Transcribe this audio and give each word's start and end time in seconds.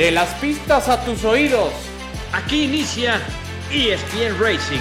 De 0.00 0.10
las 0.10 0.32
pistas 0.36 0.88
a 0.88 1.04
tus 1.04 1.26
oídos. 1.26 1.74
Aquí 2.32 2.64
inicia 2.64 3.20
ESPN 3.70 4.40
Racing. 4.40 4.80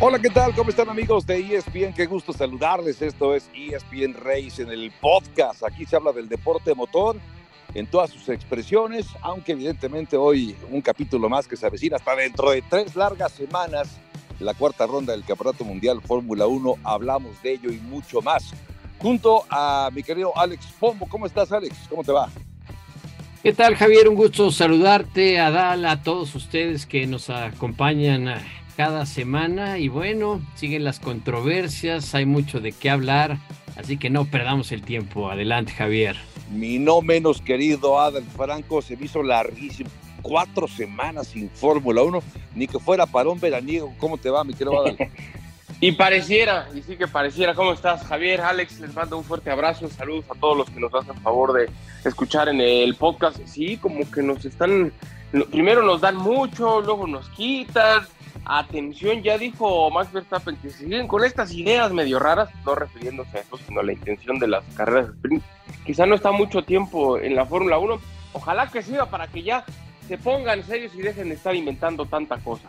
Hola, 0.00 0.18
¿qué 0.18 0.30
tal? 0.30 0.52
¿Cómo 0.56 0.70
están 0.70 0.88
amigos 0.88 1.24
de 1.24 1.38
ESPN? 1.38 1.94
Qué 1.94 2.06
gusto 2.06 2.32
saludarles. 2.32 3.00
Esto 3.00 3.36
es 3.36 3.48
ESPN 3.54 4.14
Race 4.14 4.60
en 4.60 4.70
el 4.70 4.90
podcast. 5.00 5.62
Aquí 5.62 5.86
se 5.86 5.94
habla 5.94 6.10
del 6.10 6.28
deporte 6.28 6.74
motor 6.74 7.20
en 7.74 7.86
todas 7.86 8.10
sus 8.10 8.28
expresiones, 8.28 9.06
aunque 9.20 9.52
evidentemente 9.52 10.16
hoy 10.16 10.56
un 10.70 10.80
capítulo 10.80 11.28
más 11.28 11.46
que 11.46 11.56
se 11.56 11.66
avecina 11.66 11.96
hasta 11.96 12.16
dentro 12.16 12.50
de 12.50 12.62
tres 12.62 12.96
largas 12.96 13.32
semanas, 13.32 13.98
la 14.40 14.54
cuarta 14.54 14.86
ronda 14.86 15.12
del 15.12 15.24
Campeonato 15.24 15.64
Mundial 15.64 16.00
Fórmula 16.00 16.46
1. 16.46 16.76
Hablamos 16.84 17.42
de 17.42 17.54
ello 17.54 17.70
y 17.70 17.78
mucho 17.78 18.22
más. 18.22 18.52
Junto 18.98 19.44
a 19.50 19.90
mi 19.92 20.02
querido 20.02 20.36
Alex 20.36 20.66
Pombo. 20.78 21.06
¿Cómo 21.08 21.26
estás, 21.26 21.52
Alex? 21.52 21.76
¿Cómo 21.88 22.02
te 22.02 22.12
va? 22.12 22.28
¿Qué 23.42 23.52
tal, 23.52 23.76
Javier? 23.76 24.08
Un 24.08 24.16
gusto 24.16 24.50
saludarte, 24.50 25.38
a 25.38 25.50
Dal, 25.50 25.84
a 25.84 26.02
todos 26.02 26.34
ustedes 26.34 26.86
que 26.86 27.06
nos 27.06 27.30
acompañan 27.30 28.34
cada 28.76 29.06
semana 29.06 29.78
y 29.78 29.88
bueno, 29.88 30.40
siguen 30.54 30.84
las 30.84 31.00
controversias, 31.00 32.14
hay 32.14 32.26
mucho 32.26 32.60
de 32.60 32.72
qué 32.72 32.90
hablar, 32.90 33.38
así 33.76 33.96
que 33.96 34.10
no 34.10 34.24
perdamos 34.24 34.70
el 34.70 34.82
tiempo. 34.82 35.30
Adelante, 35.30 35.72
Javier. 35.72 36.16
Mi 36.50 36.78
no 36.78 37.02
menos 37.02 37.40
querido 37.40 38.00
Adel 38.00 38.24
Franco 38.24 38.82
se 38.82 38.96
me 38.96 39.06
hizo 39.06 39.22
larguísimo. 39.22 39.90
Cuatro 40.22 40.66
semanas 40.66 41.28
sin 41.28 41.48
Fórmula 41.50 42.02
1, 42.02 42.22
ni 42.54 42.66
que 42.66 42.78
fuera 42.78 43.06
para 43.06 43.28
un 43.28 43.38
veraniego. 43.38 43.94
¿Cómo 43.98 44.18
te 44.18 44.30
va, 44.30 44.44
mi 44.44 44.52
querido 44.52 44.80
Adel? 44.80 44.96
y 45.80 45.92
pareciera, 45.92 46.68
y 46.74 46.82
sí 46.82 46.96
que 46.96 47.06
pareciera. 47.06 47.54
¿Cómo 47.54 47.72
estás, 47.72 48.04
Javier? 48.04 48.40
Alex, 48.40 48.80
les 48.80 48.94
mando 48.94 49.16
un 49.16 49.24
fuerte 49.24 49.50
abrazo. 49.50 49.88
Saludos 49.88 50.24
a 50.28 50.38
todos 50.38 50.56
los 50.56 50.70
que 50.70 50.80
nos 50.80 50.92
hacen 50.94 51.14
favor 51.22 51.52
de 51.52 51.70
escuchar 52.04 52.48
en 52.48 52.60
el 52.60 52.94
podcast. 52.96 53.38
Sí, 53.46 53.76
como 53.76 54.10
que 54.10 54.22
nos 54.22 54.44
están. 54.44 54.92
Primero 55.50 55.82
nos 55.82 56.00
dan 56.00 56.16
mucho, 56.16 56.80
luego 56.80 57.06
nos 57.06 57.28
quitan 57.30 58.06
Atención, 58.44 59.22
ya 59.22 59.36
dijo 59.36 59.90
Max 59.90 60.10
Verstappen 60.10 60.56
que 60.56 60.70
si 60.70 60.84
siguen 60.84 61.06
con 61.06 61.22
estas 61.22 61.52
ideas 61.52 61.92
medio 61.92 62.18
raras, 62.18 62.48
no 62.64 62.74
refiriéndose 62.74 63.38
a 63.38 63.40
eso, 63.40 63.58
sino 63.58 63.80
a 63.80 63.82
la 63.82 63.92
intención 63.92 64.38
de 64.38 64.48
las 64.48 64.64
carreras 64.74 65.10
sprint, 65.10 65.42
quizá 65.88 66.04
no 66.04 66.14
está 66.14 66.32
mucho 66.32 66.62
tiempo 66.64 67.18
en 67.18 67.34
la 67.34 67.46
Fórmula 67.46 67.78
1. 67.78 67.98
Ojalá 68.34 68.70
que 68.70 68.82
siga 68.82 69.06
para 69.06 69.26
que 69.26 69.42
ya 69.42 69.64
se 70.06 70.18
pongan 70.18 70.62
serios 70.62 70.94
y 70.94 71.00
dejen 71.00 71.30
de 71.30 71.34
estar 71.34 71.56
inventando 71.56 72.04
tanta 72.04 72.36
cosa. 72.36 72.68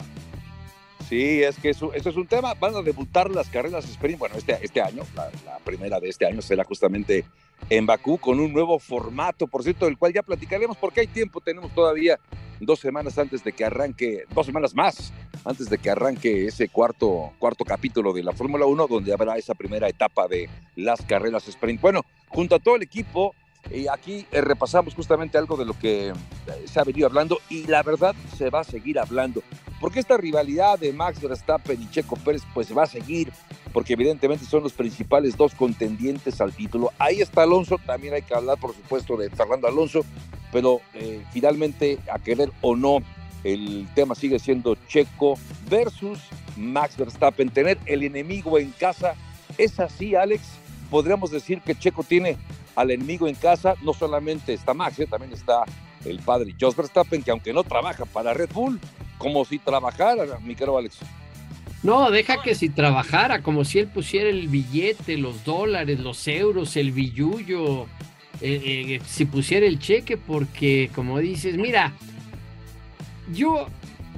Sí, 1.09 1.43
es 1.43 1.59
que 1.59 1.71
eso, 1.71 1.91
es 1.93 2.05
un 2.15 2.27
tema. 2.27 2.53
Van 2.53 2.75
a 2.75 2.81
debutar 2.81 3.29
las 3.29 3.49
carreras 3.49 3.83
sprint. 3.83 4.19
Bueno, 4.19 4.35
este, 4.37 4.57
este 4.61 4.81
año, 4.81 5.03
la, 5.15 5.29
la, 5.43 5.57
primera 5.65 5.99
de 5.99 6.07
este 6.07 6.27
año 6.27 6.41
será 6.41 6.63
justamente 6.63 7.25
en 7.69 7.85
Bakú 7.85 8.19
con 8.19 8.39
un 8.39 8.53
nuevo 8.53 8.79
formato, 8.79 9.47
por 9.47 9.63
cierto, 9.63 9.83
del 9.83 9.97
cual 9.97 10.13
ya 10.13 10.23
platicaremos 10.23 10.77
porque 10.77 11.01
hay 11.01 11.07
tiempo. 11.07 11.41
Tenemos 11.41 11.75
todavía 11.75 12.17
dos 12.59 12.79
semanas 12.79 13.17
antes 13.17 13.43
de 13.43 13.51
que 13.53 13.65
arranque, 13.65 14.23
dos 14.33 14.45
semanas 14.45 14.75
más 14.75 15.13
antes 15.45 15.69
de 15.69 15.77
que 15.77 15.89
arranque 15.89 16.47
ese 16.47 16.67
cuarto, 16.67 17.31
cuarto 17.39 17.63
capítulo 17.63 18.13
de 18.13 18.23
la 18.23 18.33
Fórmula 18.33 18.65
1, 18.65 18.87
donde 18.87 19.13
habrá 19.13 19.37
esa 19.37 19.53
primera 19.55 19.87
etapa 19.87 20.27
de 20.27 20.49
las 20.75 21.01
carreras 21.01 21.47
sprint. 21.47 21.81
Bueno, 21.81 22.01
junto 22.27 22.55
a 22.55 22.59
todo 22.59 22.75
el 22.75 22.83
equipo, 22.83 23.33
y 23.71 23.87
aquí 23.87 24.25
eh, 24.31 24.41
repasamos 24.41 24.95
justamente 24.95 25.37
algo 25.37 25.55
de 25.55 25.65
lo 25.65 25.77
que 25.77 26.09
eh, 26.09 26.13
se 26.65 26.79
ha 26.79 26.83
venido 26.83 27.07
hablando 27.07 27.39
y 27.49 27.65
la 27.67 27.83
verdad 27.83 28.15
se 28.37 28.49
va 28.49 28.61
a 28.61 28.63
seguir 28.63 28.99
hablando. 28.99 29.43
Porque 29.79 29.99
esta 29.99 30.17
rivalidad 30.17 30.79
de 30.79 30.91
Max 30.91 31.21
Verstappen 31.21 31.81
y 31.81 31.89
Checo 31.89 32.15
Pérez 32.17 32.41
pues 32.53 32.75
va 32.75 32.83
a 32.83 32.87
seguir, 32.87 33.31
porque 33.71 33.93
evidentemente 33.93 34.45
son 34.45 34.63
los 34.63 34.73
principales 34.73 35.37
dos 35.37 35.53
contendientes 35.53 36.41
al 36.41 36.53
título. 36.53 36.91
Ahí 36.97 37.21
está 37.21 37.43
Alonso, 37.43 37.77
también 37.85 38.13
hay 38.15 38.23
que 38.23 38.33
hablar 38.33 38.57
por 38.59 38.73
supuesto 38.75 39.15
de 39.15 39.29
Fernando 39.29 39.67
Alonso, 39.67 40.01
pero 40.51 40.81
eh, 40.95 41.23
finalmente 41.31 41.99
a 42.11 42.19
querer 42.19 42.51
o 42.61 42.75
no, 42.75 42.99
el 43.43 43.87
tema 43.93 44.15
sigue 44.15 44.39
siendo 44.39 44.75
Checo 44.87 45.35
versus 45.69 46.19
Max 46.57 46.97
Verstappen. 46.97 47.49
Tener 47.49 47.77
el 47.85 48.03
enemigo 48.03 48.57
en 48.57 48.71
casa, 48.71 49.13
es 49.57 49.79
así 49.79 50.15
Alex, 50.15 50.41
podríamos 50.89 51.31
decir 51.31 51.61
que 51.61 51.75
Checo 51.75 52.03
tiene 52.03 52.37
al 52.79 52.91
enemigo 52.91 53.27
en 53.27 53.35
casa, 53.35 53.75
no 53.81 53.93
solamente 53.93 54.53
está 54.53 54.73
Max, 54.73 54.95
también 55.09 55.33
está 55.33 55.65
el 56.05 56.19
padre 56.19 56.55
Jos 56.57 56.77
Verstappen, 56.77 57.21
que 57.21 57.29
aunque 57.29 57.51
no 57.51 57.65
trabaja 57.65 58.05
para 58.05 58.33
Red 58.33 58.51
Bull, 58.53 58.79
como 59.17 59.43
si 59.43 59.59
trabajara, 59.59 60.39
mi 60.39 60.55
querido 60.55 60.77
Alex. 60.77 60.99
No, 61.83 62.09
deja 62.09 62.41
que 62.41 62.55
si 62.55 62.69
trabajara, 62.69 63.41
como 63.41 63.65
si 63.65 63.79
él 63.79 63.87
pusiera 63.87 64.29
el 64.29 64.47
billete, 64.47 65.17
los 65.17 65.43
dólares, 65.43 65.99
los 65.99 66.25
euros, 66.29 66.77
el 66.77 66.93
billullo, 66.93 67.83
eh, 68.39 68.61
eh, 68.63 69.01
si 69.05 69.25
pusiera 69.25 69.65
el 69.65 69.77
cheque, 69.79 70.15
porque 70.15 70.89
como 70.95 71.19
dices, 71.19 71.57
mira, 71.57 71.91
yo 73.33 73.67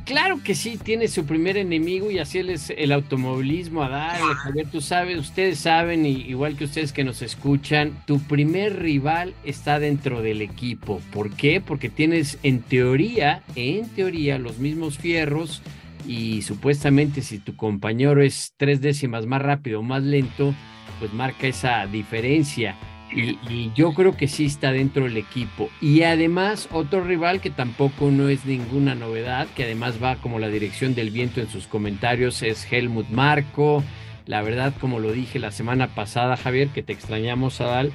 Claro 0.06 0.42
que 0.44 0.56
sí, 0.56 0.78
tiene 0.78 1.08
su 1.08 1.26
primer 1.26 1.58
enemigo 1.58 2.10
y 2.12 2.20
así 2.20 2.40
es 2.40 2.72
el 2.76 2.92
automovilismo 2.92 3.84
a 3.84 3.90
darle, 3.90 4.34
Javier, 4.36 4.68
tú 4.68 4.82
sabes, 4.82 5.18
ustedes 5.18 5.60
saben, 5.60 6.06
igual 6.06 6.58
que 6.58 6.66
ustedes 6.66 6.92
que 6.92 7.04
nos 7.04 7.22
escuchan, 7.22 7.94
tu 8.06 8.20
primer 8.20 8.80
rival 8.80 9.34
está 9.44 9.80
dentro 9.80 10.22
del 10.22 10.42
equipo. 10.42 11.02
¿Por 11.12 11.32
qué? 11.32 11.62
Porque 11.62 11.90
tienes 11.90 12.40
en 12.44 12.62
teoría, 12.62 13.44
en 13.56 13.88
teoría, 13.90 14.38
los 14.40 14.58
mismos 14.58 14.98
fierros 14.98 15.62
y 16.08 16.42
supuestamente 16.42 17.22
si 17.22 17.40
tu 17.40 17.56
compañero 17.56 18.22
es 18.22 18.54
tres 18.58 18.82
décimas 18.82 19.28
más 19.28 19.42
rápido 19.42 19.80
o 19.80 19.84
más 19.84 20.04
lento, 20.04 20.54
pues 21.00 21.14
marca 21.14 21.48
esa 21.48 21.86
diferencia. 21.86 22.76
Y, 23.14 23.72
yo 23.76 23.94
creo 23.94 24.16
que 24.16 24.28
sí 24.28 24.46
está 24.46 24.72
dentro 24.72 25.04
del 25.04 25.18
equipo. 25.18 25.70
Y 25.82 26.04
además, 26.04 26.70
otro 26.72 27.04
rival 27.04 27.42
que 27.42 27.50
tampoco 27.50 28.12
no 28.12 28.30
es 28.30 28.46
ninguna 28.46 28.96
novedad, 28.96 29.48
que 29.56 29.64
además 29.64 30.02
va 30.02 30.16
como 30.16 30.40
la 30.40 30.48
dirección 30.48 30.96
del 30.96 31.12
viento 31.12 31.42
en 31.42 31.50
sus 31.50 31.68
comentarios, 31.68 32.42
es 32.42 32.72
Helmut 32.72 33.10
Marco. 33.10 33.84
La 34.26 34.42
verdad, 34.42 34.74
como 34.80 35.00
lo 35.00 35.12
dije 35.12 35.40
la 35.40 35.52
semana 35.52 35.88
pasada, 35.94 36.38
Javier, 36.38 36.70
que 36.70 36.84
te 36.84 36.94
extrañamos, 36.94 37.60
Adal, 37.60 37.92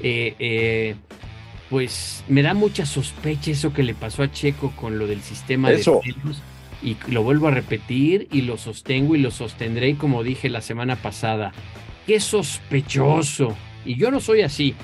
eh, 0.00 0.34
eh, 0.38 0.94
pues 1.68 2.24
me 2.28 2.42
da 2.42 2.54
mucha 2.54 2.86
sospecha 2.86 3.50
eso 3.50 3.72
que 3.72 3.82
le 3.82 3.94
pasó 3.94 4.22
a 4.22 4.30
Checo 4.30 4.72
con 4.76 4.98
lo 4.98 5.06
del 5.06 5.20
sistema 5.20 5.70
de 5.70 5.78
frenos. 5.78 6.42
Y 6.82 6.96
lo 7.08 7.22
vuelvo 7.22 7.48
a 7.48 7.50
repetir 7.50 8.26
y 8.32 8.42
lo 8.42 8.56
sostengo 8.56 9.14
y 9.14 9.18
lo 9.18 9.30
sostendré, 9.30 9.96
como 9.96 10.22
dije 10.22 10.48
la 10.48 10.62
semana 10.62 10.96
pasada. 10.96 11.52
Qué 12.06 12.20
sospechoso 12.20 13.54
y 13.84 13.96
yo 13.96 14.10
no 14.10 14.20
soy 14.20 14.42
así, 14.42 14.74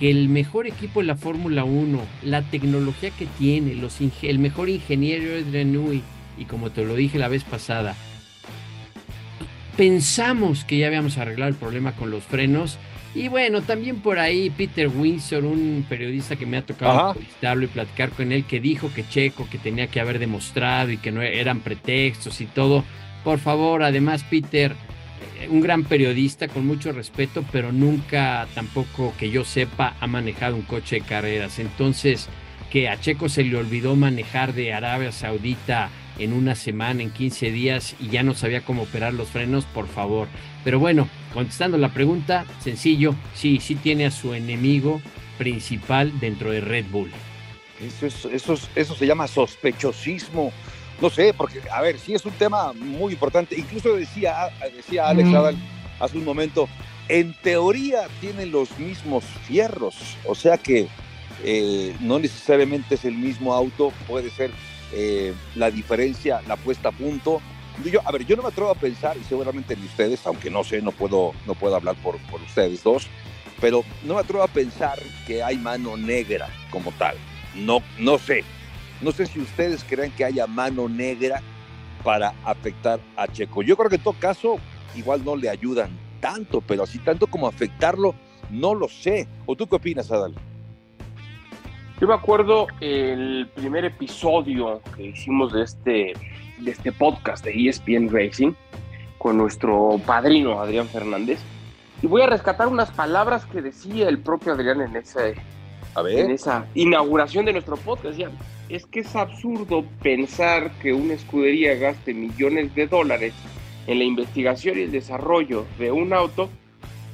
que 0.00 0.10
el 0.10 0.28
mejor 0.28 0.66
equipo 0.66 1.00
en 1.00 1.06
la 1.06 1.16
Fórmula 1.16 1.64
1, 1.64 2.00
la 2.22 2.42
tecnología 2.42 3.10
que 3.10 3.26
tiene, 3.38 3.74
los 3.74 3.98
el 4.22 4.38
mejor 4.38 4.68
ingeniero 4.68 5.32
es 5.36 5.50
Renui, 5.52 6.02
y 6.38 6.44
como 6.44 6.70
te 6.70 6.84
lo 6.84 6.94
dije 6.94 7.18
la 7.18 7.28
vez 7.28 7.44
pasada, 7.44 7.94
pensamos 9.76 10.64
que 10.64 10.78
ya 10.78 10.86
habíamos 10.86 11.18
arreglado 11.18 11.50
el 11.50 11.56
problema 11.56 11.92
con 11.92 12.10
los 12.10 12.24
frenos. 12.24 12.78
Y 13.14 13.28
bueno, 13.28 13.60
también 13.60 14.00
por 14.00 14.18
ahí 14.18 14.48
Peter 14.48 14.88
Windsor, 14.88 15.44
un 15.44 15.84
periodista 15.86 16.36
que 16.36 16.46
me 16.46 16.56
ha 16.56 16.62
tocado 16.62 17.08
entrevistarlo 17.08 17.64
y 17.64 17.68
platicar 17.68 18.10
con 18.10 18.32
él, 18.32 18.44
que 18.44 18.58
dijo 18.58 18.90
que 18.94 19.06
Checo 19.06 19.48
que 19.50 19.58
tenía 19.58 19.86
que 19.86 20.00
haber 20.00 20.18
demostrado 20.18 20.90
y 20.90 20.96
que 20.96 21.12
no 21.12 21.20
eran 21.20 21.60
pretextos 21.60 22.40
y 22.40 22.46
todo. 22.46 22.84
Por 23.22 23.38
favor, 23.38 23.82
además, 23.82 24.24
Peter, 24.24 24.74
un 25.48 25.60
gran 25.60 25.84
periodista 25.84 26.48
con 26.48 26.66
mucho 26.66 26.92
respeto, 26.92 27.44
pero 27.52 27.72
nunca 27.72 28.46
tampoco 28.54 29.14
que 29.18 29.30
yo 29.30 29.44
sepa 29.44 29.96
ha 30.00 30.06
manejado 30.06 30.56
un 30.56 30.62
coche 30.62 30.96
de 30.96 31.02
carreras. 31.02 31.58
Entonces, 31.58 32.28
que 32.70 32.88
a 32.88 32.98
Checo 32.98 33.28
se 33.28 33.44
le 33.44 33.56
olvidó 33.56 33.96
manejar 33.96 34.54
de 34.54 34.72
Arabia 34.72 35.12
Saudita 35.12 35.90
en 36.18 36.32
una 36.32 36.54
semana, 36.54 37.02
en 37.02 37.10
15 37.10 37.50
días 37.50 37.94
y 38.00 38.08
ya 38.08 38.22
no 38.22 38.34
sabía 38.34 38.62
cómo 38.62 38.82
operar 38.82 39.14
los 39.14 39.28
frenos, 39.28 39.64
por 39.66 39.88
favor. 39.88 40.28
Pero 40.64 40.78
bueno, 40.78 41.08
contestando 41.34 41.76
la 41.78 41.90
pregunta, 41.90 42.46
sencillo, 42.60 43.14
sí, 43.34 43.58
sí 43.60 43.74
tiene 43.74 44.06
a 44.06 44.10
su 44.10 44.34
enemigo 44.34 45.00
principal 45.38 46.18
dentro 46.20 46.50
de 46.50 46.60
Red 46.60 46.86
Bull. 46.90 47.10
Eso, 47.80 48.30
eso, 48.30 48.58
eso 48.74 48.94
se 48.94 49.06
llama 49.06 49.26
sospechosismo 49.26 50.52
no 51.02 51.10
sé, 51.10 51.34
porque, 51.34 51.60
a 51.70 51.82
ver, 51.82 51.98
sí 51.98 52.14
es 52.14 52.24
un 52.24 52.32
tema 52.32 52.72
muy 52.72 53.14
importante. 53.14 53.58
Incluso 53.58 53.94
decía, 53.94 54.50
decía 54.74 55.08
Alex 55.08 55.28
hace 55.98 56.16
un 56.16 56.24
momento, 56.24 56.68
en 57.08 57.34
teoría 57.42 58.06
tienen 58.20 58.52
los 58.52 58.78
mismos 58.78 59.24
fierros, 59.46 60.16
o 60.24 60.34
sea 60.36 60.56
que 60.58 60.86
eh, 61.44 61.94
no 62.00 62.20
necesariamente 62.20 62.94
es 62.94 63.04
el 63.04 63.14
mismo 63.14 63.52
auto, 63.52 63.92
puede 64.06 64.30
ser 64.30 64.52
eh, 64.92 65.34
la 65.56 65.72
diferencia, 65.72 66.40
la 66.46 66.56
puesta 66.56 66.90
a 66.90 66.92
punto. 66.92 67.42
Yo, 67.84 68.00
a 68.04 68.12
ver, 68.12 68.24
yo 68.24 68.36
no 68.36 68.42
me 68.42 68.48
atrevo 68.48 68.70
a 68.70 68.74
pensar, 68.76 69.16
y 69.16 69.24
seguramente 69.24 69.74
ni 69.74 69.86
ustedes, 69.86 70.24
aunque 70.24 70.50
no 70.50 70.62
sé, 70.62 70.82
no 70.82 70.92
puedo, 70.92 71.32
no 71.46 71.54
puedo 71.54 71.74
hablar 71.74 71.96
por, 71.96 72.16
por 72.30 72.40
ustedes 72.42 72.84
dos, 72.84 73.08
pero 73.60 73.84
no 74.04 74.14
me 74.14 74.20
atrevo 74.20 74.44
a 74.44 74.48
pensar 74.48 75.00
que 75.26 75.42
hay 75.42 75.56
mano 75.56 75.96
negra 75.96 76.48
como 76.70 76.92
tal. 76.92 77.16
No, 77.56 77.82
no 77.98 78.18
sé. 78.18 78.44
No 79.02 79.12
sé 79.12 79.26
si 79.26 79.40
ustedes 79.40 79.84
creen 79.84 80.12
que 80.12 80.24
haya 80.24 80.46
mano 80.46 80.88
negra 80.88 81.42
para 82.04 82.34
afectar 82.44 83.00
a 83.16 83.26
Checo. 83.26 83.62
Yo 83.62 83.76
creo 83.76 83.90
que 83.90 83.96
en 83.96 84.02
todo 84.02 84.14
caso, 84.18 84.58
igual 84.94 85.24
no 85.24 85.36
le 85.36 85.48
ayudan 85.48 85.90
tanto, 86.20 86.60
pero 86.60 86.84
así 86.84 86.98
tanto 86.98 87.26
como 87.26 87.46
afectarlo, 87.46 88.14
no 88.50 88.74
lo 88.74 88.88
sé. 88.88 89.26
¿O 89.46 89.56
tú 89.56 89.66
qué 89.66 89.76
opinas, 89.76 90.10
Adal? 90.10 90.34
Yo 92.00 92.08
me 92.08 92.14
acuerdo 92.14 92.66
el 92.80 93.48
primer 93.54 93.84
episodio 93.84 94.80
que 94.96 95.06
hicimos 95.06 95.52
de 95.52 95.62
este, 95.62 96.12
de 96.58 96.70
este 96.70 96.90
podcast 96.92 97.44
de 97.44 97.68
ESPN 97.68 98.08
Racing 98.10 98.52
con 99.18 99.36
nuestro 99.36 100.00
padrino 100.04 100.60
Adrián 100.60 100.88
Fernández. 100.88 101.38
Y 102.02 102.08
voy 102.08 102.22
a 102.22 102.26
rescatar 102.26 102.66
unas 102.66 102.90
palabras 102.90 103.46
que 103.46 103.62
decía 103.62 104.08
el 104.08 104.18
propio 104.18 104.54
Adrián 104.54 104.80
en, 104.80 104.96
ese, 104.96 105.36
A 105.94 106.02
ver. 106.02 106.18
en 106.18 106.32
esa 106.32 106.66
inauguración 106.74 107.44
de 107.44 107.52
nuestro 107.52 107.76
podcast. 107.76 108.16
Decía, 108.16 108.30
es 108.72 108.86
que 108.86 109.00
es 109.00 109.14
absurdo 109.14 109.84
pensar 110.02 110.70
que 110.80 110.94
una 110.94 111.12
escudería 111.12 111.74
gaste 111.74 112.14
millones 112.14 112.74
de 112.74 112.86
dólares 112.86 113.34
en 113.86 113.98
la 113.98 114.04
investigación 114.04 114.78
y 114.78 114.82
el 114.82 114.90
desarrollo 114.90 115.66
de 115.78 115.92
un 115.92 116.14
auto 116.14 116.48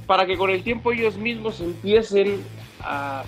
para 0.07 0.25
que 0.25 0.37
con 0.37 0.51
el 0.51 0.63
tiempo 0.63 0.93
ellos 0.93 1.19
mismos 1.19 1.61
empiecen 1.61 2.45
a 2.81 3.25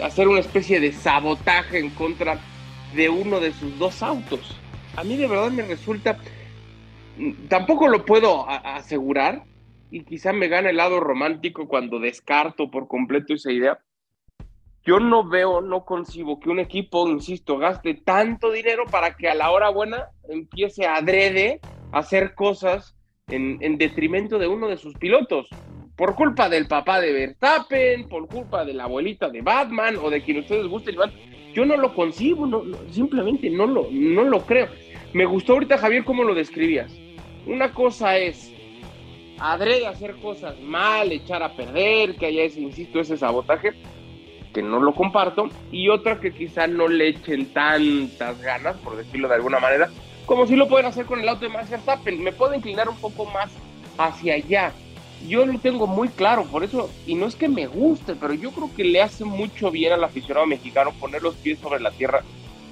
hacer 0.00 0.28
una 0.28 0.38
especie 0.38 0.78
de 0.78 0.92
sabotaje 0.92 1.80
en 1.80 1.90
contra 1.90 2.38
de 2.94 3.08
uno 3.08 3.40
de 3.40 3.52
sus 3.52 3.76
dos 3.80 4.00
autos. 4.04 4.56
A 4.94 5.02
mí 5.02 5.16
de 5.16 5.26
verdad 5.26 5.50
me 5.50 5.62
resulta, 5.62 6.18
tampoco 7.48 7.88
lo 7.88 8.06
puedo 8.06 8.48
asegurar 8.48 9.42
y 9.90 10.04
quizá 10.04 10.32
me 10.32 10.46
gana 10.46 10.70
el 10.70 10.76
lado 10.76 11.00
romántico 11.00 11.66
cuando 11.66 11.98
descarto 11.98 12.70
por 12.70 12.86
completo 12.86 13.34
esa 13.34 13.50
idea. 13.50 13.80
Yo 14.84 15.00
no 15.00 15.28
veo, 15.28 15.60
no 15.60 15.84
concibo 15.84 16.40
que 16.40 16.48
un 16.48 16.60
equipo, 16.60 17.08
insisto, 17.08 17.58
gaste 17.58 17.94
tanto 17.94 18.50
dinero 18.50 18.84
para 18.90 19.16
que 19.16 19.28
a 19.28 19.34
la 19.34 19.50
hora 19.50 19.68
buena 19.68 20.08
empiece 20.28 20.86
a 20.86 20.96
adrede 20.96 21.60
a 21.92 21.98
hacer 21.98 22.34
cosas 22.34 22.96
en, 23.28 23.58
en 23.60 23.76
detrimento 23.76 24.38
de 24.38 24.48
uno 24.48 24.68
de 24.68 24.78
sus 24.78 24.94
pilotos 24.94 25.48
por 25.98 26.14
culpa 26.14 26.48
del 26.48 26.68
papá 26.68 27.00
de 27.00 27.12
Verstappen, 27.12 28.08
por 28.08 28.28
culpa 28.28 28.64
de 28.64 28.72
la 28.72 28.84
abuelita 28.84 29.28
de 29.28 29.42
Batman 29.42 29.96
o 30.00 30.10
de 30.10 30.22
quien 30.22 30.38
ustedes 30.38 30.68
gusten, 30.68 30.94
Iván, 30.94 31.12
yo 31.52 31.66
no 31.66 31.76
lo 31.76 31.92
concibo, 31.92 32.48
simplemente 32.90 33.50
no 33.50 33.66
lo, 33.66 33.88
no 33.90 34.22
lo 34.22 34.46
creo. 34.46 34.68
Me 35.12 35.24
gustó 35.24 35.54
ahorita, 35.54 35.76
Javier, 35.76 36.04
cómo 36.04 36.22
lo 36.22 36.34
describías. 36.34 36.92
Una 37.46 37.72
cosa 37.74 38.16
es 38.16 38.54
adrede 39.40 39.88
hacer 39.88 40.16
cosas 40.16 40.60
mal, 40.60 41.10
echar 41.10 41.42
a 41.42 41.56
perder, 41.56 42.14
que 42.16 42.26
haya 42.26 42.44
ese, 42.44 42.60
insisto, 42.60 43.00
ese 43.00 43.16
sabotaje, 43.16 43.72
que 44.52 44.62
no 44.62 44.80
lo 44.80 44.94
comparto, 44.94 45.48
y 45.70 45.88
otra 45.88 46.20
que 46.20 46.32
quizá 46.32 46.66
no 46.66 46.88
le 46.88 47.08
echen 47.08 47.52
tantas 47.52 48.40
ganas, 48.40 48.76
por 48.78 48.96
decirlo 48.96 49.28
de 49.28 49.34
alguna 49.34 49.60
manera, 49.60 49.88
como 50.26 50.46
si 50.46 50.56
lo 50.56 50.68
pueden 50.68 50.86
hacer 50.86 51.06
con 51.06 51.20
el 51.20 51.28
auto 51.28 51.46
de 51.46 51.52
Max 51.52 51.70
Verstappen. 51.70 52.22
Me 52.22 52.32
puedo 52.32 52.54
inclinar 52.54 52.88
un 52.88 52.96
poco 52.96 53.24
más 53.26 53.50
hacia 53.98 54.34
allá 54.34 54.72
yo 55.26 55.44
lo 55.44 55.58
tengo 55.58 55.86
muy 55.86 56.08
claro, 56.08 56.44
por 56.44 56.62
eso, 56.62 56.90
y 57.06 57.14
no 57.14 57.26
es 57.26 57.34
que 57.34 57.48
me 57.48 57.66
guste, 57.66 58.14
pero 58.14 58.34
yo 58.34 58.52
creo 58.52 58.70
que 58.74 58.84
le 58.84 59.02
hace 59.02 59.24
mucho 59.24 59.70
bien 59.70 59.92
al 59.92 60.04
aficionado 60.04 60.46
mexicano 60.46 60.92
poner 60.92 61.22
los 61.22 61.34
pies 61.34 61.58
sobre 61.58 61.80
la 61.80 61.90
tierra 61.90 62.22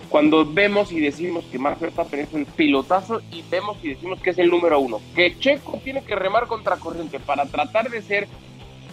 cuando 0.08 0.44
vemos 0.44 0.92
y 0.92 1.00
decimos 1.00 1.44
que 1.50 1.58
Max 1.58 1.80
Verstappen 1.80 2.20
es 2.20 2.32
un 2.32 2.44
pilotazo 2.44 3.20
y 3.32 3.42
vemos 3.50 3.76
y 3.82 3.88
decimos 3.88 4.20
que 4.20 4.30
es 4.30 4.38
el 4.38 4.50
número 4.50 4.78
uno, 4.78 5.00
que 5.16 5.36
Checo 5.38 5.80
tiene 5.82 6.04
que 6.04 6.14
remar 6.14 6.46
contra 6.46 6.76
corriente 6.76 7.18
para 7.18 7.46
tratar 7.46 7.90
de 7.90 8.00
ser 8.02 8.28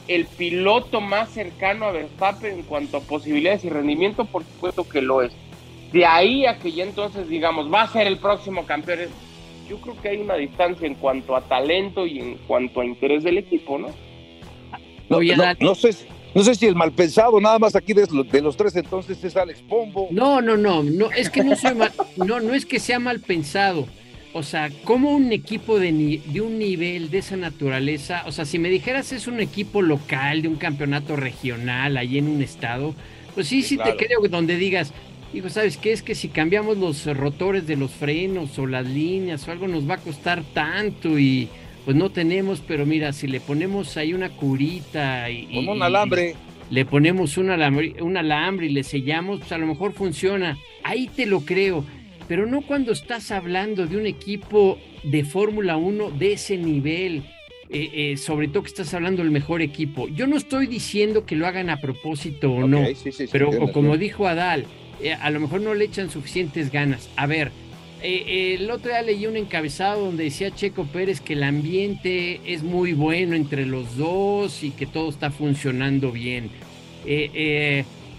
el 0.07 0.25
piloto 0.25 0.99
más 1.01 1.29
cercano 1.29 1.85
a 1.85 1.91
Verstappen 1.91 2.53
en 2.59 2.63
cuanto 2.63 2.97
a 2.97 3.01
posibilidades 3.01 3.63
y 3.65 3.69
rendimiento, 3.69 4.25
por 4.25 4.43
supuesto 4.43 4.87
que 4.87 5.01
lo 5.01 5.21
es. 5.21 5.31
De 5.91 6.05
ahí 6.05 6.45
a 6.45 6.57
que 6.59 6.71
ya 6.71 6.83
entonces 6.83 7.27
digamos, 7.29 7.71
va 7.71 7.83
a 7.83 7.87
ser 7.87 8.07
el 8.07 8.17
próximo 8.17 8.65
campeón, 8.65 8.99
yo 9.69 9.77
creo 9.77 9.95
que 10.01 10.09
hay 10.09 10.17
una 10.17 10.35
distancia 10.35 10.85
en 10.87 10.95
cuanto 10.95 11.35
a 11.35 11.41
talento 11.41 12.05
y 12.05 12.19
en 12.19 12.37
cuanto 12.47 12.81
a 12.81 12.85
interés 12.85 13.23
del 13.23 13.37
equipo, 13.37 13.77
¿no? 13.77 13.87
No, 15.09 15.19
no, 15.19 15.43
no 15.59 15.75
sé, 15.75 15.91
no 16.33 16.43
sé 16.43 16.55
si 16.55 16.65
el 16.65 16.75
mal 16.75 16.91
pensado, 16.91 17.39
nada 17.39 17.59
más 17.59 17.75
aquí 17.75 17.93
de, 17.93 18.07
los- 18.11 18.29
de 18.29 18.41
los 18.41 18.57
tres 18.57 18.75
entonces 18.75 19.23
es 19.23 19.35
Alex 19.37 19.61
Pombo. 19.61 20.07
No, 20.11 20.41
no, 20.41 20.57
no, 20.57 20.81
no, 20.83 21.11
es 21.11 21.29
que 21.29 21.43
no 21.43 21.55
soy 21.55 21.75
mal, 21.75 21.91
no, 22.17 22.39
no 22.39 22.53
es 22.53 22.65
que 22.65 22.79
sea 22.79 22.99
mal 22.99 23.19
pensado. 23.19 23.87
O 24.35 24.41
sea, 24.41 24.71
como 24.83 25.11
un 25.11 25.31
equipo 25.31 25.79
de, 25.79 25.91
ni- 25.91 26.17
de 26.17 26.41
un 26.41 26.57
nivel 26.57 27.11
de 27.11 27.19
esa 27.19 27.37
naturaleza, 27.37 28.23
o 28.25 28.31
sea, 28.31 28.45
si 28.45 28.57
me 28.57 28.69
dijeras 28.69 29.11
es 29.13 29.27
un 29.27 29.39
equipo 29.39 29.81
local 29.83 30.41
de 30.41 30.47
un 30.47 30.55
campeonato 30.55 31.15
regional 31.15 31.97
ahí 31.97 32.17
en 32.17 32.27
un 32.27 32.41
estado, 32.41 32.95
pues 33.35 33.47
sí, 33.47 33.61
Sí, 33.61 33.75
claro. 33.75 33.95
te 33.95 34.05
creo 34.05 34.19
donde 34.29 34.57
digas, 34.57 34.91
digo, 35.31 35.49
¿sabes 35.49 35.77
qué? 35.77 35.91
Es 35.91 36.01
que 36.01 36.15
si 36.15 36.29
cambiamos 36.29 36.77
los 36.77 37.05
rotores 37.15 37.67
de 37.67 37.75
los 37.75 37.91
frenos 37.91 38.57
o 38.57 38.65
las 38.65 38.87
líneas 38.87 39.47
o 39.47 39.51
algo 39.51 39.67
nos 39.67 39.87
va 39.87 39.95
a 39.95 39.97
costar 39.99 40.43
tanto 40.53 41.19
y 41.19 41.47
pues 41.85 41.95
no 41.95 42.09
tenemos, 42.09 42.61
pero 42.65 42.85
mira, 42.87 43.13
si 43.13 43.27
le 43.27 43.39
ponemos 43.39 43.97
ahí 43.97 44.13
una 44.13 44.29
curita 44.29 45.29
y... 45.29 45.45
Con 45.53 45.67
un 45.69 45.83
alambre. 45.83 46.35
le 46.69 46.85
ponemos 46.85 47.37
un 47.37 47.49
alambre, 47.51 48.01
un 48.01 48.17
alambre 48.17 48.65
y 48.67 48.69
le 48.69 48.83
sellamos, 48.83 49.39
pues 49.39 49.51
a 49.51 49.57
lo 49.57 49.67
mejor 49.67 49.93
funciona. 49.93 50.57
Ahí 50.83 51.07
te 51.07 51.25
lo 51.27 51.41
creo. 51.41 51.83
Pero 52.27 52.45
no 52.45 52.61
cuando 52.61 52.91
estás 52.91 53.31
hablando 53.31 53.85
de 53.87 53.97
un 53.97 54.05
equipo 54.05 54.79
de 55.03 55.23
Fórmula 55.23 55.77
1 55.77 56.11
de 56.11 56.33
ese 56.33 56.57
nivel. 56.57 57.23
eh, 57.69 58.11
eh, 58.11 58.17
sobre 58.17 58.47
todo 58.49 58.61
que 58.63 58.69
estás 58.69 58.93
hablando 58.93 59.23
del 59.23 59.31
mejor 59.31 59.63
equipo. 59.63 60.07
Yo 60.07 60.27
no 60.27 60.37
estoy 60.37 60.67
diciendo 60.67 61.25
que 61.25 61.35
lo 61.35 61.47
hagan 61.47 61.71
a 61.71 61.77
propósito 61.81 62.51
o 62.51 62.67
no, 62.67 62.81
Ok, 62.81 62.87
sí, 62.89 62.95
sí, 62.95 63.11
sí, 63.11 63.27
pero 63.31 63.45
entiendo, 63.45 63.71
como 63.73 63.97
dijo 63.97 64.27
Adal, 64.27 64.65
eh, 65.01 65.13
a 65.13 65.29
lo 65.31 65.39
mejor 65.39 65.61
no 65.61 65.73
le 65.73 65.85
echan 65.85 66.11
suficientes 66.11 66.71
ganas. 66.71 67.09
A 67.15 67.25
ver, 67.25 67.51
eh, 68.03 68.23
eh, 68.27 68.57
el 68.59 68.69
otro 68.69 68.91
día 68.91 69.01
leí 69.01 69.25
un 69.25 69.37
encabezado 69.37 70.05
donde 70.05 70.25
decía 70.25 70.51
Checo 70.53 70.85
Pérez 70.85 71.19
que 71.19 71.33
el 71.33 71.41
ambiente 71.41 72.41
es 72.45 72.61
muy 72.61 72.93
bueno 72.93 73.35
entre 73.35 73.65
los 73.65 73.97
dos 73.97 74.61
y 74.61 74.69
que 74.69 74.85
todo 74.85 75.09
está 75.09 75.31
funcionando 75.31 76.11
bien. 76.11 76.51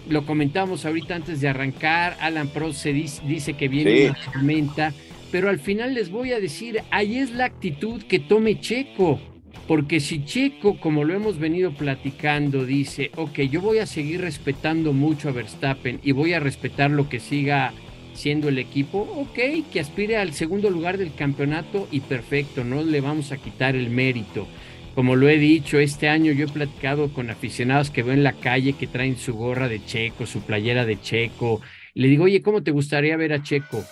Lo 0.09 0.27
comentamos 0.27 0.85
ahorita 0.85 1.15
antes 1.15 1.41
de 1.41 1.49
arrancar, 1.49 2.17
Alan 2.21 2.49
Prost 2.49 2.81
se 2.81 2.93
dice, 2.93 3.23
dice 3.27 3.55
que 3.55 3.69
viene 3.69 3.97
Sí. 3.97 4.05
una 4.05 4.33
tormenta, 4.33 4.93
pero 5.33 5.49
al 5.49 5.59
final 5.59 5.95
les 5.95 6.11
voy 6.11 6.33
a 6.33 6.41
decir, 6.41 6.83
ahí 6.91 7.19
es 7.19 7.31
la 7.33 7.47
actitud 7.47 8.03
que 8.03 8.19
tome 8.19 8.61
Checo. 8.61 9.19
Porque 9.67 10.01
si 10.01 10.25
Checo, 10.25 10.79
como 10.79 11.05
lo 11.05 11.15
hemos 11.15 11.39
venido 11.39 11.73
platicando, 11.73 12.67
dice, 12.67 13.11
ok, 13.17 13.41
yo 13.51 13.63
voy 13.63 13.79
a 13.79 13.87
seguir 13.87 14.21
respetando 14.21 14.93
mucho 14.93 15.31
a 15.31 15.33
Verstappen 15.33 16.01
y 16.03 16.13
voy 16.13 16.35
a 16.35 16.41
respetar 16.41 16.91
lo 16.91 17.09
que 17.09 17.19
siga 17.19 17.73
siendo 18.13 18.49
el 18.49 18.59
equipo, 18.59 18.99
ok, 19.01 19.39
que 19.73 19.81
aspire 19.81 20.19
al 20.19 20.35
segundo 20.35 20.69
lugar 20.71 20.99
del 20.99 21.15
campeonato 21.15 21.89
y 21.91 22.01
perfecto, 22.01 22.63
no 22.63 22.83
le 22.85 23.01
vamos 23.01 23.33
a 23.33 23.39
quitar 23.39 23.75
el 23.75 23.89
mérito. 23.91 24.47
Como 24.95 25.17
lo 25.17 25.29
he 25.29 25.39
dicho, 25.39 25.81
este 25.81 26.09
año 26.09 26.31
yo 26.31 26.45
he 26.45 26.49
platicado 26.49 27.13
con 27.13 27.29
aficionados 27.29 27.91
que 27.91 28.05
veo 28.05 28.15
en 28.15 28.23
la 28.23 28.35
calle 28.35 28.75
que 28.75 28.87
traen 28.87 29.17
su 29.17 29.35
gorra 29.35 29.69
de 29.69 29.85
Checo, 29.85 30.25
su 30.25 30.43
playera 30.43 30.87
de 30.87 31.01
Checo. 31.01 31.61
Le 31.95 32.07
digo, 32.07 32.25
oye, 32.25 32.43
¿cómo 32.43 32.63
te 32.63 32.71
gustaría 32.71 33.17
ver 33.17 33.33
a 33.33 33.43
Checo? 33.43 33.85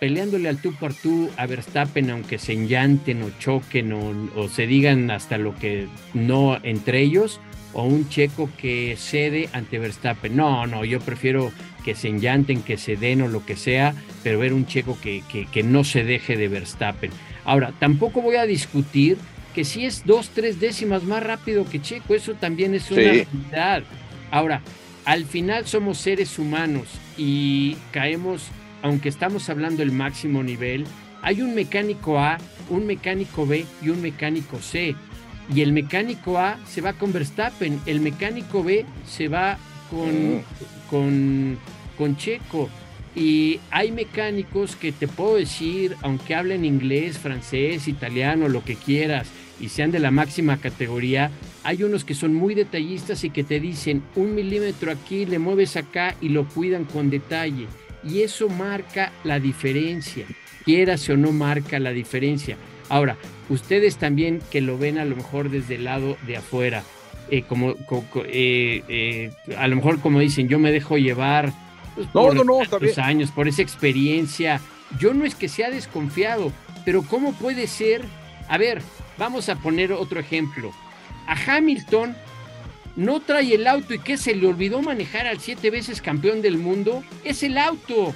Peleándole 0.00 0.48
al 0.48 0.60
tú 0.60 0.74
por 0.74 0.94
tú 0.94 1.30
a 1.36 1.46
Verstappen, 1.46 2.10
aunque 2.10 2.38
se 2.38 2.54
enllanten 2.54 3.22
o 3.22 3.30
choquen 3.38 3.92
o, 3.92 4.30
o 4.34 4.48
se 4.48 4.66
digan 4.66 5.12
hasta 5.12 5.38
lo 5.38 5.54
que 5.54 5.86
no 6.12 6.58
entre 6.64 7.02
ellos, 7.02 7.40
o 7.72 7.84
un 7.84 8.08
Checo 8.08 8.50
que 8.58 8.96
cede 8.96 9.48
ante 9.52 9.78
Verstappen. 9.78 10.34
No, 10.34 10.66
no, 10.66 10.84
yo 10.84 10.98
prefiero 10.98 11.52
que 11.84 11.94
se 11.94 12.08
enllanten, 12.08 12.62
que 12.62 12.78
se 12.78 12.96
den 12.96 13.22
o 13.22 13.28
lo 13.28 13.46
que 13.46 13.54
sea, 13.54 13.94
pero 14.24 14.40
ver 14.40 14.52
un 14.52 14.66
Checo 14.66 14.98
que, 15.00 15.22
que, 15.30 15.46
que 15.46 15.62
no 15.62 15.84
se 15.84 16.02
deje 16.02 16.36
de 16.36 16.48
Verstappen. 16.48 17.12
Ahora, 17.44 17.72
tampoco 17.78 18.22
voy 18.22 18.36
a 18.36 18.44
discutir 18.44 19.18
que 19.54 19.64
si 19.64 19.84
es 19.84 20.04
dos, 20.04 20.30
tres 20.34 20.60
décimas 20.60 21.02
más 21.04 21.22
rápido 21.22 21.64
que 21.68 21.80
Checo, 21.80 22.14
eso 22.14 22.34
también 22.34 22.74
es 22.74 22.90
una 22.90 23.02
Sí. 23.02 23.08
realidad. 23.50 23.82
Ahora, 24.30 24.60
al 25.04 25.24
final 25.24 25.66
somos 25.66 25.98
seres 25.98 26.38
humanos 26.38 26.86
y 27.16 27.76
caemos, 27.92 28.48
aunque 28.82 29.08
estamos 29.08 29.48
hablando 29.48 29.78
del 29.78 29.92
máximo 29.92 30.42
nivel, 30.42 30.84
hay 31.22 31.42
un 31.42 31.54
mecánico 31.54 32.18
A, 32.18 32.38
un 32.68 32.86
mecánico 32.86 33.46
B 33.46 33.64
y 33.82 33.88
un 33.88 34.00
mecánico 34.02 34.58
C. 34.60 34.94
Y 35.54 35.62
el 35.62 35.72
mecánico 35.72 36.38
A 36.38 36.58
se 36.66 36.82
va 36.82 36.92
con 36.92 37.12
Verstappen, 37.12 37.80
el 37.86 38.00
mecánico 38.00 38.62
B 38.62 38.84
se 39.06 39.28
va 39.28 39.56
con, 39.90 40.36
Mm. 40.36 40.40
con, 40.90 41.58
con 41.96 42.16
Checo. 42.18 42.68
Y 43.18 43.58
hay 43.72 43.90
mecánicos 43.90 44.76
que 44.76 44.92
te 44.92 45.08
puedo 45.08 45.36
decir, 45.36 45.96
aunque 46.02 46.34
hablen 46.36 46.64
inglés, 46.64 47.18
francés, 47.18 47.88
italiano, 47.88 48.48
lo 48.48 48.62
que 48.64 48.76
quieras, 48.76 49.28
y 49.60 49.70
sean 49.70 49.90
de 49.90 49.98
la 49.98 50.12
máxima 50.12 50.58
categoría, 50.58 51.32
hay 51.64 51.82
unos 51.82 52.04
que 52.04 52.14
son 52.14 52.32
muy 52.32 52.54
detallistas 52.54 53.24
y 53.24 53.30
que 53.30 53.42
te 53.42 53.58
dicen 53.58 54.02
un 54.14 54.36
milímetro 54.36 54.92
aquí, 54.92 55.26
le 55.26 55.40
mueves 55.40 55.76
acá 55.76 56.14
y 56.20 56.28
lo 56.28 56.46
cuidan 56.48 56.84
con 56.84 57.10
detalle. 57.10 57.66
Y 58.08 58.20
eso 58.20 58.48
marca 58.48 59.10
la 59.24 59.40
diferencia, 59.40 60.24
quieras 60.64 61.08
o 61.10 61.16
no 61.16 61.32
marca 61.32 61.80
la 61.80 61.90
diferencia. 61.90 62.56
Ahora, 62.88 63.16
ustedes 63.48 63.96
también 63.96 64.40
que 64.50 64.60
lo 64.60 64.78
ven 64.78 64.96
a 64.96 65.04
lo 65.04 65.16
mejor 65.16 65.50
desde 65.50 65.74
el 65.74 65.84
lado 65.84 66.16
de 66.24 66.36
afuera, 66.36 66.84
eh, 67.30 67.42
como, 67.42 67.74
co- 67.86 68.04
co- 68.10 68.22
eh, 68.24 68.82
eh, 68.88 69.30
a 69.58 69.66
lo 69.66 69.74
mejor 69.74 69.98
como 70.00 70.20
dicen, 70.20 70.48
yo 70.48 70.60
me 70.60 70.70
dejo 70.70 70.96
llevar 70.96 71.52
pues, 72.04 72.14
No, 72.14 72.22
por 72.22 72.34
no, 72.34 72.44
no, 72.44 72.62
está 72.62 72.78
bien. 72.78 73.00
años, 73.00 73.30
por 73.30 73.48
esa 73.48 73.62
experiencia. 73.62 74.60
yo 74.98 75.12
no 75.14 75.24
es 75.24 75.34
que 75.34 75.48
sea 75.48 75.70
desconfiado, 75.70 76.52
pero 76.84 77.02
¿cómo 77.02 77.32
puede 77.32 77.66
ser? 77.66 78.04
A 78.48 78.56
ver, 78.58 78.82
vamos 79.18 79.48
a 79.48 79.56
poner 79.56 79.92
otro 79.92 80.20
ejemplo. 80.20 80.72
A 81.26 81.36
Hamilton 81.56 82.16
no 82.96 83.20
trae 83.20 83.54
el 83.54 83.66
auto 83.66 83.94
y 83.94 83.98
que 83.98 84.16
se 84.16 84.34
le 84.34 84.46
olvidó 84.46 84.80
manejar 84.82 85.26
al 85.26 85.40
siete 85.40 85.70
veces 85.70 86.00
campeón 86.00 86.40
del 86.42 86.58
mundo. 86.58 87.02
Es 87.24 87.42
el 87.42 87.58
auto. 87.58 88.14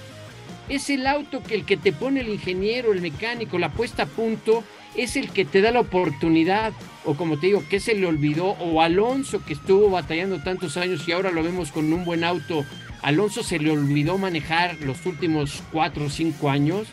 Es 0.68 0.88
el 0.90 1.06
auto 1.06 1.42
que 1.42 1.54
el 1.54 1.64
que 1.64 1.76
te 1.76 1.92
pone 1.92 2.20
el 2.20 2.28
ingeniero, 2.28 2.92
el 2.92 3.00
mecánico, 3.02 3.58
la 3.58 3.68
puesta 3.70 4.04
a 4.04 4.06
punto, 4.06 4.64
es 4.96 5.16
el 5.16 5.30
que 5.30 5.44
te 5.44 5.60
da 5.60 5.70
la 5.70 5.80
oportunidad. 5.80 6.72
O 7.04 7.14
como 7.14 7.38
te 7.38 7.48
digo, 7.48 7.64
que 7.68 7.80
se 7.80 7.94
le 7.94 8.06
olvidó. 8.06 8.56
O 8.60 8.82
Alonso 8.82 9.44
que 9.44 9.54
estuvo 9.54 9.90
batallando 9.90 10.42
tantos 10.42 10.76
años 10.76 11.06
y 11.06 11.12
ahora 11.12 11.30
lo 11.30 11.42
vemos 11.42 11.72
con 11.72 11.92
un 11.92 12.04
buen 12.04 12.24
auto. 12.24 12.64
Alonso 13.02 13.42
se 13.42 13.58
le 13.58 13.70
olvidó 13.70 14.18
manejar 14.18 14.76
los 14.80 15.04
últimos 15.06 15.62
cuatro 15.72 16.06
o 16.06 16.10
cinco 16.10 16.50
años 16.50 16.86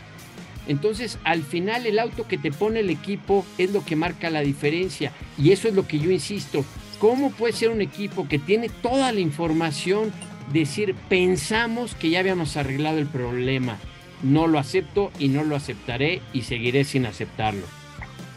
entonces, 0.69 1.17
al 1.23 1.41
final 1.41 1.87
el 1.87 1.97
auto 1.97 2.27
que 2.27 2.37
te 2.37 2.51
pone 2.51 2.81
el 2.81 2.91
equipo 2.91 3.43
es 3.57 3.71
lo 3.73 3.83
que 3.83 3.95
marca 3.95 4.29
la 4.29 4.41
diferencia. 4.41 5.11
Y 5.35 5.51
eso 5.51 5.67
es 5.67 5.73
lo 5.73 5.87
que 5.87 5.97
yo 5.97 6.11
insisto. 6.11 6.63
¿Cómo 6.99 7.31
puede 7.31 7.53
ser 7.53 7.71
un 7.71 7.81
equipo 7.81 8.27
que 8.27 8.37
tiene 8.37 8.69
toda 8.69 9.11
la 9.11 9.19
información, 9.19 10.13
decir, 10.53 10.93
pensamos 11.09 11.95
que 11.95 12.11
ya 12.11 12.19
habíamos 12.19 12.55
arreglado 12.55 12.99
el 12.99 13.07
problema? 13.07 13.79
No 14.21 14.45
lo 14.45 14.59
acepto 14.59 15.11
y 15.17 15.29
no 15.29 15.43
lo 15.43 15.55
aceptaré 15.55 16.21
y 16.33 16.43
seguiré 16.43 16.83
sin 16.83 17.07
aceptarlo. 17.07 17.78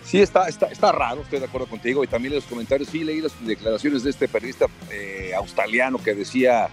Sí, 0.04 0.20
está, 0.20 0.48
está, 0.48 0.66
está 0.66 0.92
raro, 0.92 1.22
estoy 1.22 1.38
de 1.38 1.46
acuerdo 1.46 1.66
contigo. 1.66 2.02
Y 2.04 2.06
también 2.06 2.32
en 2.32 2.40
los 2.40 2.46
comentarios, 2.46 2.88
sí, 2.88 3.04
leí 3.04 3.20
las 3.20 3.32
declaraciones 3.46 4.02
de 4.02 4.10
este 4.10 4.28
periodista 4.28 4.66
eh, 4.90 5.32
australiano 5.34 5.98
que 5.98 6.14
decía 6.14 6.68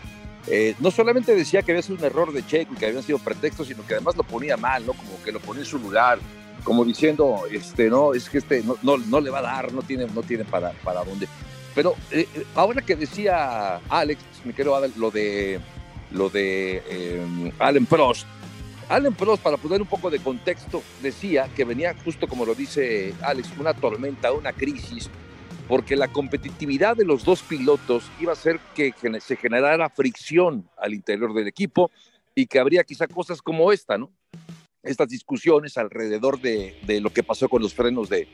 eh, 0.48 0.76
no 0.80 0.90
solamente 0.90 1.36
decía 1.36 1.62
que 1.62 1.72
había 1.72 1.82
sido 1.82 2.00
un 2.00 2.06
error 2.06 2.32
de 2.32 2.46
Checo 2.46 2.74
y 2.74 2.78
que 2.78 2.88
habían 2.88 3.04
sido 3.04 3.20
pretextos, 3.20 3.68
sino 3.68 3.86
que 3.86 3.94
además 3.94 4.16
lo 4.16 4.24
ponía 4.24 4.58
mal, 4.58 4.86
¿no? 4.86 4.94
Como 4.94 5.22
que 5.24 5.32
lo 5.32 5.40
ponía 5.40 5.62
en 5.62 5.68
su 5.68 5.78
lugar, 5.78 6.18
como 6.64 6.84
diciendo, 6.84 7.44
este, 7.52 7.90
no, 7.90 8.14
es 8.14 8.30
que 8.30 8.40
este 8.40 8.64
no, 8.64 8.98
no, 8.98 9.22
le 9.22 9.30
va 9.30 9.40
a 9.40 9.44
dar, 9.44 9.74
no 9.74 9.82
tiene, 9.82 10.08
no 10.08 10.24
tiene 10.24 10.46
para, 10.46 10.72
para 10.84 11.04
dónde. 11.04 11.28
Pero 11.76 11.96
eh, 12.12 12.28
ahora 12.56 12.82
que 12.82 12.96
decía 12.96 13.80
Alex, 13.90 14.22
me 14.44 14.54
quiero 14.54 14.80
lo 14.96 15.12
de, 15.12 15.60
lo 16.12 16.30
de 16.30 17.52
Allen 17.60 17.86
Prost, 17.86 18.26
Allen 18.90 19.14
Prost, 19.14 19.44
para 19.44 19.58
poner 19.58 19.82
un 19.82 19.88
poco 19.88 20.10
de 20.10 20.18
contexto, 20.18 20.82
decía 21.04 21.48
que 21.56 21.64
venía 21.64 21.96
justo 22.04 22.28
como 22.28 22.44
lo 22.44 22.56
dice 22.56 23.14
Alex, 23.22 23.52
una 23.60 23.76
tormenta, 23.76 24.32
una 24.32 24.52
crisis, 24.52 25.12
porque 25.68 25.96
la 25.96 26.08
competitividad 26.08 26.98
de 26.98 27.06
los 27.06 27.24
dos 27.24 27.44
pilotos 27.44 28.10
iba 28.20 28.32
a 28.32 28.34
hacer 28.34 28.60
que 28.74 28.92
se 29.22 29.36
generara 29.36 29.90
fricción 29.92 30.68
al 30.76 30.96
interior 30.96 31.36
del 31.36 31.48
equipo 31.48 31.92
y 32.34 32.48
que 32.48 32.58
habría 32.58 32.84
quizá 32.84 33.08
cosas 33.08 33.44
como 33.44 33.72
esta, 33.72 33.96
¿no? 34.00 34.12
Estas 34.82 35.10
discusiones 35.10 35.78
alrededor 35.78 36.42
de, 36.42 36.76
lo 37.00 37.12
que 37.12 37.22
pasó 37.22 37.48
con 37.48 37.62
los 37.62 37.76
frenos 37.76 38.10
de, 38.10 38.28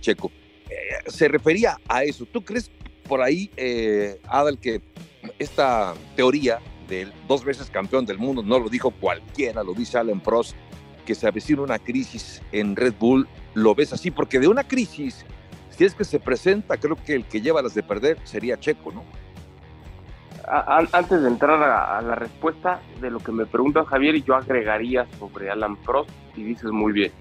Checo. 0.00 0.32
Eh, 0.70 1.10
se 1.10 1.28
refería 1.28 1.76
a 1.86 2.04
eso. 2.04 2.24
¿Tú 2.24 2.42
crees 2.42 2.70
por 3.06 3.20
ahí, 3.20 3.50
eh, 3.58 4.20
Adal, 4.26 4.58
que 4.58 4.80
esta 5.38 5.94
teoría 6.16 6.60
dos 7.26 7.44
veces 7.44 7.70
campeón 7.70 8.06
del 8.06 8.18
mundo, 8.18 8.42
no 8.42 8.58
lo 8.58 8.68
dijo 8.68 8.90
cualquiera, 8.90 9.62
lo 9.62 9.74
dice 9.74 9.98
Alan 9.98 10.20
Prost, 10.20 10.56
que 11.04 11.14
se 11.14 11.26
avecina 11.26 11.62
una 11.62 11.78
crisis 11.78 12.42
en 12.52 12.76
Red 12.76 12.94
Bull, 12.98 13.26
lo 13.54 13.74
ves 13.74 13.92
así, 13.92 14.10
porque 14.10 14.38
de 14.38 14.48
una 14.48 14.64
crisis 14.64 15.24
si 15.78 15.84
es 15.84 15.94
que 15.94 16.02
se 16.02 16.18
presenta, 16.18 16.76
creo 16.76 16.96
que 16.96 17.14
el 17.14 17.24
que 17.24 17.40
lleva 17.40 17.62
las 17.62 17.72
de 17.72 17.84
perder 17.84 18.18
sería 18.24 18.58
Checo, 18.58 18.90
¿no? 18.90 19.04
Antes 20.50 21.22
de 21.22 21.28
entrar 21.28 21.62
a, 21.62 22.02
la 22.02 22.16
respuesta 22.16 22.80
de 23.00 23.10
lo 23.10 23.20
que 23.20 23.30
me 23.30 23.46
pregunta 23.46 23.84
Javier, 23.84 24.16
yo 24.24 24.34
agregaría 24.34 25.06
sobre 25.20 25.50
Alan 25.50 25.76
Prost, 25.76 26.10
y 26.34 26.42
dices 26.42 26.72
muy 26.72 26.92
bien, 26.92 27.12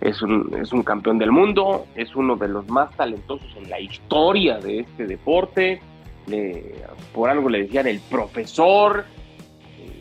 es, 0.00 0.22
un, 0.22 0.54
es 0.62 0.72
un 0.72 0.84
campeón 0.84 1.18
del 1.18 1.32
mundo, 1.32 1.86
es 1.96 2.14
uno 2.14 2.36
de 2.36 2.46
los 2.46 2.68
más 2.68 2.94
talentosos 2.96 3.52
en 3.56 3.68
la 3.68 3.80
historia 3.80 4.58
de 4.58 4.80
este 4.80 5.08
deporte, 5.08 5.80
por 7.12 7.30
algo 7.30 7.48
le 7.48 7.62
decían 7.62 7.86
el 7.86 8.00
profesor, 8.00 9.04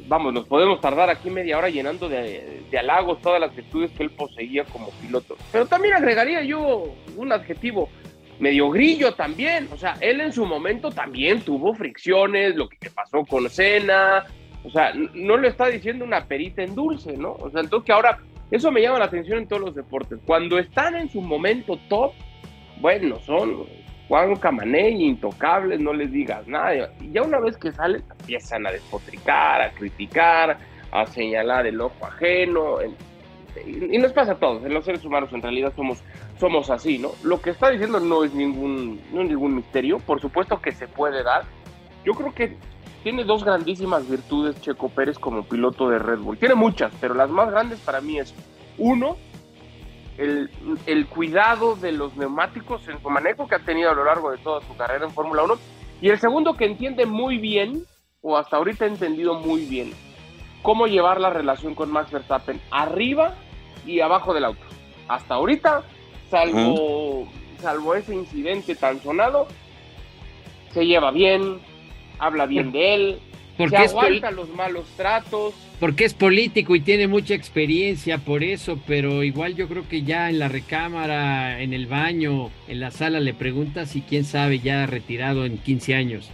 vamos, 0.08 0.34
nos 0.34 0.48
podemos 0.48 0.80
tardar 0.82 1.10
aquí 1.10 1.30
media 1.30 1.58
hora 1.58 1.70
llenando 1.70 2.10
de, 2.10 2.64
halagos 2.78 3.22
todas 3.22 3.40
las 3.40 3.56
virtudes 3.56 3.92
que 3.92 4.04
él 4.04 4.12
poseía 4.12 4.64
como 4.66 4.90
piloto. 5.02 5.36
Pero 5.52 5.66
también 5.66 5.94
agregaría 5.94 6.44
yo 6.44 6.94
un 7.16 7.32
adjetivo 7.32 7.90
medio 8.40 8.70
grillo 8.70 9.14
también. 9.14 9.68
O 9.72 9.78
sea, 9.78 9.98
él 10.02 10.22
en 10.22 10.32
su 10.32 10.46
momento 10.46 10.92
también 10.92 11.42
tuvo 11.42 11.74
fricciones, 11.74 12.56
lo 12.56 12.70
que 12.70 12.90
pasó 12.90 13.26
con 13.26 13.50
Cena. 13.50 14.26
O 14.64 14.70
sea, 14.70 14.94
no 15.14 15.38
lo 15.38 15.48
está 15.48 15.68
diciendo 15.68 16.06
una 16.06 16.26
perita 16.26 16.64
en 16.64 16.76
dulce, 16.76 17.18
¿no? 17.18 17.34
O 17.34 17.50
sea, 17.50 17.62
entonces 17.62 17.86
que 17.86 17.94
ahora, 17.94 18.20
eso 18.52 18.72
me 18.72 18.82
llama 18.82 19.00
la 19.00 19.06
atención 19.06 19.40
en 19.40 19.48
todos 19.48 19.62
los 19.62 19.76
deportes. 19.76 20.20
Cuando 20.26 20.60
están 20.60 20.96
en 20.96 21.10
su 21.10 21.22
momento 21.22 21.80
top, 21.90 22.14
bueno, 22.80 23.20
son 23.26 23.66
Juan 24.08 24.36
Camané, 24.38 24.90
intocables, 24.92 25.80
no 25.80 25.94
les 25.94 26.12
digas 26.12 26.48
nada. 26.48 26.92
Y 27.02 27.12
ya 27.12 27.24
una 27.24 27.40
vez 27.40 27.58
que 27.58 27.72
salen, 27.72 28.04
empiezan 28.20 28.66
a 28.66 28.72
despotricar, 28.72 29.62
a 29.62 29.72
criticar, 29.72 30.58
a 30.92 31.06
señalar 31.06 31.68
el 31.68 31.82
ojo 31.82 32.06
ajeno. 32.06 32.78
y 33.66 33.98
nos 33.98 34.14
pasa 34.14 34.34
a 34.34 34.36
todos, 34.36 34.64
en 34.64 34.74
los 34.74 34.86
seres 34.86 35.04
humanos 35.04 35.32
en 35.34 35.42
realidad 35.42 35.74
somos, 35.76 36.00
somos 36.40 36.70
así, 36.70 36.98
¿no? 37.00 37.12
Lo 37.24 37.42
que 37.42 37.50
está 37.50 37.70
diciendo 37.70 38.00
no 38.00 38.24
es, 38.24 38.34
ningún, 38.34 39.02
no 39.12 39.22
es 39.22 39.30
ningún 39.30 39.56
misterio, 39.56 40.00
por 40.00 40.22
supuesto 40.22 40.62
que 40.62 40.72
se 40.72 40.88
puede 40.88 41.24
dar. 41.24 41.44
Yo 42.06 42.14
creo 42.14 42.34
que 42.34 42.56
tiene 43.04 43.24
dos 43.24 43.44
grandísimas 43.44 44.10
virtudes 44.10 44.60
Checo 44.62 44.90
Pérez 44.90 45.20
como 45.20 45.44
piloto 45.44 45.90
de 45.90 46.00
Red 46.00 46.20
Bull. 46.20 46.38
Tiene 46.38 46.56
muchas, 46.56 46.94
pero 47.02 47.14
las 47.14 47.30
más 47.30 47.52
grandes 47.52 47.80
para 47.80 48.00
mí 48.00 48.20
es, 48.20 48.34
uno, 48.78 49.18
el, 50.18 51.08
cuidado 51.08 51.76
de 51.76 51.92
los 51.92 52.16
neumáticos 52.16 52.88
en 52.88 53.02
su 53.02 53.10
manejo 53.10 53.48
que 53.48 53.56
ha 53.56 53.60
tenido 53.60 53.92
a 53.92 53.94
lo 53.94 54.04
largo 54.04 54.32
de 54.32 54.38
toda 54.40 54.62
su 54.62 54.76
carrera 54.76 55.06
en 55.06 55.12
Fórmula 55.12 55.44
1. 55.44 55.56
Y 56.02 56.10
el 56.10 56.20
segundo 56.20 56.56
que 56.56 56.66
entiende 56.66 57.06
muy 57.06 57.38
bien, 57.38 57.84
o 58.22 58.38
hasta 58.38 58.58
ahorita 58.58 58.86
ha 58.86 58.88
entendido 58.88 59.36
muy 59.36 59.66
bien, 59.66 59.94
cómo 60.62 60.88
llevar 60.88 61.20
la 61.20 61.30
relación 61.30 61.76
con 61.76 61.92
Max 61.92 62.12
Verstappen 62.12 62.60
arriba 62.72 63.36
y 63.86 64.00
abajo 64.00 64.34
del 64.34 64.46
auto. 64.46 64.66
Hasta 65.08 65.36
ahorita, 65.36 65.84
salvo, 66.30 67.28
salvo 67.60 67.96
ese 67.96 68.14
incidente 68.14 68.76
tan 68.76 69.02
sonado, 69.02 69.48
se 70.72 70.86
lleva 70.86 71.12
bien, 71.12 71.60
habla 72.20 72.46
bien 72.46 72.72
de 72.72 72.94
él, 72.94 73.20
se 73.58 73.78
aguanta 73.78 74.32
los 74.32 74.50
malos 74.50 74.86
tratos, 74.96 75.54
porque 75.80 76.06
es 76.06 76.14
político 76.14 76.76
y 76.76 76.82
tiene 76.82 77.08
mucha 77.08 77.34
experiencia 77.34 78.18
por 78.20 78.44
eso, 78.44 78.80
pero 78.88 79.24
igual 79.24 79.56
yo 79.56 79.68
creo 79.68 79.88
que 79.88 80.04
ya 80.04 80.30
en 80.30 80.40
la 80.40 80.48
recámara, 80.48 81.62
en 81.62 81.74
el 81.74 81.88
baño, 81.88 82.50
en 82.68 82.80
la 82.80 82.92
sala 82.92 83.20
le 83.20 83.34
preguntas 83.34 83.96
y 83.96 84.02
quién 84.02 84.26
sabe, 84.26 84.60
ya 84.60 84.86
retirado 84.86 85.46
en 85.46 85.58
15 85.58 85.96
años. 85.96 86.30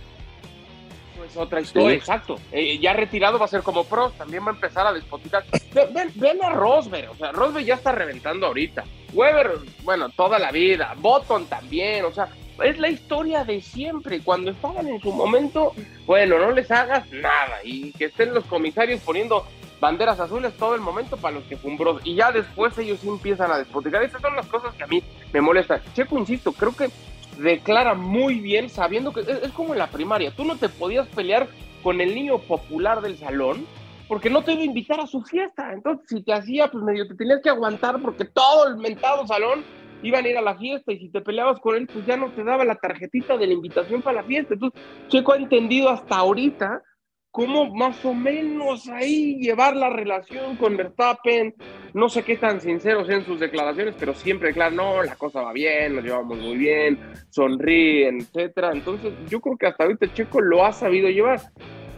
Pues 1.17 1.37
otra 1.37 1.61
historia, 1.61 1.95
exacto. 1.95 2.39
Eh, 2.51 2.77
ya 2.79 2.93
retirado 2.93 3.39
va 3.39 3.45
a 3.45 3.49
ser 3.49 3.63
como 3.63 3.85
pro, 3.85 4.11
también 4.11 4.45
va 4.45 4.51
a 4.51 4.55
empezar 4.55 4.85
a 4.85 4.93
despoticar. 4.93 5.43
Ven, 5.73 6.11
ven, 6.15 6.43
a 6.43 6.49
Rosberg, 6.49 7.11
o 7.11 7.15
sea, 7.15 7.31
Rosberg 7.31 7.65
ya 7.65 7.75
está 7.75 7.91
reventando 7.91 8.47
ahorita. 8.47 8.83
Weber, 9.13 9.59
bueno, 9.83 10.09
toda 10.09 10.39
la 10.39 10.51
vida. 10.51 10.95
Button 10.97 11.45
también, 11.45 12.03
o 12.05 12.11
sea, 12.11 12.27
es 12.61 12.77
la 12.77 12.89
historia 12.89 13.43
de 13.43 13.61
siempre. 13.61 14.21
Cuando 14.21 14.51
estaban 14.51 14.87
en 14.87 14.99
su 14.99 15.11
momento, 15.11 15.73
bueno, 16.05 16.37
no 16.39 16.51
les 16.51 16.69
hagas 16.71 17.09
nada 17.11 17.59
y 17.63 17.91
que 17.93 18.05
estén 18.05 18.33
los 18.33 18.45
comisarios 18.45 19.01
poniendo 19.01 19.45
banderas 19.79 20.19
azules 20.19 20.55
todo 20.55 20.75
el 20.75 20.81
momento 20.81 21.17
para 21.17 21.35
los 21.35 21.43
que 21.43 21.57
fumbros 21.57 21.99
y 22.05 22.15
ya 22.15 22.31
después 22.31 22.77
ellos 22.77 23.03
empiezan 23.03 23.51
a 23.51 23.57
despoticar. 23.57 24.01
Esas 24.01 24.21
son 24.21 24.35
las 24.35 24.45
cosas 24.45 24.73
que 24.75 24.83
a 24.83 24.87
mí 24.87 25.03
me 25.33 25.41
molestan. 25.41 25.81
Checo, 25.93 26.17
insisto, 26.17 26.53
creo 26.53 26.73
que 26.73 26.89
declara 27.37 27.93
muy 27.93 28.39
bien 28.39 28.69
sabiendo 28.69 29.11
que 29.11 29.21
es, 29.21 29.51
como 29.51 29.73
en 29.73 29.79
la 29.79 29.87
primaria. 29.87 30.31
Tú 30.31 30.45
no 30.45 30.55
te 30.55 30.69
podías 30.69 31.07
pelear 31.09 31.47
con 31.81 31.99
el 31.99 32.15
niño 32.15 32.37
popular 32.37 33.01
del 33.01 33.17
salón 33.17 33.65
porque 34.07 34.29
no 34.29 34.43
te 34.43 34.53
iba 34.53 34.61
a 34.61 34.65
invitar 34.65 34.99
a 34.99 35.07
su 35.07 35.21
fiesta. 35.21 35.73
Entonces, 35.73 36.07
si 36.07 36.23
te 36.23 36.33
hacía, 36.33 36.69
pues 36.71 36.83
medio 36.83 37.07
te 37.07 37.15
tenías 37.15 37.41
que 37.41 37.49
aguantar 37.49 37.99
porque 38.01 38.25
todo 38.25 38.67
el 38.67 38.77
mentado 38.77 39.27
salón 39.27 39.65
iban 40.03 40.25
a 40.25 40.29
ir 40.29 40.37
a 40.37 40.41
la 40.41 40.55
fiesta 40.55 40.91
y 40.91 40.99
si 40.99 41.09
te 41.09 41.21
peleabas 41.21 41.59
con 41.59 41.75
él, 41.75 41.87
pues 41.91 42.05
ya 42.05 42.17
no 42.17 42.31
te 42.31 42.43
daba 42.43 42.65
la 42.65 42.75
tarjetita 42.75 43.37
de 43.37 43.47
la 43.47 43.53
invitación 43.53 44.01
para 44.01 44.21
la 44.21 44.27
fiesta. 44.27 44.53
Entonces, 44.53 44.79
Checo 45.07 45.33
ha 45.33 45.37
entendido 45.37 45.89
hasta 45.89 46.17
ahorita 46.17 46.83
cómo 47.31 47.73
más 47.73 48.05
o 48.05 48.13
menos 48.13 48.87
ahí 48.89 49.39
llevar 49.39 49.75
la 49.75 49.89
relación 49.89 50.55
con 50.55 50.77
Verstappen. 50.77 51.55
No 51.95 52.07
sé 52.07 52.23
qué 52.23 52.37
tan 52.37 52.61
sinceros 52.61 53.09
en 53.09 53.25
sus 53.25 53.39
declaraciones, 53.39 53.95
pero 53.99 54.13
siempre, 54.13 54.53
claro, 54.53 54.75
no, 54.75 55.03
la 55.03 55.15
cosa 55.15 55.41
va 55.41 55.51
bien, 55.51 55.95
nos 55.95 56.03
llevamos 56.03 56.37
muy 56.37 56.57
bien, 56.57 56.99
sonríen, 57.29 58.19
etcétera. 58.19 58.71
Entonces, 58.71 59.13
yo 59.29 59.41
creo 59.41 59.57
que 59.57 59.67
hasta 59.67 59.83
ahorita 59.83 60.13
Checo 60.13 60.41
lo 60.41 60.63
ha 60.63 60.73
sabido 60.73 61.09
llevar. 61.09 61.39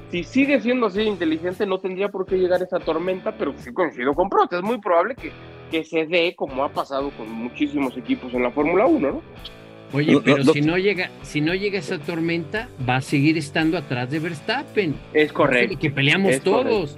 Si 0.09 0.23
sigue 0.23 0.61
siendo 0.61 0.85
así 0.85 1.01
inteligente, 1.01 1.65
no 1.65 1.81
tendría 1.81 2.07
por 2.07 2.25
qué 2.25 2.37
llegar 2.37 2.61
esa 2.61 2.79
tormenta, 2.79 3.35
pero 3.37 3.53
sí 3.57 3.73
coincido 3.73 4.13
con 4.13 4.29
Prost. 4.29 4.53
Es 4.53 4.61
muy 4.61 4.79
probable 4.79 5.15
que 5.15 5.31
que 5.71 5.83
se 5.83 6.05
dé 6.05 6.35
como 6.35 6.63
ha 6.63 6.69
pasado 6.69 7.11
con 7.11 7.29
muchísimos 7.31 7.97
equipos 7.97 8.33
en 8.33 8.43
la 8.43 8.51
Fórmula 8.51 8.85
1, 8.85 9.11
¿no? 9.11 9.21
Oye, 9.93 10.19
pero 10.23 10.43
si 10.43 10.61
no 10.61 10.77
llega, 10.77 11.09
si 11.21 11.41
no 11.41 11.53
llega 11.53 11.79
esa 11.79 11.99
tormenta, 11.99 12.67
va 12.87 12.97
a 12.97 13.01
seguir 13.01 13.37
estando 13.37 13.77
atrás 13.77 14.09
de 14.09 14.19
Verstappen. 14.19 14.95
Es 15.13 15.31
correcto. 15.31 15.77
que 15.79 15.89
peleamos 15.89 16.41
todos. 16.41 16.97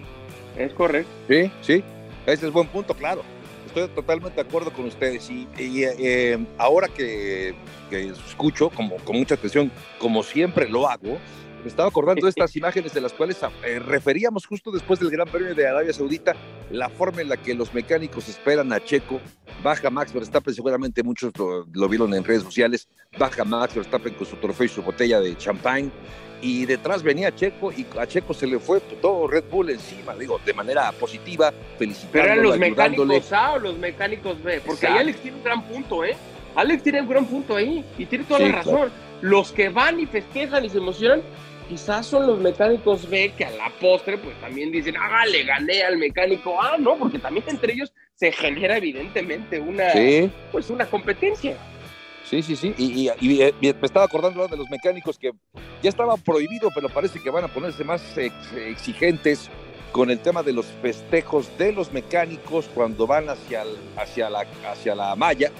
Es 0.57 0.74
correcto. 0.74 1.12
Sí, 1.27 1.51
sí. 1.62 1.83
Ese 2.25 2.47
es 2.47 2.51
buen 2.51 2.67
punto, 2.67 2.93
claro. 2.93 3.21
Estoy 3.67 3.88
totalmente 3.89 4.41
de 4.41 4.47
acuerdo 4.47 4.71
con 4.71 4.86
ustedes. 4.86 5.29
Y, 5.29 5.47
eh, 5.59 6.38
ahora 6.57 6.88
que, 6.88 7.53
escucho 7.91 8.69
como, 8.69 8.95
con 8.97 9.17
mucha 9.17 9.36
atención, 9.36 9.71
como 10.00 10.24
siempre 10.24 10.67
lo 10.67 10.89
hago, 10.89 11.19
me 11.67 11.69
estaba 11.69 11.89
acordando 11.89 12.25
de 12.25 12.29
estas 12.29 12.55
imágenes 12.62 12.93
de 12.93 13.01
las 13.01 13.12
cuales 13.12 13.38
eh, 13.65 13.79
referíamos 13.79 14.45
justo 14.45 14.71
después 14.71 15.01
del 15.01 15.09
Gran 15.09 15.27
Premio 15.27 15.53
de 15.53 15.67
Arabia 15.67 15.91
Saudita, 15.91 16.33
la 16.71 16.88
forma 16.88 17.21
en 17.21 17.27
la 17.27 17.36
que 17.36 17.53
los 17.53 17.74
mecánicos 17.74 18.29
esperan 18.29 18.71
a 18.71 18.79
Checo, 18.79 19.19
baja 19.62 19.89
Max 19.89 20.13
Verstappen, 20.13 20.53
seguramente 20.53 21.03
muchos 21.03 21.33
lo, 21.38 21.89
vieron 21.89 22.13
en 22.13 22.24
redes 22.24 22.43
sociales, 22.43 22.88
baja 23.19 23.43
Max 23.43 23.75
Verstappen 23.75 24.13
con 24.13 24.25
su 24.25 24.38
trofeo 24.38 24.65
y 24.65 24.69
su 24.69 24.81
botella 24.81 25.19
de 25.19 25.36
champán, 25.36 25.91
y 26.41 26.65
detrás 26.65 27.03
venía 27.03 27.36
Checo 27.36 27.74
y 27.74 27.86
a 28.00 28.07
Checo 28.07 28.33
se 28.33 28.47
le 28.47 28.59
fue 28.59 28.79
todo 29.01 29.27
Red 29.27 29.45
Bull 29.51 29.69
encima, 29.69 30.15
digo, 30.15 30.39
de 30.45 30.53
manera 30.53 30.89
positiva, 30.93 31.51
felicitándolo, 31.77 32.12
Pero 32.13 32.25
eran 32.25 32.43
los 32.43 32.57
mecánicos 32.57 33.33
A 33.33 33.53
o 33.53 33.59
los 33.59 33.77
mecánicos 33.77 34.41
B, 34.41 34.62
porque 34.65 34.88
ahí 34.88 35.00
Alex 35.00 35.19
tiene 35.19 35.38
un 35.38 35.43
gran 35.43 35.67
punto, 35.67 36.05
¿eh? 36.05 36.15
Alex 36.55 36.81
tiene 36.81 37.01
un 37.01 37.09
gran 37.09 37.25
punto 37.25 37.57
ahí 37.57 37.83
y 37.97 38.05
tiene 38.05 38.24
toda 38.24 38.39
la 38.39 38.51
razón. 38.53 38.89
Los 39.21 39.51
que 39.51 39.69
van 39.69 40.00
y 40.00 40.05
festejan 40.05 40.63
y 40.63 40.69
se 40.69 40.77
emocionan, 40.77 41.21
quizás 41.67 42.05
son 42.05 42.27
los 42.27 42.39
mecánicos 42.39 43.09
B 43.09 43.33
que 43.38 43.45
a 43.45 43.51
la 43.51 43.71
postre 43.79 44.17
pues 44.17 44.39
también 44.39 44.71
dicen, 44.71 44.95
ah, 44.97 45.25
le 45.25 45.43
gané 45.43 45.83
al 45.83 45.97
mecánico 45.97 46.62
A, 46.62 46.77
¿no? 46.77 46.95
Porque 46.97 47.19
también 47.19 47.45
entre 47.47 47.74
ellos 47.74 47.93
se 48.15 48.31
genera 48.31 48.77
evidentemente 48.77 49.59
una, 49.59 49.88
pues 50.51 50.69
una 50.69 50.86
competencia. 50.86 51.55
Sí, 52.24 52.41
sí, 52.41 52.55
sí. 52.55 52.74
Y, 52.77 53.09
me 53.62 53.69
estaba 53.81 54.05
acordando 54.05 54.47
de 54.47 54.57
los 54.57 54.69
mecánicos 54.69 55.17
que 55.17 55.31
ya 55.81 55.89
estaba 55.89 56.17
prohibido, 56.17 56.69
pero 56.74 56.89
parece 56.89 57.21
que 57.21 57.29
van 57.29 57.45
a 57.45 57.47
ponerse 57.47 57.83
más 57.83 58.17
exigentes 58.17 59.50
con 59.91 60.09
el 60.09 60.19
tema 60.19 60.43
de 60.43 60.51
los 60.51 60.65
festejos 60.81 61.57
de 61.57 61.71
los 61.71 61.93
mecánicos 61.93 62.69
cuando 62.74 63.07
van 63.07 63.29
hacia, 63.29 63.63
hacia, 63.95 64.29
la, 64.29 64.45
hacia 64.69 64.93
la 64.93 65.15
malla 65.15 65.51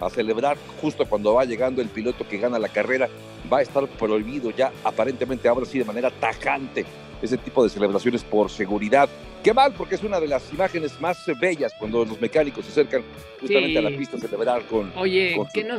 a 0.00 0.10
celebrar 0.10 0.56
justo 0.80 1.06
cuando 1.06 1.34
va 1.34 1.44
llegando 1.44 1.80
el 1.80 1.88
piloto 1.88 2.26
que 2.26 2.38
gana 2.38 2.58
la 2.58 2.68
carrera. 2.68 3.08
Va 3.52 3.58
a 3.58 3.62
estar 3.62 3.86
prohibido 3.86 4.50
ya, 4.50 4.72
aparentemente 4.84 5.48
ahora 5.48 5.66
sí 5.66 5.78
de 5.78 5.84
manera 5.84 6.10
tajante, 6.10 6.84
ese 7.22 7.36
tipo 7.38 7.64
de 7.64 7.70
celebraciones 7.70 8.22
por 8.22 8.50
seguridad. 8.50 9.08
Qué 9.42 9.54
mal, 9.54 9.72
porque 9.76 9.94
es 9.94 10.02
una 10.02 10.20
de 10.20 10.28
las 10.28 10.52
imágenes 10.52 11.00
más 11.00 11.24
bellas 11.40 11.72
cuando 11.78 12.04
los 12.04 12.20
mecánicos 12.20 12.64
se 12.64 12.72
acercan 12.72 13.02
justamente 13.40 13.78
a 13.78 13.82
la 13.82 13.96
pista 13.96 14.16
a 14.16 14.20
celebrar 14.20 14.62
con. 14.64 14.92
Oye, 14.96 15.36
que, 15.52 15.64
no, 15.64 15.78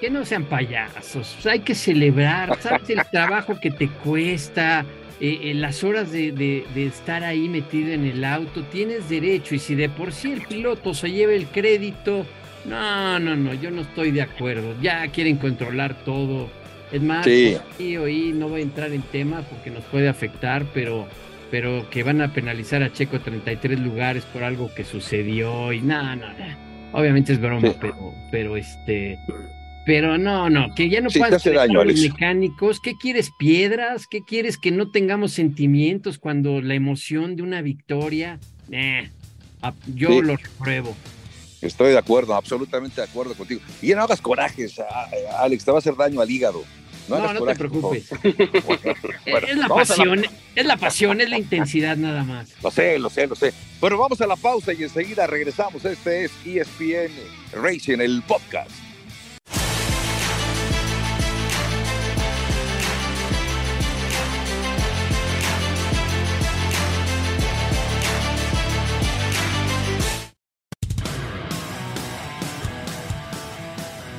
que 0.00 0.10
no 0.10 0.24
sean 0.24 0.44
payasos. 0.44 1.46
hay 1.46 1.60
que 1.60 1.74
celebrar. 1.74 2.58
¿Sabes 2.60 2.90
el 2.90 3.04
trabajo 3.10 3.58
que 3.60 3.70
te 3.70 3.88
cuesta? 3.88 4.84
Eh, 5.20 5.50
eh, 5.50 5.54
las 5.54 5.82
horas 5.82 6.12
de, 6.12 6.30
de, 6.30 6.86
estar 6.86 7.24
ahí 7.24 7.48
metido 7.48 7.92
en 7.92 8.06
el 8.06 8.24
auto, 8.24 8.62
tienes 8.62 9.08
derecho. 9.08 9.54
Y 9.54 9.58
si 9.58 9.74
de 9.74 9.88
por 9.88 10.12
sí 10.12 10.32
el 10.32 10.42
piloto 10.42 10.94
se 10.94 11.10
lleva 11.10 11.32
el 11.32 11.46
crédito, 11.48 12.24
no, 12.64 13.18
no, 13.18 13.34
no, 13.34 13.54
yo 13.54 13.70
no 13.70 13.82
estoy 13.82 14.12
de 14.12 14.22
acuerdo. 14.22 14.74
Ya 14.80 15.06
quieren 15.08 15.36
controlar 15.36 16.04
todo. 16.04 16.48
Es 16.92 17.02
más, 17.02 17.24
sí. 17.24 17.56
hoy 17.96 18.32
no 18.34 18.48
voy 18.48 18.60
a 18.60 18.64
entrar 18.64 18.92
en 18.92 19.02
tema 19.02 19.42
porque 19.42 19.70
nos 19.70 19.84
puede 19.84 20.08
afectar, 20.08 20.64
pero 20.72 21.06
pero 21.50 21.88
que 21.90 22.02
van 22.02 22.20
a 22.20 22.32
penalizar 22.32 22.82
a 22.82 22.92
Checo 22.92 23.20
33 23.20 23.80
lugares 23.80 24.24
por 24.24 24.42
algo 24.42 24.70
que 24.74 24.84
sucedió 24.84 25.72
y 25.72 25.80
nada, 25.80 26.16
no, 26.16 26.26
obviamente 26.92 27.32
es 27.32 27.40
broma, 27.40 27.74
pero, 27.80 28.12
pero 28.30 28.56
este, 28.56 29.18
pero 29.86 30.18
no, 30.18 30.50
no, 30.50 30.74
que 30.74 30.90
ya 30.90 31.00
no 31.00 31.08
sí, 31.08 31.18
puedas 31.18 31.42
daño, 31.42 31.84
los 31.84 32.00
mecánicos, 32.00 32.80
¿qué 32.80 32.94
quieres 33.00 33.30
piedras? 33.38 34.06
¿Qué 34.06 34.20
quieres 34.22 34.58
que 34.58 34.70
no 34.70 34.90
tengamos 34.90 35.32
sentimientos 35.32 36.18
cuando 36.18 36.60
la 36.60 36.74
emoción 36.74 37.36
de 37.36 37.42
una 37.42 37.62
victoria? 37.62 38.38
Eh, 38.70 39.08
yo 39.94 40.20
lo 40.20 40.36
repruebo. 40.36 40.94
Estoy 41.60 41.90
de 41.90 41.98
acuerdo, 41.98 42.34
absolutamente 42.34 43.00
de 43.00 43.06
acuerdo 43.06 43.34
contigo. 43.34 43.60
Y 43.82 43.88
no 43.88 44.02
hagas 44.02 44.20
corajes, 44.20 44.80
Alex, 45.38 45.64
te 45.64 45.70
va 45.70 45.78
a 45.78 45.80
hacer 45.80 45.96
daño 45.96 46.20
al 46.20 46.30
hígado. 46.30 46.64
No, 47.08 47.32
no, 47.32 47.44
te 47.46 47.54
preocupes. 47.54 48.10
es 49.24 49.56
la 49.56 49.68
pasión, 49.68 50.26
es 50.54 50.66
la 50.66 50.76
pasión, 50.76 51.20
es 51.20 51.30
la 51.30 51.38
intensidad 51.38 51.96
nada 51.96 52.22
más. 52.22 52.50
Lo 52.62 52.70
sé, 52.70 52.98
lo 52.98 53.08
sé, 53.08 53.26
lo 53.26 53.34
sé. 53.34 53.54
Pero 53.80 53.96
vamos 53.96 54.20
a 54.20 54.26
la 54.26 54.36
pausa 54.36 54.72
y 54.74 54.82
enseguida 54.82 55.26
regresamos. 55.26 55.84
Este 55.84 56.24
es 56.24 56.32
ESPN 56.44 57.12
Racing, 57.52 58.00
el 58.00 58.22
podcast. 58.22 58.70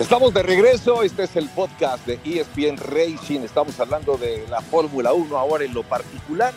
Estamos 0.09 0.33
de 0.33 0.41
regreso, 0.41 1.03
este 1.03 1.25
es 1.25 1.35
el 1.35 1.47
podcast 1.49 2.03
de 2.07 2.19
ESPN 2.25 2.77
Racing, 2.77 3.41
estamos 3.41 3.79
hablando 3.79 4.17
de 4.17 4.43
la 4.49 4.59
Fórmula 4.59 5.13
1 5.13 5.37
ahora 5.37 5.65
en 5.65 5.71
lo 5.71 5.83
particular. 5.83 6.51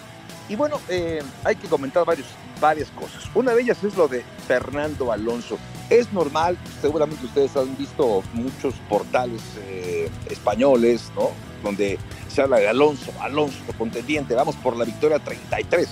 Y 0.48 0.56
bueno, 0.56 0.80
eh, 0.88 1.20
hay 1.44 1.56
que 1.56 1.68
comentar 1.68 2.06
varios, 2.06 2.28
varias 2.62 2.88
cosas. 2.92 3.24
Una 3.34 3.54
de 3.54 3.60
ellas 3.60 3.84
es 3.84 3.94
lo 3.94 4.08
de 4.08 4.24
Fernando 4.48 5.12
Alonso. 5.12 5.58
Es 5.90 6.10
normal, 6.14 6.56
seguramente 6.80 7.26
ustedes 7.26 7.54
han 7.54 7.76
visto 7.76 8.22
muchos 8.32 8.72
portales 8.88 9.42
eh, 9.66 10.08
españoles, 10.30 11.12
¿no? 11.14 11.28
Donde 11.62 11.98
se 12.28 12.40
habla 12.40 12.56
de 12.56 12.68
Alonso, 12.68 13.12
Alonso, 13.20 13.58
contendiente, 13.76 14.34
vamos 14.34 14.56
por 14.56 14.78
la 14.78 14.86
victoria 14.86 15.18
33. 15.18 15.88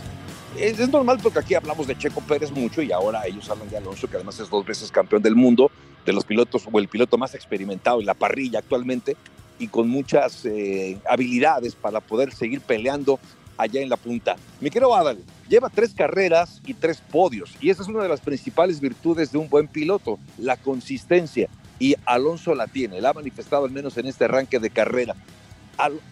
Es, 0.57 0.81
es, 0.81 0.89
normal 0.89 1.19
porque 1.23 1.41
aquí 1.41 1.55
hablamos 1.55 1.87
de 1.87 1.99
Checo 1.99 2.23
Pérez 2.23 2.53
mucho 2.53 2.81
y 2.81 2.91
ahora 2.91 3.27
ellos 3.27 3.51
hablan 3.51 3.69
de 3.69 3.77
Alonso, 3.77 4.09
que 4.09 4.17
además 4.17 4.41
es 4.41 4.49
dos 4.49 4.65
veces 4.65 4.91
campeón 4.91 5.21
del 5.21 5.37
mundo 5.37 5.71
de 6.05 6.13
los 6.13 6.25
pilotos 6.25 6.67
o 6.71 6.79
el 6.79 6.89
piloto 6.89 7.19
más 7.19 7.35
experimentado 7.35 8.01
en 8.01 8.07
la 8.07 8.15
parrilla 8.15 8.61
actualmente 8.61 9.17
y 9.59 9.69
con 9.69 9.89
muchas 9.89 10.45
eh, 10.47 10.99
habilidades 11.09 11.75
para 11.75 12.01
poder 12.01 12.33
seguir 12.33 12.61
peleando 12.61 13.21
allá 13.59 13.81
en 13.83 13.91
la 13.91 13.97
punta. 13.97 14.37
Mi 14.61 14.71
querido 14.71 14.95
Adal, 14.95 15.19
lleva 15.49 15.69
tres 15.69 15.95
carreras 15.95 16.63
y 16.67 16.75
tres 16.75 17.03
podios 17.11 17.55
y 17.61 17.71
esa 17.71 17.83
es 17.83 17.89
una 17.89 18.03
de 18.03 18.09
las 18.09 18.21
principales 18.21 18.81
virtudes 18.81 19.33
de 19.33 19.39
un 19.39 19.49
buen 19.49 19.69
piloto, 19.69 20.19
la 20.39 20.57
consistencia 20.57 21.49
y 21.79 21.95
Alonso 22.07 22.55
la 22.55 22.67
tiene, 22.67 23.01
la 23.01 23.11
ha 23.11 23.15
manifestado 23.15 23.65
al 23.65 23.71
menos 23.71 23.97
en 23.99 24.07
este 24.07 24.25
arranque 24.25 24.59
de 24.59 24.71
carrera. 24.71 25.15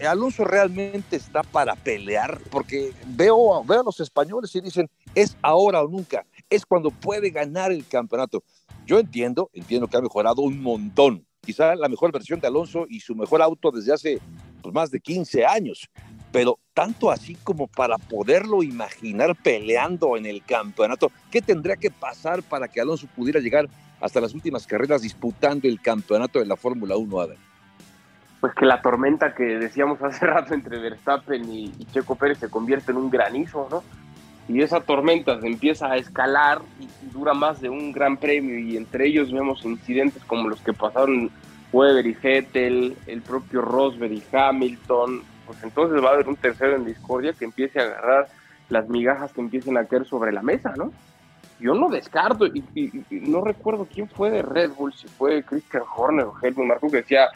Alonso 0.09 0.45
realmente 0.45 1.17
está 1.17 1.43
para 1.43 1.77
pelear 1.77 2.41
porque 2.51 2.93
veo, 3.07 3.63
veo 3.65 3.81
a 3.81 3.85
los 3.85 4.01
españoles 4.01 4.55
y 4.55 4.63
dicen 4.63 4.89
es 5.15 5.37
ahora 5.43 5.83
o 5.83 5.89
nunca, 5.89 6.25
es 6.49 6.65
cuando 6.65 6.91
puede 6.91 7.31
ganar 7.31 7.71
el 7.71 7.87
campeonato. 7.87 8.43
Yo 8.89 8.99
entiendo, 8.99 9.51
entiendo 9.53 9.87
que 9.87 9.99
ha 9.99 10.01
mejorado 10.01 10.41
un 10.41 10.63
montón. 10.63 11.27
Quizá 11.43 11.77
la 11.77 11.91
mejor 11.91 12.11
versión 12.11 12.41
de 12.41 12.47
Alonso 12.47 12.87
y 12.89 13.01
su 13.01 13.15
mejor 13.15 13.43
auto 13.43 13.71
desde 13.71 13.93
hace 13.93 14.19
pues, 14.63 14.75
más 14.75 14.91
de 14.91 14.99
15 14.99 15.45
años. 15.45 15.91
Pero 16.33 16.59
tanto 16.73 17.11
así 17.11 17.35
como 17.45 17.67
para 17.67 17.99
poderlo 17.99 18.63
imaginar 18.63 19.37
peleando 19.37 20.17
en 20.17 20.25
el 20.25 20.43
campeonato, 20.43 21.13
¿qué 21.31 21.43
tendría 21.43 21.77
que 21.77 21.91
pasar 21.91 22.43
para 22.43 22.67
que 22.67 22.81
Alonso 22.81 23.07
pudiera 23.15 23.41
llegar 23.41 23.69
hasta 24.01 24.23
las 24.23 24.33
últimas 24.33 24.67
carreras 24.67 25.03
disputando 25.03 25.69
el 25.69 25.83
campeonato 25.83 26.39
de 26.39 26.47
la 26.47 26.57
Fórmula 26.57 26.97
1, 26.97 27.21
Adam? 27.21 27.37
Pues 28.41 28.55
que 28.55 28.65
la 28.65 28.81
tormenta 28.81 29.35
que 29.35 29.45
decíamos 29.59 30.01
hace 30.03 30.25
rato 30.25 30.55
entre 30.55 30.79
Verstappen 30.79 31.45
y, 31.53 31.73
Checo 31.93 32.15
Pérez 32.15 32.39
se 32.39 32.49
convierte 32.49 32.93
en 32.93 32.97
un 32.97 33.11
granizo, 33.11 33.69
¿no? 33.71 33.83
Y 34.49 34.63
esa 34.63 34.81
tormenta 34.81 35.41
se 35.41 35.47
empieza 35.47 35.93
a 35.93 35.97
escalar 35.97 36.63
y, 36.81 36.89
dura 37.13 37.35
más 37.35 37.61
de 37.61 37.69
un 37.69 37.93
gran 37.93 38.17
premio 38.17 38.59
y 38.59 38.77
entre 38.77 39.07
ellos 39.07 39.33
vemos 39.33 39.65
incidentes 39.65 40.23
como 40.25 40.49
los 40.49 40.61
que 40.61 40.73
pasaron 40.73 41.31
Weber 41.73 42.07
y 42.07 42.13
Vettel, 42.13 42.97
el 43.07 43.23
propio 43.23 43.61
Rosberg 43.61 44.13
y 44.13 44.23
Hamilton, 44.33 45.23
pues 45.47 45.63
entonces 45.63 46.03
va 46.03 46.11
a 46.11 46.13
haber 46.13 46.29
un 46.29 46.37
tercero 46.37 46.77
en 46.77 46.85
discordia 46.85 47.33
que 47.33 47.45
empiece 47.45 47.81
a 47.81 47.85
agarrar 47.85 48.29
las 48.69 48.89
migajas 48.89 49.33
que 49.33 49.41
empiecen 49.41 49.77
a 49.77 49.85
caer 49.85 50.05
sobre 50.05 50.33
la 50.33 50.43
mesa, 50.43 50.75
¿no? 50.77 50.93
Yo 51.61 51.75
no 51.75 51.89
descarto, 51.89 52.47
y, 52.47 52.63
no 53.11 53.43
recuerdo 53.43 53.89
quién 53.93 54.09
fue 54.09 54.31
de 54.31 54.43
Red 54.43 54.71
Bull, 54.73 54.93
si 54.93 55.09
fue 55.09 55.43
Christian 55.43 55.83
Horner 55.97 56.27
o 56.27 56.35
Helmut 56.41 56.67
Marko, 56.67 56.91
que 56.91 56.99
decía, 56.99 57.29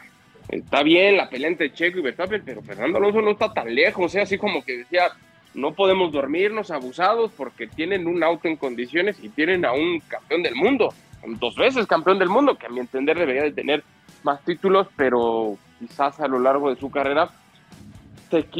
está 0.47 0.81
bien 0.81 1.17
la 1.17 1.29
pelea 1.29 1.49
entre 1.49 1.73
Checo 1.73 1.99
y 1.99 2.03
Verstappen, 2.03 2.41
pero 2.45 2.61
Fernando 2.61 2.99
Alonso 2.99 3.21
no 3.21 3.31
está 3.31 3.51
tan 3.51 3.73
lejos, 3.73 4.05
o 4.05 4.09
sea, 4.09 4.23
así 4.23 4.37
como 4.37 4.63
que 4.63 4.77
decía, 4.77 5.11
no 5.53 5.73
podemos 5.73 6.11
dormirnos 6.11 6.71
abusados 6.71 7.31
porque 7.35 7.67
tienen 7.67 8.07
un 8.07 8.23
auto 8.23 8.47
en 8.47 8.55
condiciones 8.55 9.17
y 9.21 9.29
tienen 9.29 9.65
a 9.65 9.73
un 9.73 9.99
campeón 10.01 10.43
del 10.43 10.55
mundo, 10.55 10.93
dos 11.25 11.55
veces 11.55 11.87
campeón 11.87 12.19
del 12.19 12.29
mundo, 12.29 12.57
que 12.57 12.65
a 12.65 12.69
mi 12.69 12.79
entender 12.79 13.17
debería 13.17 13.43
de 13.43 13.51
tener 13.51 13.83
más 14.23 14.43
títulos, 14.43 14.87
pero 14.95 15.57
quizás 15.79 16.19
a 16.19 16.27
lo 16.27 16.39
largo 16.39 16.69
de 16.69 16.79
su 16.79 16.89
carrera, 16.89 17.29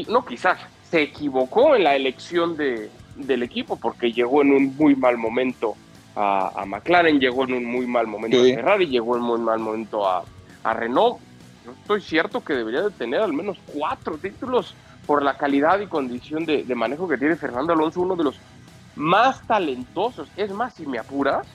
no 0.08 0.24
quizás, 0.24 0.58
se 0.90 1.02
equivocó 1.02 1.74
en 1.74 1.84
la 1.84 1.96
elección 1.96 2.56
de, 2.56 2.90
del 3.16 3.42
equipo 3.42 3.76
porque 3.76 4.12
llegó 4.12 4.42
en 4.42 4.52
un 4.52 4.76
muy 4.76 4.94
mal 4.94 5.18
momento 5.18 5.74
a, 6.16 6.64
McLaren, 6.66 7.18
llegó 7.18 7.44
en 7.44 7.54
un 7.54 7.64
muy 7.64 7.86
mal 7.86 8.06
momento 8.06 8.38
a 8.38 8.44
Ferrari, 8.44 8.86
llegó 8.86 9.16
en 9.16 9.22
un 9.22 9.28
muy 9.28 9.40
mal 9.40 9.58
momento 9.58 10.08
a, 10.08 10.24
a 10.62 10.74
Renault. 10.74 11.18
Yo 11.64 11.72
estoy 11.72 12.00
cierto 12.02 12.44
que 12.44 12.52
debería 12.52 12.82
de 12.82 12.90
tener 12.90 13.20
al 13.20 13.32
menos 13.32 13.58
cuatro 13.66 14.16
títulos 14.18 14.74
por 15.06 15.22
la 15.22 15.36
calidad 15.36 15.80
y 15.80 15.86
condición 15.86 16.44
de, 16.44 16.64
manejo 16.74 17.08
que 17.08 17.18
tiene 17.18 17.36
Fernando 17.36 17.72
Alonso, 17.72 18.00
uno 18.00 18.16
de 18.16 18.24
los 18.24 18.40
más 18.96 19.46
talentosos. 19.46 20.28
Es 20.36 20.52
más, 20.52 20.74
si 20.74 20.86
me 20.86 20.98
apuras, 20.98 21.46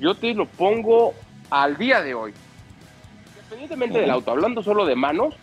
yo 0.00 0.14
te 0.14 0.34
lo 0.34 0.46
pongo 0.46 1.14
al 1.50 1.76
día 1.76 2.02
de 2.02 2.14
hoy. 2.14 2.34
Independientemente 3.36 4.00
del 4.00 4.10
auto, 4.10 4.30
hablando 4.30 4.62
solo 4.62 4.84
de 4.84 4.94
manos, 4.94 5.34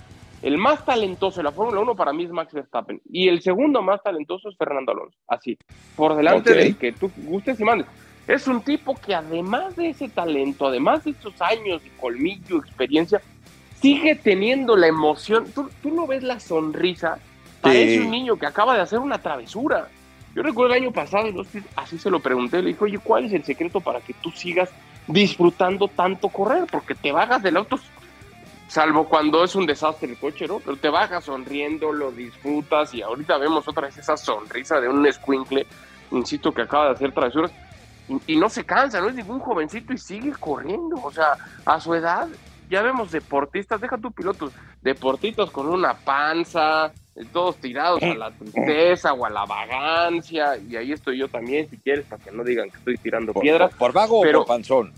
el 0.42 0.58
más 0.58 0.86
talentoso 0.86 1.38
de 1.38 1.44
la 1.46 1.52
Fórmula 1.52 1.82
1 1.82 1.96
para 1.96 2.14
mí 2.14 2.24
es 2.24 2.32
Max 2.32 2.54
Verstappen. 2.54 3.02
Y 3.10 3.28
el 3.28 3.42
segundo 3.42 3.82
más 3.82 4.04
talentoso 4.04 4.50
es 4.50 4.58
Fernando 4.58 4.92
Alonso. 4.92 5.18
Así, 5.28 5.58
por 5.96 6.16
delante 6.16 6.52
Ok. 6.52 6.58
del 6.58 6.78
que 6.78 6.92
tú 6.92 7.12
gustes 7.16 7.60
y 7.60 7.64
mandes. 7.64 7.88
Es 8.28 8.48
un 8.48 8.62
tipo 8.62 8.96
que 8.96 9.14
además 9.14 9.76
de 9.76 9.90
ese 9.90 10.10
talento, 10.10 10.68
además 10.68 11.04
de 11.04 11.12
esos 11.12 11.40
años 11.42 11.84
de 11.84 11.92
colmillo, 11.98 12.58
experiencia, 12.58 13.22
sigue 13.86 14.16
teniendo 14.16 14.76
la 14.76 14.88
emoción. 14.88 15.52
Tú, 15.54 15.70
tú 15.84 15.92
no 15.92 16.08
ves 16.08 16.24
la 16.24 16.40
sonrisa. 16.40 17.20
Parece 17.62 17.94
Sí. 17.96 18.00
un 18.00 18.10
niño 18.12 18.36
que 18.38 18.48
acaba 18.48 18.74
de 18.76 18.82
hacer 18.82 18.98
una 19.00 19.20
travesura. 19.20 19.88
Yo 20.34 20.42
recuerdo 20.42 20.74
el 20.74 20.82
año 20.84 20.92
pasado, 20.92 21.30
así 21.76 22.00
se 22.00 22.10
lo 22.10 22.20
pregunté, 22.20 22.62
le 22.62 22.70
dije, 22.70 22.84
oye, 22.84 22.98
¿cuál 23.00 23.26
es 23.26 23.34
el 23.34 23.44
secreto 23.44 23.80
para 23.82 24.02
que 24.02 24.14
tú 24.16 24.32
sigas 24.32 24.70
disfrutando 25.08 25.88
tanto 25.88 26.30
correr? 26.30 26.66
Porque 26.70 26.96
te 26.96 27.12
bajas 27.12 27.42
del 27.44 27.58
auto, 27.58 27.80
salvo 28.68 29.06
cuando 29.06 29.44
es 29.44 29.56
un 29.56 29.66
desastre 29.68 30.10
el 30.10 30.18
coche, 30.18 30.48
¿no? 30.48 30.60
Pero 30.60 30.76
te 30.78 30.90
bajas 30.90 31.24
sonriendo, 31.26 31.94
lo 31.94 32.12
disfrutas 32.12 32.94
y 32.94 33.02
ahorita 33.04 33.38
vemos 33.38 33.68
otra 33.68 33.84
vez 33.88 33.98
esa 33.98 34.18
sonrisa 34.18 34.82
de 34.82 34.90
un 34.90 35.06
escuincle, 35.06 35.66
insisto, 36.12 36.52
que 36.52 36.64
acaba 36.64 36.88
de 36.88 36.92
hacer 36.94 37.12
travesuras 37.14 37.52
y, 38.10 38.34
y 38.34 38.36
no 38.36 38.50
se 38.50 38.64
cansa, 38.66 39.00
no 39.00 39.08
es 39.10 39.16
ningún 39.16 39.40
jovencito 39.40 39.94
y 39.94 39.98
sigue 39.98 40.34
corriendo, 40.34 40.98
o 41.02 41.12
sea, 41.12 41.38
a 41.66 41.80
su 41.80 41.94
edad 41.94 42.28
ya 42.70 42.82
vemos 42.82 43.12
deportistas, 43.12 43.80
deja 43.82 43.98
tu 43.98 44.12
pilotos, 44.12 44.54
deportistas 44.82 45.50
con 45.52 45.68
una 45.68 45.94
panza, 45.96 46.92
eh, 47.16 47.24
todos 47.32 47.58
tirados 47.58 48.02
a 48.04 48.14
la 48.16 48.32
tristeza 48.32 49.14
o 49.14 49.26
a 49.26 49.30
la 49.30 49.46
vagancia, 49.46 50.58
y 50.58 50.76
ahí 50.76 50.92
estoy 50.92 51.18
yo 51.20 51.28
también, 51.28 51.70
si 51.70 51.78
quieres, 51.78 52.06
para 52.06 52.24
que 52.24 52.32
no 52.32 52.44
digan 52.44 52.70
que 52.70 52.78
estoy 52.78 52.98
tirando 52.98 53.34
¿Por, 53.34 53.42
piedras. 53.44 53.70
por- 53.72 53.78
por 53.80 53.94
vago 53.94 54.22
pero- 54.22 54.42
o 54.42 54.46
por 54.46 54.56
panzón? 54.56 54.94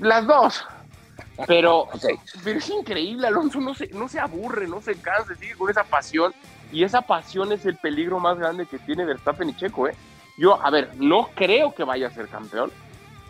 Las 0.00 0.26
dos. 0.26 0.64
Pero, 1.46 1.80
Ok. 1.80 2.04
pero 2.44 2.58
es 2.58 2.68
increíble, 2.68 3.26
Alonso 3.26 3.58
no 3.58 3.74
se, 3.74 3.88
no 3.88 4.06
se 4.06 4.20
aburre, 4.20 4.68
no 4.68 4.80
se 4.82 4.94
cansa, 4.96 5.34
sigue 5.34 5.54
con 5.54 5.70
esa 5.70 5.82
pasión. 5.82 6.32
Y 6.70 6.84
esa 6.84 7.00
pasión 7.02 7.52
es 7.52 7.64
el 7.64 7.76
peligro 7.76 8.20
más 8.20 8.38
grande 8.38 8.66
que 8.66 8.78
tiene 8.78 9.04
Verstappen 9.06 9.48
y 9.48 9.56
Checo, 9.56 9.88
¿eh? 9.88 9.94
Yo, 10.38 10.62
a 10.64 10.70
ver, 10.70 10.90
no 10.96 11.30
creo 11.34 11.74
que 11.74 11.84
vaya 11.84 12.08
a 12.08 12.10
ser 12.10 12.28
campeón, 12.28 12.70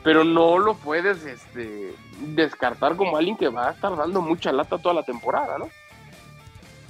pero 0.02 0.24
no 0.24 0.58
lo 0.58 0.74
puedes 0.76 1.24
este, 1.24 1.94
descartar 2.34 2.96
como 2.96 3.16
alguien 3.16 3.36
que 3.36 3.48
va 3.48 3.68
a 3.68 3.72
estar 3.72 3.96
dando 3.96 4.20
mucha 4.20 4.52
lata 4.52 4.78
toda 4.78 4.94
la 4.94 5.02
temporada, 5.02 5.58
¿no? 5.58 5.68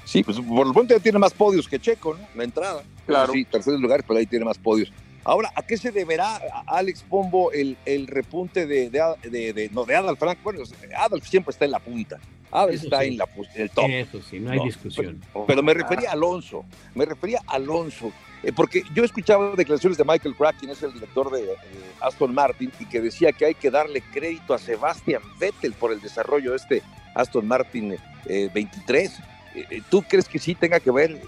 Sí, 0.05 0.23
pues 0.23 0.39
por 0.41 0.67
lo 0.67 0.73
pronto 0.73 0.95
ya 0.95 1.01
tiene 1.01 1.19
más 1.19 1.33
podios 1.33 1.69
que 1.69 1.79
Checo, 1.79 2.15
¿no? 2.15 2.27
La 2.35 2.45
entrada. 2.45 2.83
Claro. 3.07 3.33
Sí, 3.33 3.45
tercer 3.45 3.75
lugar, 3.79 4.03
pero 4.07 4.19
ahí 4.19 4.27
tiene 4.27 4.45
más 4.45 4.59
podios. 4.59 4.93
Ahora, 5.25 5.53
¿a 5.55 5.63
qué 5.63 5.77
se 5.77 5.93
deberá, 5.93 6.41
Alex 6.67 7.05
Pombo, 7.09 7.53
el, 7.53 7.77
el 7.85 8.09
repunte 8.09 8.67
de, 8.67 8.91
de, 8.91 9.31
de- 9.31 9.53
de- 9.53 9.71
no, 9.71 9.85
de 9.85 9.95
Adolf 9.95 10.19
Frank? 10.19 10.39
Bueno, 10.43 10.61
Adolf 10.99 11.25
siempre 11.27 11.53
está 11.53 11.65
en 11.65 11.71
la 11.71 11.79
punta. 11.79 12.19
Adolf 12.53 12.75
Eso 12.75 12.85
está 12.85 13.01
sí. 13.01 13.09
en, 13.09 13.17
la, 13.17 13.29
el 13.57 13.71
top. 13.71 13.85
Eso 13.89 14.23
sí, 14.23 14.39
no 14.39 14.51
hay 14.51 14.59
No, 14.59 14.65
discusión. 14.65 15.21
Pero 15.47 15.63
me 15.63 15.75
refería 15.75 16.11
a 16.11 16.13
Alonso, 16.13 16.65
me 16.95 17.07
refería 17.07 17.41
a 17.47 17.55
Alonso, 17.55 18.13
eh, 18.43 18.53
porque 18.55 18.83
yo 18.95 19.05
escuchaba 19.05 19.55
declaraciones 19.57 19.97
de 19.97 20.05
Michael 20.05 20.37
Crack, 20.37 20.59
quien 20.59 20.71
es 20.71 20.83
el 20.83 20.93
director 20.93 21.31
de 21.33 21.45
eh, 21.45 21.57
Aston 22.01 22.35
Martin, 22.35 22.71
y 22.79 22.85
que 22.85 23.01
decía 23.01 23.33
que 23.33 23.47
hay 23.47 23.55
que 23.55 23.71
darle 23.71 24.03
crédito 24.13 24.53
a 24.53 24.59
Sebastian 24.59 25.23
Vettel 25.41 25.73
por 25.73 25.93
el 25.93 26.01
desarrollo 26.01 26.51
de 26.51 26.57
este 26.59 26.83
Aston 27.15 27.49
Martin 27.49 27.97
eh, 28.27 28.51
23. 28.53 29.19
Eh, 29.55 29.83
¿Tú 29.91 30.03
crees 30.03 30.29
que 30.29 30.39
sí 30.39 30.55
tenga 30.55 30.79
que 30.79 30.91
ver 30.91 31.21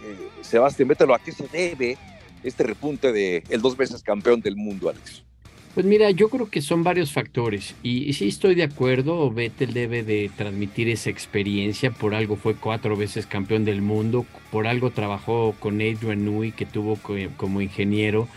Sebastian 0.42 0.88
Vettel 0.88 1.10
o 1.10 1.14
a 1.14 1.18
qué 1.18 1.32
se 1.32 1.48
debe 1.48 1.96
este 2.42 2.64
repunte 2.64 3.12
de 3.12 3.42
el 3.48 3.62
dos 3.62 3.76
veces 3.76 4.02
campeón 4.02 4.40
del 4.42 4.56
mundo, 4.56 4.90
Alex? 4.90 5.24
Pues 5.74 5.86
mira, 5.86 6.08
yo 6.12 6.28
creo 6.28 6.48
que 6.48 6.62
son 6.62 6.84
varios 6.84 7.12
factores 7.12 7.74
y, 7.82 8.12
sí 8.12 8.28
estoy 8.28 8.54
de 8.54 8.62
acuerdo, 8.62 9.28
Vettel 9.32 9.72
debe 9.74 10.04
de 10.04 10.30
transmitir 10.36 10.88
esa 10.88 11.10
experiencia, 11.10 11.90
por 11.90 12.14
algo 12.14 12.36
fue 12.36 12.54
cuatro 12.54 12.96
veces 12.96 13.26
campeón 13.26 13.64
del 13.64 13.82
mundo, 13.82 14.24
por 14.52 14.68
algo 14.68 14.90
trabajó 14.92 15.52
con 15.58 15.80
Adrian 15.80 16.24
Newey 16.24 16.52
que 16.52 16.64
tuvo 16.64 16.94
co- 16.94 17.16
como 17.36 17.60
ingeniero, 17.60 18.28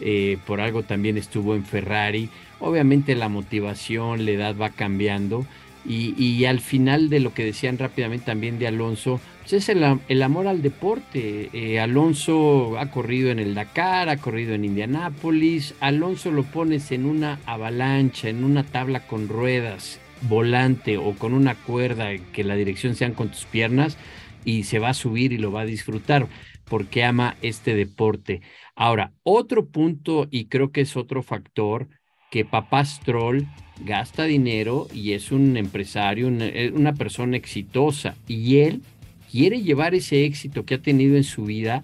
eh, 0.00 0.38
por 0.46 0.62
algo 0.62 0.84
también 0.84 1.18
estuvo 1.18 1.54
en 1.54 1.66
Ferrari, 1.66 2.30
obviamente 2.60 3.14
la 3.14 3.28
motivación, 3.28 4.24
la 4.24 4.30
edad 4.30 4.56
va 4.58 4.70
cambiando 4.70 5.44
y, 5.88 6.46
al 6.46 6.60
final 6.60 7.10
de 7.10 7.20
lo 7.20 7.32
que 7.32 7.44
decían 7.44 7.78
rápidamente 7.78 8.26
también 8.26 8.58
de 8.58 8.66
Alonso, 8.66 9.20
es 9.54 9.68
el, 9.68 9.84
am- 9.84 10.00
el 10.08 10.22
amor 10.22 10.48
al 10.48 10.62
deporte. 10.62 11.50
Eh, 11.52 11.78
Alonso 11.78 12.78
ha 12.78 12.90
corrido 12.90 13.30
en 13.30 13.38
el 13.38 13.54
Dakar, 13.54 14.08
ha 14.08 14.16
corrido 14.16 14.54
en 14.54 14.64
Indianápolis. 14.64 15.74
Alonso 15.80 16.32
lo 16.32 16.42
pones 16.42 16.90
en 16.90 17.04
una 17.04 17.38
avalancha, 17.46 18.28
en 18.28 18.42
una 18.42 18.64
tabla 18.64 19.06
con 19.06 19.28
ruedas, 19.28 20.00
volante 20.22 20.96
o 20.96 21.14
con 21.14 21.32
una 21.34 21.54
cuerda 21.54 22.16
que 22.32 22.42
la 22.44 22.56
dirección 22.56 22.96
sean 22.96 23.12
con 23.14 23.28
tus 23.30 23.44
piernas 23.44 23.98
y 24.44 24.64
se 24.64 24.78
va 24.78 24.88
a 24.90 24.94
subir 24.94 25.32
y 25.32 25.38
lo 25.38 25.52
va 25.52 25.60
a 25.62 25.66
disfrutar 25.66 26.28
porque 26.64 27.04
ama 27.04 27.36
este 27.42 27.74
deporte. 27.76 28.40
Ahora, 28.74 29.12
otro 29.22 29.66
punto 29.68 30.26
y 30.30 30.46
creo 30.46 30.72
que 30.72 30.80
es 30.80 30.96
otro 30.96 31.22
factor 31.22 31.88
que 32.30 32.44
papá 32.44 32.84
Stroll 32.84 33.46
gasta 33.78 34.24
dinero 34.24 34.88
y 34.92 35.12
es 35.12 35.30
un 35.30 35.56
empresario, 35.56 36.28
eh, 36.28 36.72
una 36.74 36.94
persona 36.94 37.36
exitosa 37.36 38.16
y 38.26 38.58
él 38.58 38.82
quiere 39.36 39.60
llevar 39.60 39.94
ese 39.94 40.24
éxito 40.24 40.64
que 40.64 40.76
ha 40.76 40.78
tenido 40.78 41.14
en 41.14 41.22
su 41.22 41.44
vida 41.44 41.82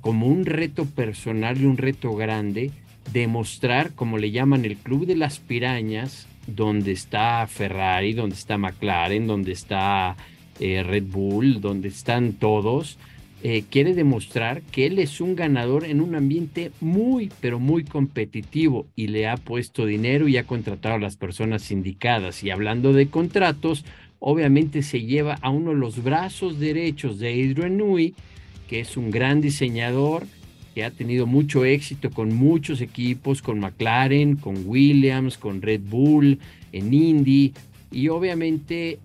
como 0.00 0.28
un 0.28 0.46
reto 0.46 0.84
personal 0.84 1.60
y 1.60 1.64
un 1.64 1.76
reto 1.76 2.14
grande, 2.14 2.70
demostrar, 3.12 3.92
como 3.94 4.18
le 4.18 4.30
llaman, 4.30 4.64
el 4.64 4.76
Club 4.76 5.06
de 5.06 5.16
las 5.16 5.40
Pirañas, 5.40 6.28
donde 6.46 6.92
está 6.92 7.44
Ferrari, 7.48 8.12
donde 8.12 8.36
está 8.36 8.56
McLaren, 8.56 9.26
donde 9.26 9.50
está 9.50 10.16
eh, 10.60 10.84
Red 10.84 11.06
Bull, 11.08 11.60
donde 11.60 11.88
están 11.88 12.34
todos, 12.34 12.98
eh, 13.42 13.64
quiere 13.68 13.94
demostrar 13.94 14.62
que 14.62 14.86
él 14.86 15.00
es 15.00 15.20
un 15.20 15.34
ganador 15.34 15.84
en 15.84 16.00
un 16.00 16.14
ambiente 16.14 16.70
muy, 16.80 17.32
pero 17.40 17.58
muy 17.58 17.82
competitivo 17.82 18.86
y 18.94 19.08
le 19.08 19.26
ha 19.26 19.36
puesto 19.36 19.86
dinero 19.86 20.28
y 20.28 20.36
ha 20.36 20.46
contratado 20.46 20.94
a 20.94 21.00
las 21.00 21.16
personas 21.16 21.72
indicadas. 21.72 22.44
Y 22.44 22.50
hablando 22.50 22.92
de 22.92 23.08
contratos, 23.08 23.84
obviamente 24.24 24.82
se 24.82 25.02
lleva 25.02 25.34
a 25.42 25.50
uno 25.50 25.70
de 25.70 25.76
los 25.76 26.02
brazos 26.02 26.60
derechos 26.60 27.18
de 27.18 27.30
Adrian 27.30 27.76
Newey, 27.76 28.14
que 28.68 28.78
es 28.78 28.96
un 28.96 29.10
gran 29.10 29.40
diseñador, 29.40 30.26
que 30.74 30.84
ha 30.84 30.92
tenido 30.92 31.26
mucho 31.26 31.64
éxito 31.64 32.10
con 32.10 32.32
muchos 32.32 32.80
equipos, 32.80 33.42
con 33.42 33.58
McLaren, 33.58 34.36
con 34.36 34.62
Williams, 34.64 35.36
con 35.36 35.60
Red 35.60 35.80
Bull, 35.90 36.38
en 36.72 36.94
Indy, 36.94 37.52
y 37.90 38.08
obviamente 38.08 39.00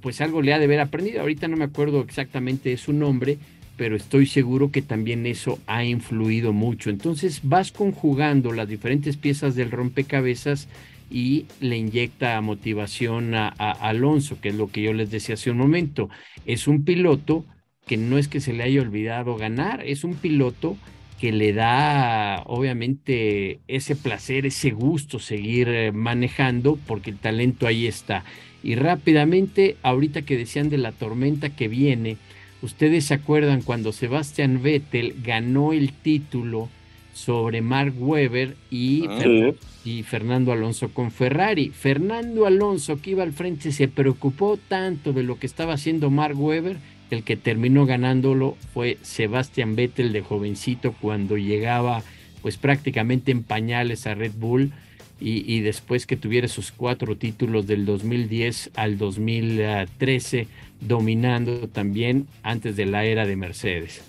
pues 0.00 0.20
algo 0.20 0.42
le 0.42 0.52
ha 0.52 0.58
de 0.58 0.64
haber 0.64 0.80
aprendido. 0.80 1.20
Ahorita 1.20 1.46
no 1.46 1.56
me 1.56 1.64
acuerdo 1.64 2.00
exactamente 2.00 2.70
de 2.70 2.76
su 2.76 2.92
nombre, 2.92 3.38
pero 3.76 3.94
estoy 3.94 4.26
seguro 4.26 4.72
que 4.72 4.82
también 4.82 5.26
eso 5.26 5.60
ha 5.68 5.84
influido 5.84 6.52
mucho. 6.52 6.90
Entonces 6.90 7.40
vas 7.44 7.70
conjugando 7.70 8.52
las 8.52 8.68
diferentes 8.68 9.16
piezas 9.16 9.54
del 9.54 9.70
rompecabezas 9.70 10.66
y 11.10 11.46
le 11.60 11.76
inyecta 11.76 12.40
motivación 12.40 13.34
a, 13.34 13.48
Alonso, 13.48 14.40
que 14.40 14.50
es 14.50 14.54
lo 14.54 14.68
que 14.68 14.82
yo 14.82 14.92
les 14.92 15.10
decía 15.10 15.34
hace 15.34 15.50
un 15.50 15.58
momento. 15.58 16.08
Es 16.44 16.66
un 16.66 16.84
piloto 16.84 17.44
que 17.86 17.96
no 17.96 18.18
es 18.18 18.28
que 18.28 18.40
se 18.40 18.52
le 18.52 18.64
haya 18.64 18.80
olvidado 18.80 19.36
ganar, 19.36 19.82
es 19.86 20.04
un 20.04 20.14
piloto 20.14 20.76
que 21.20 21.32
le 21.32 21.52
da 21.52 22.42
obviamente 22.44 23.60
ese 23.68 23.96
placer, 23.96 24.44
ese 24.44 24.70
gusto 24.70 25.18
seguir 25.18 25.68
eh, 25.68 25.92
manejando 25.92 26.78
porque 26.86 27.10
el 27.10 27.18
talento 27.18 27.66
ahí 27.66 27.86
está. 27.86 28.24
Y 28.62 28.74
rápidamente, 28.74 29.76
ahorita 29.82 30.22
que 30.22 30.36
decían 30.36 30.68
de 30.68 30.78
la 30.78 30.92
tormenta 30.92 31.50
que 31.50 31.68
viene, 31.68 32.16
ustedes 32.62 33.06
se 33.06 33.14
acuerdan 33.14 33.62
cuando 33.62 33.92
Sebastian 33.92 34.62
Vettel 34.62 35.14
ganó 35.22 35.72
el 35.72 35.92
título 35.92 36.68
sobre 37.16 37.62
Mark 37.62 37.94
Webber 37.98 38.56
y, 38.70 39.06
Ah. 39.08 39.18
Fer- 39.18 39.54
y 39.86 40.02
Fernando 40.02 40.52
Alonso 40.52 40.90
con 40.90 41.10
Ferrari. 41.10 41.70
Fernando 41.70 42.44
Alonso 42.44 43.00
que 43.00 43.10
iba 43.12 43.22
al 43.22 43.32
frente 43.32 43.72
se 43.72 43.88
preocupó 43.88 44.58
tanto 44.68 45.12
de 45.14 45.22
lo 45.22 45.38
que 45.38 45.46
estaba 45.46 45.72
haciendo 45.74 46.10
Mark 46.10 46.38
Webber 46.38 46.76
el 47.10 47.22
que 47.22 47.36
terminó 47.36 47.86
ganándolo 47.86 48.56
fue 48.74 48.98
Sebastian 49.02 49.76
Vettel 49.76 50.12
de 50.12 50.20
jovencito 50.22 50.92
cuando 51.00 51.36
llegaba 51.38 52.02
pues 52.42 52.56
prácticamente 52.56 53.30
en 53.32 53.44
pañales 53.44 54.06
a 54.06 54.14
Red 54.14 54.32
Bull 54.36 54.72
y, 55.20 55.50
y 55.50 55.60
después 55.60 56.04
que 56.06 56.16
tuviera 56.16 56.48
sus 56.48 56.70
cuatro 56.72 57.16
títulos 57.16 57.66
del 57.66 57.86
2010 57.86 58.72
al 58.74 58.98
2013 58.98 60.48
dominando 60.80 61.68
también 61.68 62.26
antes 62.42 62.76
de 62.76 62.86
la 62.86 63.04
era 63.04 63.24
de 63.24 63.36
Mercedes. 63.36 64.02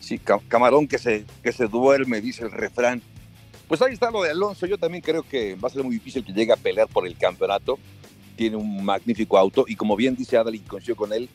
Sí, 0.00 0.18
ca- 0.18 0.40
camarón 0.48 0.88
que 0.88 0.98
se, 0.98 1.24
que 1.42 1.52
se 1.52 1.66
duerme, 1.66 2.20
dice 2.20 2.42
el 2.44 2.50
refrán. 2.50 3.00
Pues 3.68 3.80
ahí 3.82 3.92
está 3.92 4.10
lo 4.10 4.22
de 4.22 4.30
Alonso. 4.30 4.66
Yo 4.66 4.78
también 4.78 5.02
creo 5.02 5.22
que 5.22 5.54
va 5.54 5.68
a 5.68 5.70
ser 5.70 5.84
muy 5.84 5.94
difícil 5.94 6.24
que 6.24 6.32
llegue 6.32 6.52
a 6.52 6.56
pelear 6.56 6.88
por 6.88 7.06
el 7.06 7.16
campeonato. 7.16 7.78
Tiene 8.36 8.56
un 8.56 8.84
magnífico 8.84 9.38
auto 9.38 9.64
y 9.68 9.76
como 9.76 9.94
bien 9.96 10.16
dice 10.16 10.36
Adal, 10.36 10.54
y 10.54 10.60
coincido 10.60 10.96
con 10.96 11.12
él, 11.12 11.28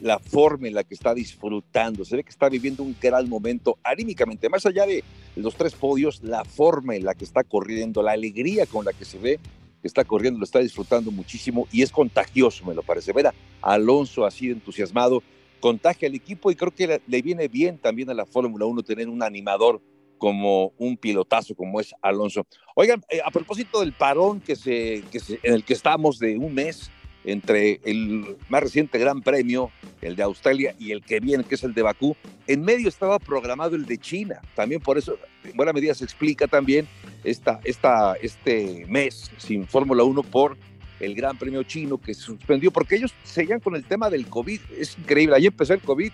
la 0.00 0.18
forma 0.18 0.66
en 0.68 0.74
la 0.74 0.82
que 0.84 0.94
está 0.94 1.14
disfrutando, 1.14 2.04
se 2.04 2.16
ve 2.16 2.24
que 2.24 2.30
está 2.30 2.48
viviendo 2.48 2.82
un 2.82 2.96
gran 3.00 3.28
momento 3.28 3.78
anímicamente, 3.84 4.48
más 4.48 4.64
allá 4.66 4.86
de 4.86 5.04
los 5.36 5.54
tres 5.54 5.74
podios, 5.74 6.22
la 6.22 6.44
forma 6.44 6.96
en 6.96 7.04
la 7.04 7.14
que 7.14 7.24
está 7.24 7.44
corriendo, 7.44 8.02
la 8.02 8.12
alegría 8.12 8.66
con 8.66 8.84
la 8.84 8.92
que 8.92 9.04
se 9.04 9.18
ve 9.18 9.38
que 9.82 9.86
está 9.88 10.04
corriendo, 10.04 10.38
lo 10.38 10.44
está 10.44 10.58
disfrutando 10.58 11.10
muchísimo 11.10 11.68
y 11.70 11.82
es 11.82 11.90
contagioso, 11.92 12.64
me 12.66 12.74
lo 12.74 12.82
parece. 12.82 13.12
Ver 13.12 13.28
a 13.28 13.34
Alonso 13.62 14.24
así 14.26 14.50
entusiasmado, 14.50 15.22
contagia 15.60 16.08
al 16.08 16.14
equipo 16.14 16.50
y 16.50 16.56
creo 16.56 16.72
que 16.72 17.00
le, 17.06 17.22
viene 17.22 17.48
bien 17.48 17.78
también 17.78 18.10
a 18.10 18.14
la 18.14 18.26
Fórmula 18.26 18.66
1 18.66 18.82
tener 18.82 19.08
un 19.08 19.22
animador 19.22 19.80
como 20.18 20.72
un 20.78 20.96
pilotazo 20.96 21.54
como 21.54 21.80
es 21.80 21.94
Alonso. 22.02 22.46
Oigan, 22.74 23.02
eh, 23.08 23.20
a 23.24 23.30
propósito 23.30 23.80
del 23.80 23.92
parón 23.92 24.40
que 24.40 24.56
se, 24.56 25.02
que 25.10 25.20
se, 25.20 25.38
en 25.42 25.54
el 25.54 25.64
que 25.64 25.72
estamos 25.72 26.18
de 26.18 26.36
un 26.36 26.52
mes, 26.54 26.90
entre 27.24 27.80
el 27.84 28.36
más 28.48 28.62
reciente 28.62 28.98
Gran 28.98 29.22
Premio, 29.22 29.70
el 30.00 30.16
de 30.16 30.22
Australia, 30.22 30.74
y 30.78 30.92
el 30.92 31.02
que 31.02 31.20
viene, 31.20 31.44
que 31.44 31.54
es 31.54 31.64
el 31.64 31.74
de 31.74 31.82
Bakú. 31.82 32.16
En 32.46 32.62
medio 32.62 32.88
estaba 32.88 33.18
programado 33.18 33.76
el 33.76 33.86
de 33.86 33.98
China. 33.98 34.40
También 34.54 34.80
por 34.80 34.98
eso, 34.98 35.16
en 35.44 35.56
buena 35.56 35.72
medida, 35.72 35.94
se 35.94 36.04
explica 36.04 36.46
también 36.46 36.88
esta, 37.24 37.60
esta, 37.64 38.14
este 38.14 38.86
mes 38.88 39.30
sin 39.36 39.66
Fórmula 39.66 40.04
1 40.04 40.22
por 40.24 40.56
el 41.00 41.14
Gran 41.14 41.36
Premio 41.36 41.62
chino 41.62 41.98
que 41.98 42.14
se 42.14 42.22
suspendió, 42.22 42.70
porque 42.70 42.96
ellos 42.96 43.12
seguían 43.24 43.60
con 43.60 43.74
el 43.74 43.84
tema 43.84 44.10
del 44.10 44.26
COVID. 44.26 44.60
Es 44.78 44.96
increíble. 44.98 45.36
Ahí 45.36 45.46
empezó 45.46 45.74
el 45.74 45.80
COVID, 45.80 46.12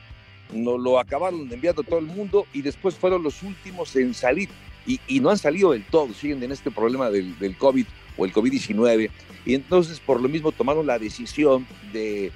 nos 0.52 0.80
lo 0.80 0.98
acabaron 0.98 1.48
enviando 1.52 1.82
todo 1.82 1.98
el 1.98 2.06
mundo 2.06 2.46
y 2.52 2.62
después 2.62 2.94
fueron 2.94 3.22
los 3.22 3.42
últimos 3.42 3.94
en 3.96 4.14
salir. 4.14 4.48
Y, 4.86 5.18
no 5.18 5.30
han 5.30 5.38
salido 5.38 5.72
del 5.72 5.82
todo, 5.82 6.14
siguen 6.14 6.40
en 6.44 6.52
este 6.52 6.70
problema 6.70 7.10
del, 7.10 7.34
COVID 7.58 7.86
o 8.16 8.24
el 8.24 8.32
COVID-19 8.32 9.10
y 9.44 9.54
entonces 9.54 9.98
por 9.98 10.20
lo 10.20 10.28
mismo 10.28 10.52
tomaron 10.52 10.86
la 10.86 10.96
decisión 11.00 11.66
de, 11.92 12.30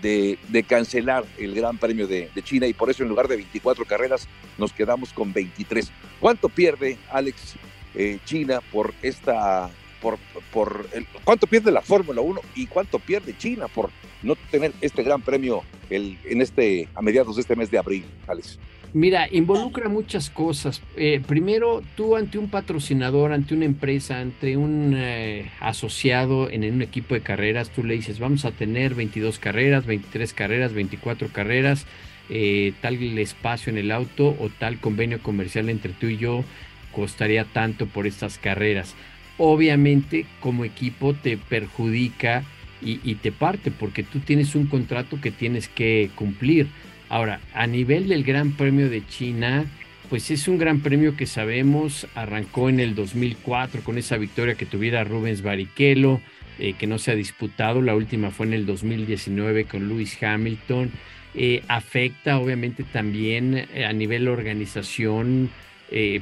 de, 0.00 0.64
cancelar 0.66 1.26
el 1.36 1.54
Gran 1.54 1.76
Premio 1.76 2.06
de, 2.06 2.30
China 2.42 2.66
y 2.66 2.72
por 2.72 2.88
eso 2.88 3.02
en 3.02 3.10
lugar 3.10 3.28
de 3.28 3.36
24 3.36 3.84
carreras 3.84 4.26
nos 4.56 4.72
quedamos 4.72 5.12
con 5.12 5.34
23. 5.34 5.90
¿Cuánto 6.20 6.48
pierde 6.48 6.96
Alex 7.10 7.56
eh, 7.94 8.18
China 8.24 8.60
por 8.72 8.94
esta... 9.02 9.70
Por, 10.00 10.18
por 10.52 10.86
cuánto 11.24 11.46
pierde 11.46 11.70
la 11.70 11.82
Fórmula 11.82 12.20
1 12.22 12.40
y 12.54 12.66
cuánto 12.66 12.98
pierde 12.98 13.36
China 13.36 13.68
por 13.68 13.90
no 14.22 14.34
tener 14.50 14.72
este 14.80 15.02
gran 15.02 15.20
premio 15.20 15.62
en 15.90 16.16
este 16.40 16.88
a 16.94 17.02
mediados 17.02 17.36
de 17.36 17.42
este 17.42 17.56
mes 17.56 17.70
de 17.70 17.78
abril, 17.78 18.04
Alex. 18.26 18.58
Mira, 18.92 19.28
involucra 19.30 19.88
muchas 19.88 20.30
cosas. 20.30 20.82
Eh, 20.96 21.20
primero, 21.24 21.80
tú 21.94 22.16
ante 22.16 22.38
un 22.38 22.50
patrocinador, 22.50 23.32
ante 23.32 23.54
una 23.54 23.64
empresa, 23.64 24.18
ante 24.18 24.56
un 24.56 24.94
eh, 24.96 25.48
asociado 25.60 26.50
en, 26.50 26.64
un 26.64 26.82
equipo 26.82 27.14
de 27.14 27.20
carreras, 27.20 27.70
tú 27.70 27.84
le 27.84 27.94
dices, 27.94 28.18
vamos 28.18 28.44
a 28.44 28.50
tener 28.50 28.96
22 28.96 29.38
carreras, 29.38 29.86
23 29.86 30.32
carreras, 30.32 30.72
24 30.72 31.28
carreras, 31.28 31.86
eh, 32.30 32.72
tal 32.80 32.96
espacio 33.18 33.70
en 33.70 33.78
el 33.78 33.92
auto 33.92 34.36
o 34.40 34.50
tal 34.58 34.80
convenio 34.80 35.22
comercial 35.22 35.68
entre 35.68 35.92
tú 35.92 36.06
y 36.06 36.16
yo 36.16 36.42
costaría 36.92 37.44
tanto 37.44 37.86
por 37.86 38.08
estas 38.08 38.38
carreras. 38.38 38.96
Obviamente, 39.42 40.26
como 40.40 40.64
equipo 40.64 41.14
te 41.14 41.36
perjudica 41.36 42.44
y 42.82 43.14
te 43.16 43.30
parte 43.30 43.70
porque 43.70 44.02
tú 44.02 44.20
tienes 44.20 44.54
un 44.54 44.66
contrato 44.66 45.20
que 45.20 45.30
tienes 45.30 45.68
que 45.68 46.10
cumplir 46.14 46.66
Ahora, 47.10 47.40
a 47.54 47.66
nivel 47.66 48.06
del 48.06 48.22
Gran 48.22 48.52
Premio 48.52 48.88
de 48.88 49.04
China, 49.04 49.64
pues 50.08 50.30
es 50.30 50.46
un 50.46 50.58
gran 50.58 50.78
premio 50.78 51.16
que 51.16 51.26
sabemos, 51.26 52.06
arrancó 52.14 52.68
en 52.68 52.78
el 52.78 52.94
2004 52.94 53.82
con 53.82 53.98
esa 53.98 54.16
victoria 54.16 54.54
que 54.54 54.64
tuviera 54.64 55.02
Rubens 55.02 55.42
Barrichello, 55.42 56.20
eh, 56.60 56.74
que 56.74 56.86
no 56.86 56.98
se 56.98 57.10
ha 57.10 57.16
disputado, 57.16 57.82
la 57.82 57.96
última 57.96 58.30
fue 58.30 58.46
en 58.46 58.52
el 58.52 58.64
2019 58.64 59.64
con 59.64 59.88
Lewis 59.88 60.22
Hamilton. 60.22 60.92
Eh, 61.34 61.64
afecta 61.66 62.38
obviamente 62.38 62.84
también 62.84 63.66
eh, 63.74 63.84
a 63.84 63.92
nivel 63.92 64.28
organización, 64.28 65.50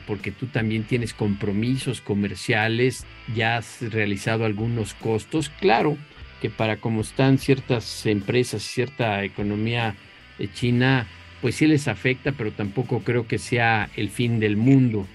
porque 0.07 0.31
tú 0.31 0.47
también 0.47 0.85
tienes 0.85 1.13
compromisos 1.13 2.01
comerciales, 2.01 3.05
ya 3.35 3.59
has 3.59 3.83
realizado 3.83 4.45
algunos 4.45 4.95
costos, 4.95 5.51
claro 5.61 5.99
que 6.41 6.51
para 6.51 6.77
como 6.77 7.03
están 7.03 7.39
ciertas 7.39 8.07
empresas, 8.07 8.63
cierta 8.63 9.23
economía 9.25 9.95
China, 10.47 11.07
pues 11.41 11.57
sí 11.57 11.67
les 11.67 11.89
afecta, 11.89 12.33
pero 12.33 12.53
tampoco 12.53 13.01
creo 13.01 13.27
que 13.27 13.39
sea 13.39 13.91
el 13.97 14.09
fin 14.09 14.41
del 14.41 14.57
mundo. 14.57 15.07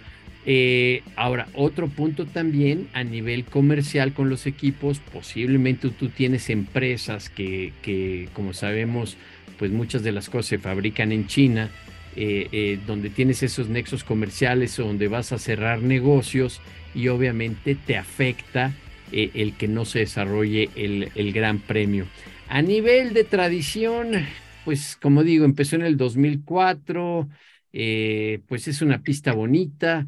Eh, 0.45 1.03
ahora, 1.15 1.47
otro 1.53 1.87
punto 1.87 2.25
también 2.25 2.89
a 2.93 3.03
nivel 3.03 3.45
comercial 3.45 4.13
con 4.13 4.29
los 4.29 4.45
equipos, 4.45 4.99
posiblemente 4.99 5.89
tú 5.89 6.09
tienes 6.09 6.49
empresas 6.49 7.29
que, 7.29 7.71
que 7.81 8.27
como 8.33 8.53
sabemos, 8.53 9.15
pues 9.57 9.71
muchas 9.71 10.03
de 10.03 10.11
las 10.11 10.29
cosas 10.29 10.47
se 10.47 10.59
fabrican 10.59 11.13
en 11.13 11.27
China, 11.27 11.69
eh, 12.15 12.47
eh, 12.51 12.79
donde 12.85 13.09
tienes 13.09 13.43
esos 13.43 13.69
nexos 13.69 14.03
comerciales 14.03 14.77
donde 14.77 15.07
vas 15.07 15.31
a 15.31 15.39
cerrar 15.39 15.81
negocios 15.81 16.61
y 16.93 17.07
obviamente 17.07 17.75
te 17.75 17.97
afecta 17.97 18.73
el 19.11 19.53
que 19.53 19.67
no 19.67 19.85
se 19.85 19.99
desarrolle 19.99 20.69
el, 20.75 21.11
el 21.13 21.33
gran 21.33 21.59
premio. 21.59 22.07
A 22.49 22.61
nivel 22.61 23.13
de 23.13 23.23
tradición, 23.23 24.25
pues 24.65 24.95
como 24.95 25.23
digo, 25.23 25.45
empezó 25.45 25.75
en 25.75 25.83
el 25.83 25.97
2004, 25.97 27.27
eh, 27.73 28.41
pues 28.47 28.67
es 28.67 28.81
una 28.81 29.01
pista 29.01 29.33
bonita, 29.33 30.05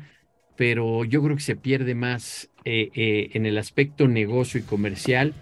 pero 0.55 1.03
yo 1.05 1.23
creo 1.23 1.35
que 1.35 1.41
se 1.41 1.55
pierde 1.55 1.95
más 1.95 2.49
eh, 2.63 2.91
eh, 2.93 3.31
en 3.33 3.45
el 3.45 3.57
aspecto 3.57 4.07
negocio 4.07 4.59
y 4.59 4.63
comercial 4.63 5.33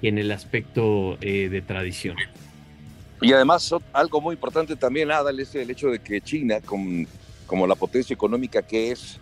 que 0.00 0.08
en 0.08 0.18
el 0.18 0.30
aspecto 0.30 1.16
de 1.20 1.62
tradición. 1.66 2.16
Y 3.22 3.32
además, 3.32 3.74
algo 3.92 4.20
muy 4.20 4.34
importante 4.34 4.76
también, 4.76 5.10
Adal, 5.10 5.38
es 5.40 5.54
el 5.54 5.70
hecho 5.70 5.88
de 5.88 5.98
que 6.00 6.20
China, 6.20 6.58
como 6.64 7.66
la 7.66 7.74
potencia 7.74 8.12
económica 8.14 8.62
que 8.62 8.92
es, 8.92 9.18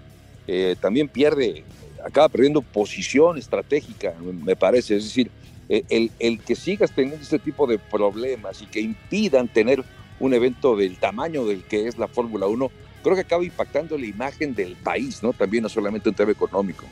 también 0.81 1.09
pierde, 1.09 1.65
acaba 2.05 2.29
perdiendo 2.29 2.63
posición 2.63 3.39
estratégica, 3.39 4.15
me 4.21 4.57
parece. 4.57 4.97
Es 4.97 5.05
decir, 5.05 5.31
eh, 5.69 6.11
el, 6.19 6.41
que 6.41 6.57
sigas 6.57 6.91
teniendo 6.91 7.23
este 7.23 7.39
tipo 7.39 7.67
de 7.67 7.79
problemas 7.79 8.61
y 8.63 8.67
que 8.67 8.81
impidan 8.81 9.49
tener 9.49 9.85
un 10.19 10.35
evento 10.35 10.77
del 10.77 10.97
tamaño 10.99 11.47
del 11.47 11.63
que 11.63 11.87
es 11.87 11.97
la 11.97 12.09
Fórmula 12.09 12.47
1, 12.47 12.71
creo 13.03 13.15
que 13.15 13.23
acaba 13.23 13.45
impactando 13.45 13.97
la 13.97 14.07
imagen 14.07 14.55
del 14.55 14.77
país, 14.77 15.23
¿no? 15.23 15.33
También 15.33 15.63
no 15.63 15.69
solamente 15.69 16.09
un 16.09 16.15
tema 16.15 16.33
económico. 16.33 16.87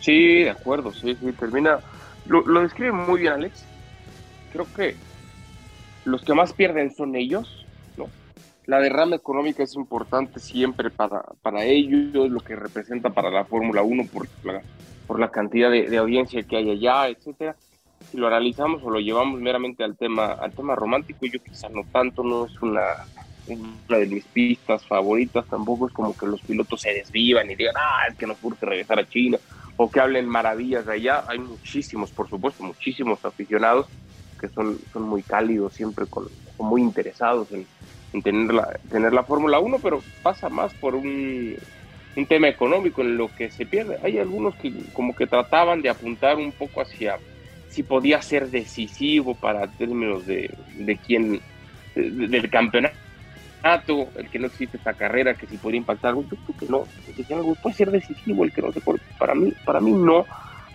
Sí, 0.00 0.42
de 0.42 0.50
acuerdo, 0.50 0.92
sí, 0.92 1.16
sí, 1.18 1.32
termina. 1.32 1.80
Lo, 2.26 2.46
lo 2.46 2.60
describe 2.60 2.92
muy 2.92 3.20
bien 3.22 3.32
Alex. 3.32 3.64
Creo 4.52 4.66
que 4.76 4.94
los 6.04 6.22
que 6.22 6.34
más 6.34 6.52
pierden 6.52 6.94
son 6.94 7.16
ellos, 7.16 7.66
¿no? 7.96 8.08
La 8.66 8.80
derrama 8.80 9.16
económica 9.16 9.62
es 9.62 9.74
importante 9.74 10.40
siempre 10.40 10.90
para, 10.90 11.22
para 11.42 11.64
ellos, 11.64 12.30
lo 12.30 12.40
que 12.40 12.56
representa 12.56 13.10
para 13.10 13.30
la 13.30 13.44
Fórmula 13.44 13.82
1 13.82 14.06
por 14.12 14.26
la 14.44 14.62
por 15.06 15.20
la 15.20 15.30
cantidad 15.30 15.70
de, 15.70 15.96
audiencia 15.98 16.42
que 16.42 16.56
hay 16.56 16.70
allá, 16.70 17.08
etcétera. 17.08 17.54
Si 18.10 18.16
lo 18.16 18.26
analizamos 18.26 18.82
o 18.82 18.90
lo 18.90 18.98
llevamos 18.98 19.40
meramente 19.40 19.84
al 19.84 19.96
tema, 19.96 20.32
al 20.32 20.52
tema 20.52 20.74
romántico, 20.74 21.26
yo 21.26 21.38
quizás 21.42 21.70
no 21.70 21.82
tanto, 21.92 22.24
no 22.24 22.46
es 22.46 22.62
una, 22.62 22.82
una 23.46 23.98
de 23.98 24.06
mis 24.06 24.24
pistas 24.24 24.84
favoritas, 24.86 25.46
tampoco 25.46 25.86
es 25.86 25.92
como 25.92 26.16
que 26.16 26.26
los 26.26 26.40
pilotos 26.40 26.80
se 26.80 26.94
desvivan 26.94 27.50
y 27.50 27.56
digan, 27.56 27.74
ah, 27.76 28.06
es 28.08 28.16
que 28.16 28.26
nos 28.26 28.42
urge 28.42 28.64
regresar 28.64 28.98
a 28.98 29.08
China, 29.08 29.38
o 29.76 29.90
que 29.90 30.00
hablen 30.00 30.26
maravillas 30.26 30.86
de 30.86 30.94
allá. 30.94 31.24
Hay 31.28 31.38
muchísimos, 31.38 32.10
por 32.10 32.28
supuesto, 32.28 32.62
muchísimos 32.64 33.24
aficionados 33.24 33.86
que 34.42 34.48
son, 34.48 34.76
son 34.92 35.04
muy 35.04 35.22
cálidos, 35.22 35.72
siempre 35.72 36.04
con, 36.06 36.26
muy 36.58 36.82
interesados 36.82 37.50
en, 37.52 37.64
en 38.12 38.22
tener 38.22 38.52
la, 38.52 38.78
tener 38.90 39.12
la 39.12 39.22
Fórmula 39.22 39.60
1, 39.60 39.78
pero 39.80 40.02
pasa 40.22 40.48
más 40.48 40.74
por 40.74 40.96
un, 40.96 41.56
tema 42.28 42.48
económico 42.48 43.00
en 43.02 43.16
lo 43.16 43.28
que 43.28 43.50
se 43.50 43.64
pierde. 43.64 43.98
Hay 44.02 44.18
algunos 44.18 44.54
que 44.56 44.72
como 44.92 45.14
que 45.14 45.26
trataban 45.26 45.80
de 45.80 45.88
apuntar 45.88 46.36
un 46.36 46.52
poco 46.52 46.82
hacia 46.82 47.18
si 47.70 47.82
podía 47.82 48.20
ser 48.20 48.50
decisivo 48.50 49.34
para 49.34 49.66
términos 49.66 50.26
de, 50.26 50.50
de 50.76 50.96
quién, 50.98 51.40
del 51.94 52.50
campeonato, 52.50 52.94
el 54.16 54.28
que 54.30 54.38
no 54.38 54.46
existe 54.48 54.76
esta 54.76 54.92
carrera, 54.92 55.34
que 55.34 55.46
si 55.46 55.56
podría 55.56 55.78
impactar. 55.78 56.14
Yo 56.14 56.22
creo 56.24 56.58
que 56.58 56.66
no, 56.66 57.54
puede 57.62 57.76
ser 57.76 57.90
decisivo 57.90 58.44
el 58.44 58.52
que 58.52 58.60
no 58.60 58.72
se 58.72 58.82
para 59.18 59.34
mí, 59.34 59.52
para 59.64 59.80
mí 59.80 59.92
no, 59.92 60.26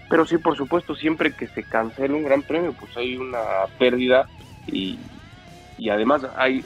pero 0.09 0.25
sí, 0.25 0.37
por 0.37 0.55
supuesto, 0.55 0.95
siempre 0.95 1.33
que 1.33 1.47
se 1.47 1.63
cancela 1.63 2.15
un 2.15 2.23
gran 2.23 2.41
premio, 2.41 2.73
pues 2.73 2.95
hay 2.97 3.17
una 3.17 3.39
pérdida 3.77 4.27
y, 4.67 4.97
y 5.77 5.89
además 5.89 6.23
hay 6.35 6.63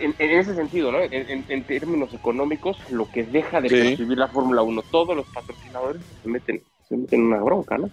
en, 0.00 0.14
ese 0.18 0.54
sentido, 0.54 0.92
¿no? 0.92 0.98
En, 1.00 1.64
términos 1.64 2.12
económicos, 2.14 2.78
lo 2.90 3.10
que 3.10 3.24
deja 3.24 3.60
de 3.60 3.68
recibir 3.68 4.18
la 4.18 4.28
Fórmula 4.28 4.62
1, 4.62 4.82
todos 4.90 5.16
los 5.16 5.26
patrocinadores 5.28 6.02
se 6.22 6.28
meten, 6.28 6.62
se 6.88 6.96
meten 6.96 7.20
en 7.20 7.26
una 7.26 7.42
bronca, 7.42 7.78
¿no? 7.78 7.90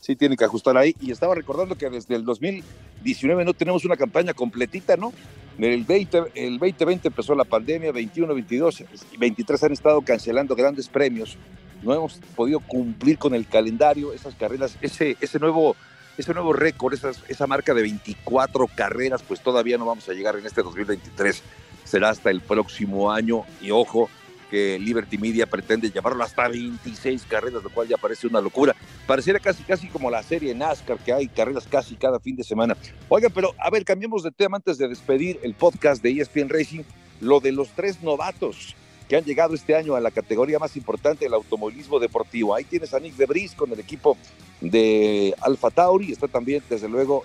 Sí, 0.00 0.16
tienen 0.16 0.36
que 0.36 0.44
ajustar 0.44 0.76
ahí. 0.76 0.96
Y 1.00 1.12
estaba 1.12 1.34
recordando 1.34 1.76
que 1.76 1.88
desde 1.88 2.16
el 2.16 2.24
2019 2.24 3.44
no 3.44 3.54
tenemos 3.54 3.84
una 3.84 3.96
campaña 3.96 4.34
completita, 4.34 4.96
¿no? 4.96 5.12
El, 5.58 5.84
20, 5.84 6.18
el 6.34 6.58
2020 6.58 7.08
empezó 7.08 7.34
la 7.34 7.44
pandemia, 7.44 7.92
21, 7.92 8.34
22 8.34 8.84
y 9.12 9.16
23 9.16 9.64
han 9.64 9.72
estado 9.72 10.00
cancelando 10.02 10.56
grandes 10.56 10.88
premios. 10.88 11.36
No 11.82 11.92
hemos 11.92 12.14
podido 12.36 12.60
cumplir 12.60 13.18
con 13.18 13.34
el 13.34 13.46
calendario, 13.46 14.12
esas 14.12 14.34
carreras, 14.34 14.76
ese, 14.80 15.16
ese 15.20 15.38
nuevo 15.38 15.76
ese 16.18 16.34
nuevo 16.34 16.52
récord, 16.52 16.94
esa, 16.94 17.46
marca 17.46 17.74
de 17.74 17.82
24 17.82 18.66
carreras, 18.68 19.22
pues 19.22 19.40
todavía 19.40 19.78
no 19.78 19.86
vamos 19.86 20.08
a 20.08 20.12
llegar 20.12 20.36
en 20.36 20.46
este 20.46 20.62
2023. 20.62 21.42
Será 21.84 22.10
hasta 22.10 22.30
el 22.30 22.40
próximo 22.40 23.10
año 23.10 23.44
y 23.60 23.70
ojo 23.70 24.08
que 24.50 24.78
Liberty 24.78 25.16
Media 25.16 25.46
pretende 25.46 25.90
llevarlo 25.90 26.22
hasta 26.22 26.46
26 26.46 27.24
carreras, 27.24 27.62
lo 27.62 27.70
cual 27.70 27.88
ya 27.88 27.96
parece 27.96 28.26
una 28.26 28.40
locura. 28.40 28.76
Pareciera 29.06 29.38
casi 29.40 29.62
casi 29.62 29.88
como 29.88 30.10
la 30.10 30.22
serie 30.22 30.54
NASCAR, 30.54 30.98
que 30.98 31.12
hay 31.14 31.28
carreras 31.28 31.66
casi 31.66 31.96
cada 31.96 32.20
fin 32.20 32.36
de 32.36 32.44
semana. 32.44 32.76
Oigan, 33.08 33.32
pero 33.34 33.54
a 33.58 33.70
ver, 33.70 33.84
cambiemos 33.84 34.22
de 34.22 34.30
tema 34.30 34.58
antes 34.58 34.76
de 34.76 34.88
despedir 34.88 35.40
el 35.42 35.54
podcast 35.54 36.02
de 36.02 36.20
ESPN 36.20 36.50
Racing, 36.50 36.82
lo 37.22 37.40
de 37.40 37.52
los 37.52 37.70
tres 37.70 38.02
novatos 38.02 38.76
que 39.12 39.18
han 39.18 39.24
llegado 39.24 39.54
este 39.54 39.76
año 39.76 39.94
a 39.94 40.00
la 40.00 40.10
categoría 40.10 40.58
más 40.58 40.74
importante 40.74 41.26
del 41.26 41.34
automovilismo 41.34 41.98
deportivo. 41.98 42.54
Ahí 42.54 42.64
tienes 42.64 42.94
a 42.94 42.98
Nick 42.98 43.14
Debris 43.16 43.52
con 43.54 43.70
el 43.70 43.78
equipo 43.78 44.16
de 44.62 45.34
Alfa 45.42 45.68
Tauri, 45.70 46.12
está 46.12 46.28
también 46.28 46.62
desde 46.70 46.88
luego 46.88 47.22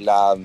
la 0.00 0.36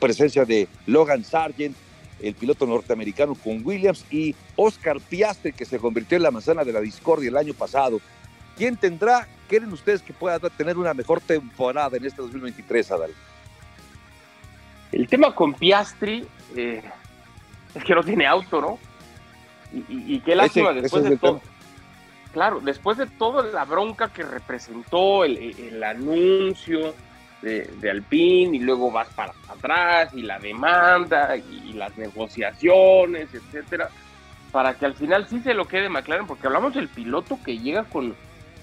presencia 0.00 0.46
de 0.46 0.66
Logan 0.86 1.22
Sargent, 1.24 1.76
el 2.22 2.34
piloto 2.34 2.64
norteamericano 2.64 3.34
con 3.34 3.60
Williams 3.66 4.06
y 4.10 4.34
Oscar 4.56 4.98
Piastri 4.98 5.52
que 5.52 5.66
se 5.66 5.78
convirtió 5.78 6.16
en 6.16 6.22
la 6.22 6.30
manzana 6.30 6.64
de 6.64 6.72
la 6.72 6.80
discordia 6.80 7.28
el 7.28 7.36
año 7.36 7.52
pasado. 7.52 8.00
¿Quién 8.56 8.78
tendrá, 8.78 9.28
creen 9.46 9.70
ustedes 9.74 10.00
que 10.00 10.14
pueda 10.14 10.38
tener 10.38 10.78
una 10.78 10.94
mejor 10.94 11.20
temporada 11.20 11.98
en 11.98 12.06
este 12.06 12.22
2023, 12.22 12.92
Adal? 12.92 13.10
El 14.90 15.06
tema 15.06 15.34
con 15.34 15.52
Piastri 15.52 16.26
eh, 16.56 16.80
es 17.74 17.84
que 17.84 17.94
no 17.94 18.02
tiene 18.02 18.26
auto, 18.26 18.58
¿no? 18.58 18.91
Y, 19.72 20.20
qué 20.20 20.34
lástima 20.34 20.72
después 20.72 21.04
de 21.04 21.16
todo. 21.16 21.40
Claro, 22.32 22.60
después 22.60 22.96
de 22.96 23.06
toda 23.06 23.42
la 23.44 23.64
bronca 23.64 24.08
que 24.08 24.22
representó 24.22 25.24
el, 25.24 25.82
anuncio 25.82 26.94
de, 27.42 27.64
de, 27.80 27.90
Alpine 27.90 28.56
y 28.56 28.60
luego 28.60 28.90
vas 28.90 29.08
para 29.08 29.34
atrás 29.48 30.14
y 30.14 30.22
la 30.22 30.38
demanda 30.38 31.36
y, 31.36 31.74
las 31.74 31.96
negociaciones, 31.98 33.28
etcétera, 33.34 33.90
para 34.50 34.74
que 34.74 34.86
al 34.86 34.94
final 34.94 35.26
sí 35.28 35.40
se 35.40 35.52
lo 35.52 35.66
quede 35.66 35.88
McLaren, 35.88 36.26
porque 36.26 36.46
hablamos 36.46 36.74
del 36.74 36.88
piloto 36.88 37.38
que 37.44 37.58
llega 37.58 37.84
con, 37.84 38.14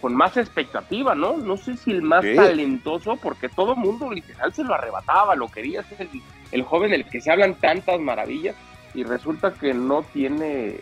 con 0.02 0.16
más 0.16 0.38
expectativa, 0.38 1.14
¿no? 1.14 1.38
No 1.38 1.56
sé 1.58 1.78
si 1.78 1.92
el 1.92 2.02
más 2.02 2.26
talentoso, 2.36 3.18
porque 3.18 3.50
todo 3.50 3.76
mundo 3.76 4.12
literal 4.12 4.52
se 4.52 4.64
lo 4.64 4.74
arrebataba, 4.74 5.36
lo 5.36 5.48
quería 5.48 5.84
ser 5.84 6.02
el, 6.02 6.22
el 6.52 6.64
joven 6.64 6.90
del 6.90 7.06
que 7.06 7.22
se 7.22 7.32
hablan 7.32 7.54
tantas 7.54 8.00
maravillas 8.00 8.56
y 8.94 9.04
resulta 9.04 9.54
que 9.54 9.74
no 9.74 10.04
tiene 10.04 10.78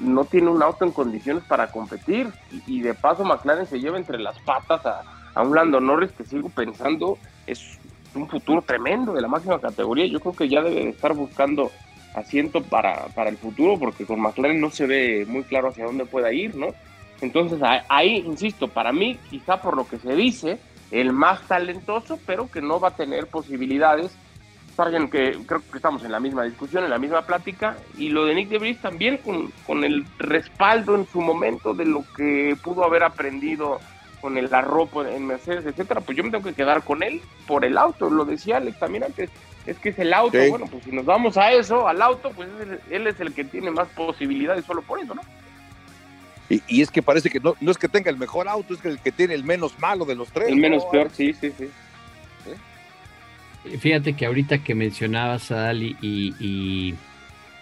no 0.00 0.24
tiene 0.24 0.50
un 0.50 0.62
auto 0.62 0.84
en 0.84 0.92
condiciones 0.92 1.42
para 1.44 1.66
competir 1.68 2.28
y, 2.66 2.80
de 2.80 2.94
paso 2.94 3.24
McLaren 3.24 3.66
se 3.66 3.80
lleva 3.80 3.98
entre 3.98 4.18
las 4.18 4.38
patas 4.40 4.86
a, 4.86 5.02
a, 5.34 5.42
un 5.42 5.54
Lando 5.54 5.80
Norris 5.80 6.12
que 6.12 6.24
sigo 6.24 6.48
pensando 6.48 7.18
es 7.46 7.78
un 8.14 8.28
futuro 8.28 8.62
tremendo 8.62 9.12
de 9.12 9.20
la 9.20 9.28
máxima 9.28 9.60
categoría 9.60 10.06
yo 10.06 10.20
creo 10.20 10.34
que 10.34 10.48
ya 10.48 10.62
debe 10.62 10.88
estar 10.88 11.14
buscando 11.14 11.72
asiento 12.14 12.62
para, 12.62 13.06
para 13.08 13.30
el 13.30 13.36
futuro 13.36 13.78
porque 13.78 14.06
con 14.06 14.20
McLaren 14.20 14.60
no 14.60 14.70
se 14.70 14.86
ve 14.86 15.26
muy 15.28 15.42
claro 15.42 15.68
hacia 15.68 15.86
dónde 15.86 16.06
pueda 16.06 16.32
ir 16.32 16.54
¿no? 16.54 16.68
entonces 17.20 17.60
ahí 17.88 18.22
insisto 18.26 18.68
para 18.68 18.92
mí 18.92 19.18
quizá 19.28 19.60
por 19.60 19.76
lo 19.76 19.88
que 19.88 19.98
se 19.98 20.14
dice 20.14 20.58
el 20.92 21.12
más 21.12 21.42
talentoso 21.48 22.18
pero 22.24 22.48
que 22.48 22.62
no 22.62 22.78
va 22.78 22.88
a 22.88 22.96
tener 22.96 23.26
posibilidades 23.26 24.16
Sargent, 24.74 25.10
que 25.10 25.38
creo 25.46 25.62
que 25.70 25.76
estamos 25.76 26.04
en 26.04 26.12
la 26.12 26.20
misma 26.20 26.44
discusión, 26.44 26.84
en 26.84 26.90
la 26.90 26.98
misma 26.98 27.22
plática, 27.22 27.76
y 27.96 28.08
lo 28.08 28.24
de 28.26 28.34
Nick 28.34 28.48
DeVries 28.48 28.80
también 28.80 29.18
con, 29.18 29.52
con 29.66 29.84
el 29.84 30.04
respaldo 30.18 30.94
en 30.94 31.06
su 31.06 31.20
momento 31.20 31.74
de 31.74 31.86
lo 31.86 32.04
que 32.16 32.56
pudo 32.62 32.84
haber 32.84 33.04
aprendido 33.04 33.80
con 34.20 34.38
el 34.38 34.52
arropo 34.54 35.04
en 35.04 35.26
Mercedes, 35.26 35.66
etcétera, 35.66 36.00
pues 36.00 36.16
yo 36.16 36.24
me 36.24 36.30
tengo 36.30 36.44
que 36.44 36.54
quedar 36.54 36.82
con 36.82 37.02
él 37.02 37.20
por 37.46 37.64
el 37.64 37.76
auto, 37.76 38.08
lo 38.08 38.24
decía 38.24 38.56
Alex 38.56 38.78
también 38.78 39.04
antes, 39.04 39.28
es 39.66 39.78
que 39.78 39.90
es 39.90 39.98
el 39.98 40.14
auto, 40.14 40.38
bueno, 40.48 40.66
pues 40.66 40.82
si 40.84 40.92
nos 40.92 41.04
vamos 41.04 41.36
a 41.36 41.52
eso, 41.52 41.86
al 41.86 42.00
auto, 42.00 42.30
pues 42.34 42.48
él 42.90 43.06
es 43.06 43.20
el 43.20 43.34
que 43.34 43.44
tiene 43.44 43.70
más 43.70 43.88
posibilidades 43.88 44.64
solo 44.64 44.82
por 44.82 44.98
eso, 44.98 45.14
¿no? 45.14 45.22
Y, 46.48 46.62
y, 46.68 46.82
es 46.82 46.90
que 46.90 47.02
parece 47.02 47.30
que 47.30 47.40
no, 47.40 47.54
no 47.60 47.70
es 47.70 47.78
que 47.78 47.88
tenga 47.88 48.10
el 48.10 48.18
mejor 48.18 48.48
auto, 48.48 48.74
es 48.74 48.80
que 48.80 48.88
el 48.88 48.98
que 48.98 49.12
tiene 49.12 49.34
el 49.34 49.44
menos 49.44 49.78
malo 49.78 50.04
de 50.04 50.14
los 50.14 50.30
tres. 50.30 50.48
El 50.48 50.56
menos 50.56 50.84
peor, 50.86 51.10
sí, 51.10 51.32
sí, 51.32 51.52
sí. 51.56 51.70
Fíjate 53.64 54.14
que 54.14 54.26
ahorita 54.26 54.58
que 54.58 54.74
mencionabas 54.74 55.50
a 55.50 55.56
Dali 55.56 55.96
y, 56.02 56.94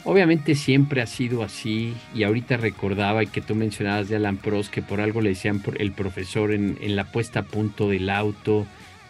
obviamente 0.04 0.56
siempre 0.56 1.00
ha 1.00 1.06
sido 1.06 1.44
así 1.44 1.94
y 2.12 2.24
ahorita 2.24 2.56
recordaba 2.56 3.24
que 3.24 3.40
tú 3.40 3.54
mencionabas 3.54 4.08
de 4.08 4.16
Alan 4.16 4.36
Prost 4.36 4.72
que 4.72 4.82
por 4.82 5.00
algo 5.00 5.20
le 5.20 5.30
decían 5.30 5.62
el 5.78 5.92
profesor 5.92 6.52
en, 6.52 6.76
la 6.96 7.12
puesta 7.12 7.40
a 7.40 7.44
punto 7.44 7.88
del 7.88 8.10
auto. 8.10 8.66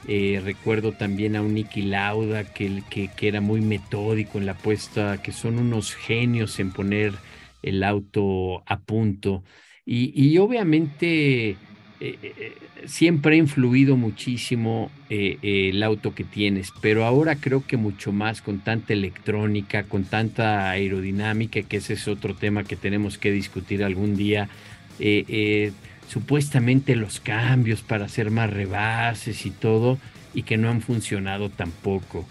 Eh, 0.07 0.43
recuerdo 0.45 0.93
también 0.93 1.37
a 1.37 1.43
un 1.43 1.55
Nicky 1.55 1.83
Lauda 1.83 2.45
que, 2.45 2.83
que, 2.91 3.29
era 3.29 3.41
muy 3.41 3.61
metódico 3.61 4.39
en 4.39 4.47
la 4.47 4.55
puesta, 4.55 5.23
que 5.23 5.33
son 5.33 5.59
unos 5.59 5.95
genios 5.95 6.59
en 6.61 6.73
poner 6.73 7.15
el 7.63 7.83
auto 7.85 8.63
a 8.67 8.81
punto. 8.81 9.45
Y 9.85 10.39
obviamente 10.39 11.57
eh, 12.05 12.19
eh, 12.21 12.57
siempre 12.87 13.37
ha 13.37 13.39
influido 13.39 13.97
muchísimo 13.97 14.91
eh, 15.09 15.39
el 15.71 15.85
auto 15.85 16.17
que 16.17 16.25
tienes, 16.25 16.73
pero 16.81 17.05
ahora 17.05 17.37
creo 17.37 17.65
que 17.65 17.77
mucho 17.77 18.11
más 18.11 18.43
con 18.43 18.59
tanta 18.59 18.93
electrónica, 18.93 19.85
con 19.85 20.03
tanta 20.03 20.69
aerodinámica, 20.69 21.63
que 21.63 21.77
ese 21.77 21.93
es 21.93 22.09
otro 22.09 22.35
tema 22.35 22.65
que 22.65 22.75
tenemos 22.75 23.19
que 23.19 23.31
discutir 23.31 23.85
algún 23.85 24.17
día. 24.17 24.49
supuestamente 26.09 26.97
los 26.97 27.21
cambios 27.21 27.83
para 27.83 28.07
hacer 28.07 28.33
más 28.33 28.51
rebases 28.51 29.47
y 29.47 29.53
todo, 29.53 29.97
y 30.35 30.43
que 30.43 30.57
no 30.57 30.71
han 30.71 30.81
funcionado 30.81 31.51
tampoco. 31.51 32.27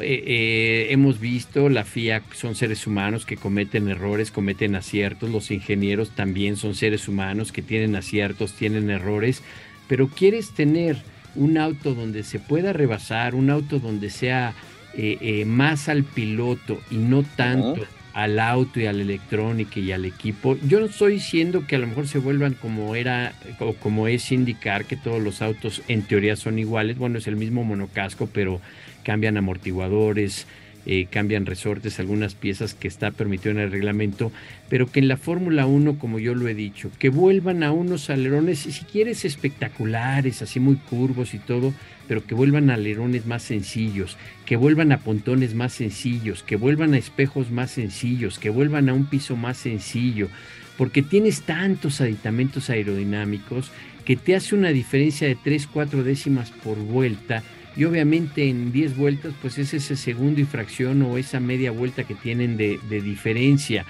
Eh, 0.00 0.24
eh, 0.26 0.86
hemos 0.90 1.20
visto, 1.20 1.68
la 1.68 1.84
FIA 1.84 2.22
son 2.34 2.54
seres 2.54 2.86
humanos 2.86 3.24
que 3.24 3.36
cometen 3.36 3.88
errores, 3.88 4.30
cometen 4.30 4.74
aciertos, 4.74 5.30
los 5.30 5.50
ingenieros 5.50 6.10
también 6.10 6.56
son 6.56 6.74
seres 6.74 7.06
humanos 7.08 7.52
que 7.52 7.62
tienen 7.62 7.94
aciertos, 7.94 8.54
tienen 8.54 8.90
errores, 8.90 9.42
pero 9.86 10.08
quieres 10.08 10.50
tener 10.50 10.96
un 11.36 11.58
auto 11.58 11.94
donde 11.94 12.24
se 12.24 12.38
pueda 12.38 12.72
rebasar, 12.72 13.34
un 13.34 13.50
auto 13.50 13.78
donde 13.78 14.10
sea 14.10 14.54
eh, 14.94 15.44
más 15.46 15.88
al 15.88 16.04
piloto 16.04 16.80
y 16.90 16.96
no 16.96 17.22
tanto 17.22 17.86
al 18.14 18.38
auto 18.38 18.80
y 18.80 18.86
a 18.86 18.92
la 18.92 19.02
electrónica 19.02 19.80
y 19.80 19.90
al 19.90 20.04
equipo. 20.04 20.56
Yo 20.66 20.78
no 20.78 20.86
estoy 20.86 21.14
diciendo 21.14 21.66
que 21.66 21.76
a 21.76 21.80
lo 21.80 21.88
mejor 21.88 22.06
se 22.06 22.18
vuelvan 22.18 22.54
como 22.54 22.94
era 22.94 23.34
o 23.58 23.74
como 23.74 24.06
es 24.06 24.30
indicar 24.30 24.84
que 24.84 24.96
todos 24.96 25.20
los 25.20 25.42
autos 25.42 25.82
en 25.88 26.02
teoría 26.02 26.36
son 26.36 26.58
iguales. 26.60 26.96
Bueno, 26.96 27.18
es 27.18 27.26
el 27.26 27.36
mismo 27.36 27.64
monocasco, 27.64 28.28
pero 28.32 28.60
cambian 29.02 29.36
amortiguadores, 29.36 30.46
eh, 30.86 31.06
cambian 31.10 31.44
resortes, 31.44 31.98
algunas 31.98 32.34
piezas 32.34 32.74
que 32.74 32.86
está 32.86 33.10
permitido 33.10 33.50
en 33.50 33.58
el 33.58 33.72
reglamento, 33.72 34.30
pero 34.68 34.86
que 34.86 35.00
en 35.00 35.08
la 35.08 35.16
Fórmula 35.16 35.66
1, 35.66 35.98
como 35.98 36.20
yo 36.20 36.36
lo 36.36 36.46
he 36.46 36.54
dicho, 36.54 36.90
que 36.98 37.08
vuelvan 37.08 37.64
a 37.64 37.72
unos 37.72 38.10
alerones, 38.10 38.60
si 38.60 38.84
quieres, 38.84 39.24
espectaculares, 39.24 40.40
así 40.40 40.60
muy 40.60 40.76
curvos 40.76 41.34
y 41.34 41.38
todo, 41.38 41.74
pero 42.06 42.24
que 42.24 42.34
vuelvan 42.34 42.70
a 42.70 42.74
alerones 42.74 43.26
más 43.26 43.42
sencillos, 43.42 44.16
que 44.46 44.56
vuelvan 44.56 44.92
a 44.92 44.98
pontones 44.98 45.54
más 45.54 45.72
sencillos, 45.72 46.42
que 46.42 46.56
vuelvan 46.56 46.94
a 46.94 46.98
espejos 46.98 47.50
más 47.50 47.70
sencillos, 47.70 48.38
que 48.38 48.50
vuelvan 48.50 48.88
a 48.88 48.94
un 48.94 49.06
piso 49.06 49.36
más 49.36 49.56
sencillo, 49.56 50.28
porque 50.76 51.02
tienes 51.02 51.42
tantos 51.42 52.00
aditamentos 52.00 52.70
aerodinámicos 52.70 53.70
que 54.04 54.16
te 54.16 54.34
hace 54.34 54.54
una 54.54 54.68
diferencia 54.68 55.26
de 55.26 55.36
3, 55.36 55.68
4 55.72 56.04
décimas 56.04 56.50
por 56.50 56.76
vuelta 56.76 57.42
y 57.76 57.84
obviamente 57.84 58.48
en 58.48 58.72
10 58.72 58.96
vueltas 58.96 59.32
pues 59.40 59.58
es 59.58 59.74
ese 59.74 59.96
segundo 59.96 60.40
y 60.40 60.44
fracción 60.44 61.02
o 61.02 61.18
esa 61.18 61.40
media 61.40 61.70
vuelta 61.70 62.04
que 62.04 62.14
tienen 62.14 62.56
de, 62.56 62.78
diferencia. 62.88 63.84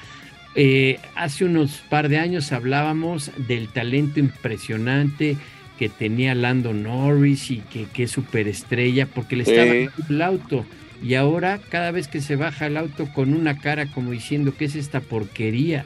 Eh, 0.55 1.01
hace 1.17 1.45
unos 1.45 1.83
par 1.89 2.09
de 2.09 2.19
años 2.19 2.53
hablábamos 2.53 3.33
del 3.49 3.69
talento 3.69 4.21
impresionante 4.21 5.37
que 5.79 5.89
tenía 5.89 6.35
Lando 6.35 6.73
Norris 6.73 7.51
y 7.51 7.59
que, 7.59 7.87
que 7.87 8.05
es 8.05 8.11
superestrella 8.11 9.07
porque 9.07 9.37
le 9.37 9.43
estaba 9.43 9.93
el 10.09 10.23
auto. 10.23 10.65
Y 11.03 11.15
ahora 11.15 11.61
cada 11.69 11.91
vez 11.91 12.09
que 12.09 12.21
se 12.21 12.37
baja 12.37 12.67
el 12.67 12.77
auto 12.77 13.09
con 13.13 13.35
una 13.35 13.59
cara 13.59 13.87
como 13.87 14.13
diciendo 14.13 14.55
que 14.57 14.67
es 14.67 14.77
esta 14.77 15.01
porquería. 15.01 15.85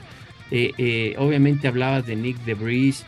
Eh, 0.51 0.73
eh, 0.79 1.15
obviamente 1.19 1.69
hablabas 1.69 2.07
de 2.07 2.17
Nick 2.17 2.39
DeVries, 2.45 3.05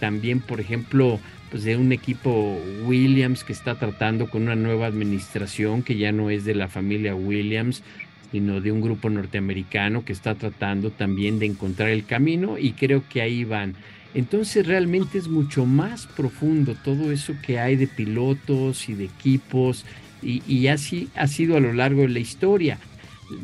también 0.00 0.40
por 0.40 0.60
ejemplo 0.60 1.20
pues 1.50 1.64
de 1.64 1.76
un 1.76 1.92
equipo 1.92 2.58
Williams 2.84 3.44
que 3.44 3.52
está 3.52 3.74
tratando 3.74 4.30
con 4.30 4.42
una 4.42 4.56
nueva 4.56 4.86
administración 4.86 5.82
que 5.82 5.96
ya 5.96 6.12
no 6.12 6.30
es 6.30 6.44
de 6.44 6.54
la 6.54 6.68
familia 6.68 7.14
Williams, 7.14 7.82
sino 8.30 8.60
de 8.60 8.70
un 8.70 8.80
grupo 8.80 9.10
norteamericano 9.10 10.04
que 10.04 10.12
está 10.12 10.36
tratando 10.36 10.90
también 10.90 11.38
de 11.38 11.46
encontrar 11.46 11.88
el 11.88 12.04
camino 12.04 12.56
y 12.58 12.72
creo 12.72 13.02
que 13.08 13.20
ahí 13.20 13.44
van. 13.44 13.74
Entonces 14.14 14.66
realmente 14.66 15.18
es 15.18 15.28
mucho 15.28 15.66
más 15.66 16.06
profundo 16.06 16.74
todo 16.84 17.12
eso 17.12 17.34
que 17.44 17.58
hay 17.58 17.76
de 17.76 17.86
pilotos 17.86 18.88
y 18.88 18.94
de 18.94 19.04
equipos 19.04 19.84
y, 20.22 20.42
y 20.46 20.66
así 20.66 21.08
ha 21.14 21.26
sido 21.26 21.56
a 21.56 21.60
lo 21.60 21.72
largo 21.72 22.02
de 22.02 22.08
la 22.08 22.18
historia. 22.18 22.78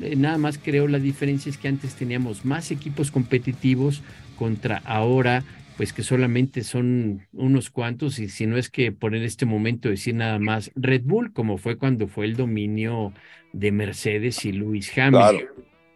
Eh, 0.02 0.16
nada 0.16 0.38
más 0.38 0.58
creo 0.58 0.88
la 0.88 0.98
diferencia 0.98 1.50
es 1.50 1.58
que 1.58 1.68
antes 1.68 1.94
teníamos 1.94 2.44
más 2.44 2.70
equipos 2.70 3.10
competitivos 3.10 4.02
contra 4.36 4.82
ahora 4.84 5.44
pues 5.76 5.92
que 5.92 6.02
solamente 6.02 6.64
son 6.64 7.26
unos 7.32 7.70
cuantos, 7.70 8.18
y 8.18 8.28
si 8.28 8.46
no 8.46 8.56
es 8.56 8.70
que 8.70 8.92
por 8.92 9.14
en 9.14 9.22
este 9.22 9.44
momento 9.44 9.90
decir 9.90 10.14
nada 10.14 10.38
más 10.38 10.70
Red 10.74 11.02
Bull, 11.04 11.32
como 11.32 11.58
fue 11.58 11.76
cuando 11.76 12.08
fue 12.08 12.24
el 12.24 12.34
dominio 12.34 13.12
de 13.52 13.72
Mercedes 13.72 14.44
y 14.44 14.52
Lewis 14.52 14.90
Hamilton. 14.96 15.42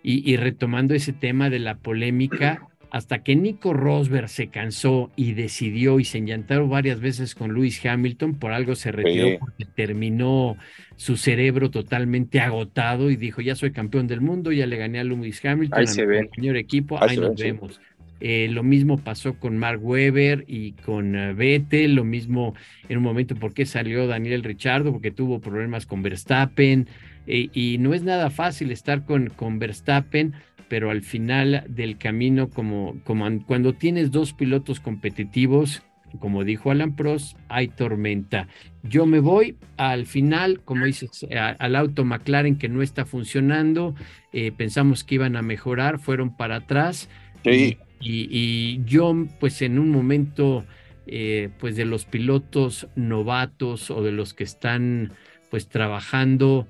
Y, 0.03 0.31
y, 0.31 0.37
retomando 0.39 0.95
ese 0.95 1.13
tema 1.13 1.51
de 1.51 1.59
la 1.59 1.77
polémica, 1.77 2.70
hasta 2.91 3.23
que 3.23 3.37
Nico 3.37 3.73
Rosberg 3.73 4.29
se 4.29 4.49
cansó 4.49 5.11
y 5.17 5.33
decidió 5.35 6.01
y 6.01 6.05
se 6.05 6.19
enllantaron 6.19 6.69
varias 6.69 7.01
veces 7.01 7.35
con 7.35 7.55
Lewis 7.55 7.85
Hamilton, 7.85 8.35
por 8.35 8.53
algo 8.53 8.75
se 8.75 8.91
retiró 8.91 9.39
porque 9.39 9.65
terminó 9.65 10.57
su 10.97 11.17
cerebro 11.17 11.71
totalmente 11.71 12.41
agotado 12.41 13.11
y 13.11 13.17
dijo, 13.17 13.41
ya 13.41 13.55
soy 13.55 13.73
campeón 13.73 14.07
del 14.07 14.21
mundo, 14.21 14.53
ya 14.53 14.67
le 14.67 14.77
gané 14.77 14.99
a 14.99 15.05
Lewis 15.05 15.45
Hamilton, 15.45 15.79
ahí 15.79 15.87
se 15.87 16.29
señor 16.35 16.57
equipo, 16.57 17.03
ahí, 17.03 17.17
nos 17.17 17.37
vemos. 17.37 17.81
Eh, 18.21 18.49
lo 18.51 18.63
mismo 18.63 18.99
pasó 18.99 19.35
con 19.35 19.57
Mark 19.57 19.83
Webber 19.83 20.45
y 20.47 20.73
con 20.73 21.17
uh, 21.17 21.35
Vettel, 21.35 21.95
lo 21.95 22.05
mismo 22.05 22.55
en 22.89 22.99
un 22.99 23.03
momento 23.03 23.35
porque 23.35 23.65
salió 23.65 24.07
Daniel 24.07 24.45
Richardo, 24.45 24.93
porque 24.93 25.11
tuvo 25.11 25.41
problemas 25.41 25.87
con 25.87 26.03
Verstappen, 26.03 26.87
eh, 27.27 27.49
y 27.55 27.79
no 27.79 27.95
es 27.95 28.03
nada 28.03 28.29
fácil 28.29 28.73
estar 28.73 29.07
con, 29.07 29.29
con 29.29 29.59
Verstappen, 29.59 30.35
pero 30.71 30.91
al 30.91 31.03
final 31.03 31.65
del 31.69 31.99
camino, 31.99 32.49
como, 32.49 32.95
como 33.03 33.27
cuando 33.45 33.73
tienes 33.73 34.13
dos 34.13 34.33
pilotos 34.33 34.79
competitivos, 34.79 35.83
como 36.21 36.45
dijo 36.45 36.71
Alan 36.71 36.95
Prost, 36.95 37.37
hay 37.49 37.67
tormenta. 37.67 38.47
Yo 38.85 39.05
me 39.05 39.19
voy 39.19 39.57
al 39.77 40.07
final, 40.07 40.61
como 40.61 40.85
dices, 40.85 41.27
al 41.59 41.75
auto 41.75 42.05
McLaren 42.05 42.57
que 42.57 42.69
no 42.69 42.83
está 42.83 43.05
funcionando. 43.05 43.97
Eh, 44.33 44.53
pensamos 44.57 45.03
que 45.03 45.17
iban 45.17 45.35
a 45.35 45.43
mejorar, 45.43 45.99
fueron 45.99 46.37
para 46.37 46.57
atrás. 46.57 47.09
Sí. 47.43 47.77
Y, 48.01 48.29
y, 48.31 48.85
yo, 48.85 49.27
pues 49.41 49.63
en 49.63 49.77
un 49.77 49.91
momento, 49.91 50.65
eh, 51.09 51.51
pues 51.59 51.75
de 51.75 51.85
los 51.85 52.05
pilotos 52.05 52.87
novatos 52.95 53.91
o 53.91 54.05
de 54.05 54.13
los 54.13 54.35
que 54.35 54.45
están, 54.45 55.15
pues 55.51 55.69
trabajando 55.69 56.69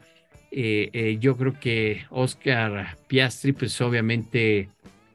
eh, 0.51 0.91
eh, 0.93 1.19
yo 1.21 1.37
creo 1.37 1.59
que 1.59 2.03
Oscar 2.11 2.97
Piastri, 3.07 3.53
pues 3.53 3.81
obviamente 3.81 4.69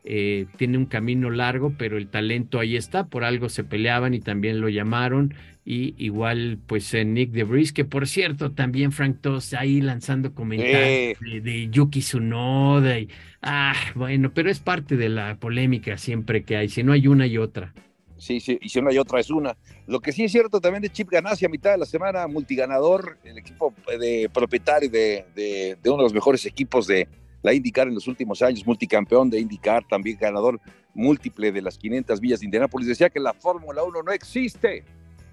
eh, 0.04 0.46
tiene 0.58 0.78
un 0.78 0.86
camino 0.86 1.30
largo, 1.30 1.74
pero 1.78 1.98
el 1.98 2.08
talento 2.08 2.60
ahí 2.60 2.78
está, 2.78 3.08
por 3.08 3.24
algo 3.24 3.50
se 3.50 3.64
peleaban 3.64 4.14
y 4.14 4.20
también 4.20 4.62
lo 4.62 4.70
llamaron. 4.70 5.34
Y 5.68 5.96
igual, 5.98 6.60
pues 6.68 6.94
Nick 6.94 7.32
DeVries, 7.32 7.74
que 7.74 7.86
por 7.86 8.08
cierto, 8.08 8.52
también 8.52 8.92
Frank 8.92 9.18
Toss 9.22 9.56
ahí 9.56 9.82
lanzando 9.82 10.34
comentarios 10.36 11.20
de, 11.20 11.70
Yuki 11.72 12.02
Tsunoda. 12.02 13.00
Y, 13.00 13.10
ah, 13.42 13.74
bueno, 13.96 14.32
pero 14.32 14.52
es 14.52 14.60
parte 14.60 14.96
de 14.96 15.10
la 15.10 15.38
polémica 15.38 15.98
siempre 15.98 16.44
que 16.44 16.56
hay, 16.56 16.70
si 16.70 16.84
no 16.84 16.92
hay 16.92 17.08
una 17.08 17.26
y 17.26 17.40
otra. 17.40 17.74
Sí, 18.18 18.40
sí, 18.40 18.60
y 18.62 18.70
si 18.70 18.80
una 18.80 18.94
y 18.94 19.00
otra 19.00 19.20
es 19.20 19.30
una. 19.32 19.58
Lo 19.88 20.00
que 20.00 20.12
sí 20.12 20.24
es 20.24 20.32
cierto 20.32 20.60
también 20.60 20.82
de 20.82 20.90
Chip 20.90 21.10
Ganassi 21.10 21.46
a 21.46 21.50
mitad 21.50 21.72
de 21.72 21.78
la 21.78 21.86
semana, 21.86 22.28
multiganador, 22.28 23.18
el 23.24 23.38
equipo 23.38 23.74
de 24.00 24.30
propietario 24.34 24.90
de, 24.90 25.26
de, 25.36 25.78
uno 25.86 25.98
de 25.98 26.04
los 26.04 26.14
mejores 26.14 26.46
equipos 26.46 26.88
de 26.88 27.08
la 27.44 27.54
IndyCar 27.54 27.88
en 27.88 27.94
los 27.94 28.08
últimos 28.08 28.42
años, 28.42 28.66
multicampeón 28.66 29.30
de 29.30 29.40
IndyCar, 29.40 29.88
también 29.88 30.18
ganador 30.20 30.60
múltiple 30.96 31.52
de 31.52 31.62
las 31.62 31.78
500 31.78 32.20
villas 32.20 32.40
de 32.40 32.46
Indianápolis, 32.46 32.88
decía 32.88 33.12
que 33.12 33.20
la 33.20 33.34
Fórmula 33.34 33.84
1 33.84 34.02
no 34.02 34.12
existe, 34.12 34.84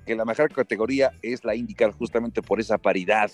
que 0.05 0.15
la 0.15 0.27
mejor 0.27 0.53
categoría 0.53 1.13
es 1.23 1.43
la 1.45 1.55
IndyCar 1.55 1.93
justamente 1.93 2.43
por 2.43 2.61
esa 2.61 2.77
paridad 2.77 3.31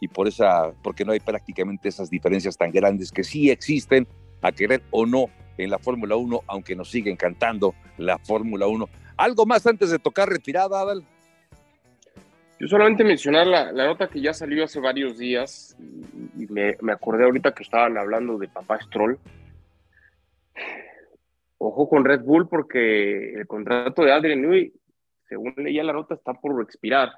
y 0.00 0.06
por 0.06 0.28
esa, 0.28 0.72
porque 0.84 1.04
no 1.04 1.10
hay 1.10 1.20
prácticamente 1.20 1.88
esas 1.88 2.08
diferencias 2.10 2.56
tan 2.56 2.70
grandes 2.70 3.10
que 3.10 3.24
sí 3.24 3.50
existen, 3.50 4.06
a 4.42 4.52
querer 4.52 4.82
o 4.90 5.06
no 5.06 5.26
en 5.58 5.70
la 5.70 5.78
Fórmula 5.78 6.16
1, 6.16 6.42
aunque 6.46 6.74
nos 6.74 6.90
sigue 6.90 7.10
encantando 7.10 7.74
la 7.98 8.18
Fórmula 8.18 8.66
1. 8.66 8.88
¿Algo 9.20 9.44
más 9.44 9.66
antes 9.66 9.90
de 9.90 9.98
tocar 9.98 10.30
retirada, 10.30 10.80
Adal? 10.80 11.04
Yo 12.58 12.68
solamente 12.68 13.04
mencionar 13.04 13.46
la, 13.46 13.70
nota 13.70 14.08
que 14.08 14.18
ya 14.18 14.32
salió 14.32 14.64
hace 14.64 14.80
varios 14.80 15.18
días 15.18 15.76
y, 16.38 16.46
me, 16.46 16.74
acordé 16.90 17.24
ahorita 17.24 17.52
que 17.52 17.62
estaban 17.62 17.98
hablando 17.98 18.38
de 18.38 18.48
Papá 18.48 18.80
Stroll. 18.80 19.18
Ojo 21.58 21.86
con 21.86 22.06
Red 22.06 22.22
Bull 22.22 22.48
porque 22.48 23.34
el 23.34 23.46
contrato 23.46 24.04
de 24.04 24.12
Adrian 24.12 24.40
Newey, 24.40 24.72
según 25.28 25.52
leía 25.58 25.84
la 25.84 25.92
nota, 25.92 26.14
está 26.14 26.32
por 26.32 26.62
expirar. 26.62 27.12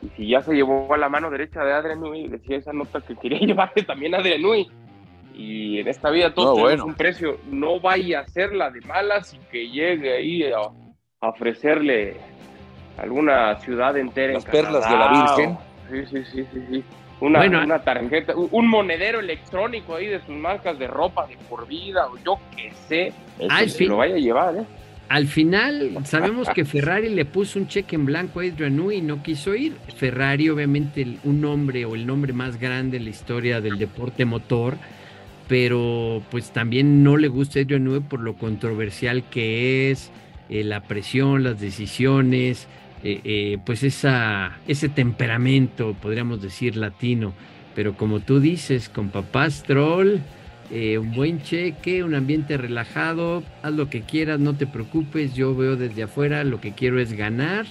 Y 0.00 0.10
si 0.10 0.28
ya 0.28 0.42
se 0.42 0.54
llevó 0.54 0.94
a 0.94 0.98
la 0.98 1.08
mano 1.08 1.28
derecha 1.28 1.64
de 1.64 1.72
Adrian 1.72 2.00
Newey, 2.00 2.28
decía 2.28 2.58
esa 2.58 2.72
nota 2.72 3.00
que 3.00 3.16
quería 3.16 3.38
llevarse 3.44 3.82
también 3.82 4.14
a 4.14 4.18
Adrian 4.18 4.42
Newey 4.42 4.68
y 5.34 5.80
en 5.80 5.88
esta 5.88 6.10
vida 6.10 6.32
todo 6.32 6.76
no, 6.76 6.84
un 6.84 6.94
precio. 6.94 7.38
No 7.50 7.80
vaya 7.80 8.20
a 8.20 8.28
ser 8.28 8.52
la 8.52 8.70
de 8.70 8.80
malas 8.82 9.34
y 9.34 9.38
que 9.50 9.68
llegue 9.68 10.16
ahí 10.16 10.44
a, 10.44 10.70
ofrecerle 11.28 12.16
alguna 12.98 13.58
ciudad 13.60 13.96
entera. 13.96 14.34
Las 14.34 14.44
perlas 14.44 14.88
de 14.88 14.96
la 14.96 15.08
Virgen. 15.36 15.58
Sí, 15.90 16.06
sí, 16.10 16.24
sí, 16.32 16.46
sí, 16.52 16.66
sí. 16.70 16.84
Una, 17.20 17.40
una 17.46 17.78
tarjeta, 17.78 18.34
un 18.34 18.66
monedero 18.66 19.20
electrónico 19.20 19.94
ahí 19.94 20.08
de 20.08 20.20
sus 20.26 20.34
marcas 20.34 20.76
de 20.76 20.88
ropa 20.88 21.26
de 21.28 21.36
por 21.48 21.68
vida, 21.68 22.08
o 22.08 22.18
yo 22.18 22.38
qué 22.56 22.72
sé. 22.88 23.12
Al 23.48 23.70
fin, 23.70 23.90
lo 23.90 23.98
vaya 23.98 24.16
a 24.16 24.18
llevar, 24.18 24.56
¿eh? 24.56 24.64
Al 25.08 25.26
final, 25.26 25.98
sabemos 26.04 26.48
que 26.48 26.64
Ferrari 26.64 27.10
le 27.10 27.24
puso 27.24 27.58
un 27.58 27.68
cheque 27.68 27.96
en 27.96 28.06
blanco 28.06 28.40
a 28.40 28.44
Adrian 28.44 28.74
Newey 28.74 28.98
y 28.98 29.02
no 29.02 29.22
quiso 29.22 29.54
ir. 29.54 29.76
Ferrari, 29.96 30.48
obviamente, 30.48 31.06
un 31.22 31.40
nombre 31.40 31.84
o 31.84 31.94
el 31.94 32.06
nombre 32.06 32.32
más 32.32 32.58
grande 32.58 32.96
en 32.96 33.04
la 33.04 33.10
historia 33.10 33.60
del 33.60 33.78
deporte 33.78 34.24
motor, 34.24 34.76
pero 35.48 36.22
pues 36.30 36.50
también 36.50 37.04
no 37.04 37.18
le 37.18 37.28
gusta 37.28 37.60
Adrian 37.60 37.84
Newey 37.84 38.00
por 38.00 38.20
lo 38.20 38.34
controversial 38.34 39.22
que 39.24 39.90
es, 39.90 40.10
eh, 40.52 40.64
la 40.64 40.82
presión, 40.82 41.42
las 41.42 41.60
decisiones, 41.60 42.68
eh, 43.02 43.20
eh, 43.24 43.58
pues 43.64 43.82
esa, 43.82 44.58
ese 44.68 44.88
temperamento, 44.88 45.96
podríamos 46.00 46.40
decir, 46.42 46.76
latino. 46.76 47.32
Pero 47.74 47.96
como 47.96 48.20
tú 48.20 48.38
dices, 48.38 48.88
con 48.88 49.08
papá 49.08 49.48
Stroll, 49.50 50.20
un 50.70 51.12
buen 51.12 51.42
cheque, 51.42 52.02
un 52.02 52.14
ambiente 52.14 52.56
relajado, 52.56 53.42
haz 53.62 53.72
lo 53.72 53.90
que 53.90 54.00
quieras, 54.00 54.40
no 54.40 54.54
te 54.54 54.66
preocupes, 54.66 55.34
yo 55.34 55.54
veo 55.54 55.76
desde 55.76 56.04
afuera, 56.04 56.44
lo 56.44 56.60
que 56.60 56.72
quiero 56.72 56.98
es 56.98 57.12
ganar. 57.12 57.66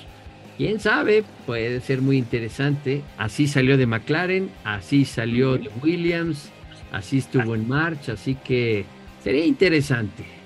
Quién 0.57 0.79
sabe, 0.79 1.23
puede 1.47 1.79
ser 1.81 2.01
muy 2.01 2.17
interesante. 2.17 3.01
Así 3.17 3.47
salió 3.47 3.77
de 3.77 3.87
McLaren, 3.87 4.49
así 4.63 5.05
salió 5.05 5.57
de 5.57 5.69
Williams 5.81 6.51
así 6.91 7.19
estuvo 7.19 7.55
en 7.55 7.67
marcha, 7.67 8.13
así 8.13 8.35
que 8.35 8.85
sería 9.23 9.45
interesante. 9.45 10.40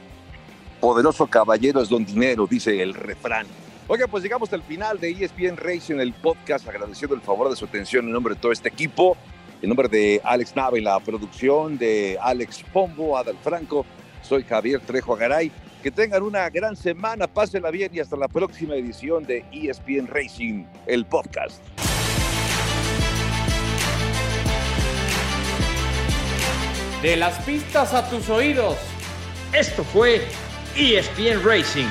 Poderoso 0.80 1.28
caballero 1.28 1.82
es 1.82 1.90
don 1.90 2.06
dinero, 2.06 2.48
dice 2.48 2.82
el 2.82 2.94
refrán. 2.94 3.48
Oiga, 3.88 4.08
pues 4.08 4.24
llegamos 4.24 4.52
al 4.52 4.64
final 4.64 5.00
de 5.00 5.12
ESPN 5.12 5.58
Racing, 5.58 6.00
el 6.00 6.14
podcast, 6.14 6.68
agradeciendo 6.68 7.16
el 7.16 7.22
favor 7.22 7.50
de 7.50 7.56
su 7.56 7.66
atención 7.66 8.06
en 8.06 8.12
nombre 8.12 8.34
de 8.34 8.42
todo 8.42 8.52
este 8.52 8.70
equipo, 8.70 9.16
en 9.62 9.70
nombre 9.70 9.88
de 9.88 10.22
Alex 10.24 10.56
Nava 10.56 10.78
y 10.78 10.82
la 10.82 11.00
producción, 11.00 11.78
de 11.78 12.18
Alex 12.20 12.64
Pombo, 12.74 13.18
Adal 13.18 13.38
Franco, 13.44 13.86
soy 14.22 14.44
Javier 14.44 14.82
Trejo 14.82 15.14
Agaray. 15.14 15.52
Que 15.84 15.92
tengan 15.92 16.24
una 16.24 16.50
gran 16.50 16.76
semana, 16.76 17.28
pásenla 17.28 17.70
bien 17.70 17.92
y 17.94 18.00
hasta 18.00 18.18
la 18.18 18.28
próxima 18.28 18.74
edición 18.74 19.24
de 19.24 19.46
ESPN 19.52 20.08
Racing, 20.08 20.66
el 20.88 21.06
podcast. 21.06 21.62
De 27.04 27.16
las 27.16 27.38
pistas 27.44 27.94
a 27.94 28.10
tus 28.10 28.28
oídos. 28.30 28.78
Esto 29.54 29.84
fue 29.84 30.28
ESPN 30.76 31.42
Racing 31.42 31.90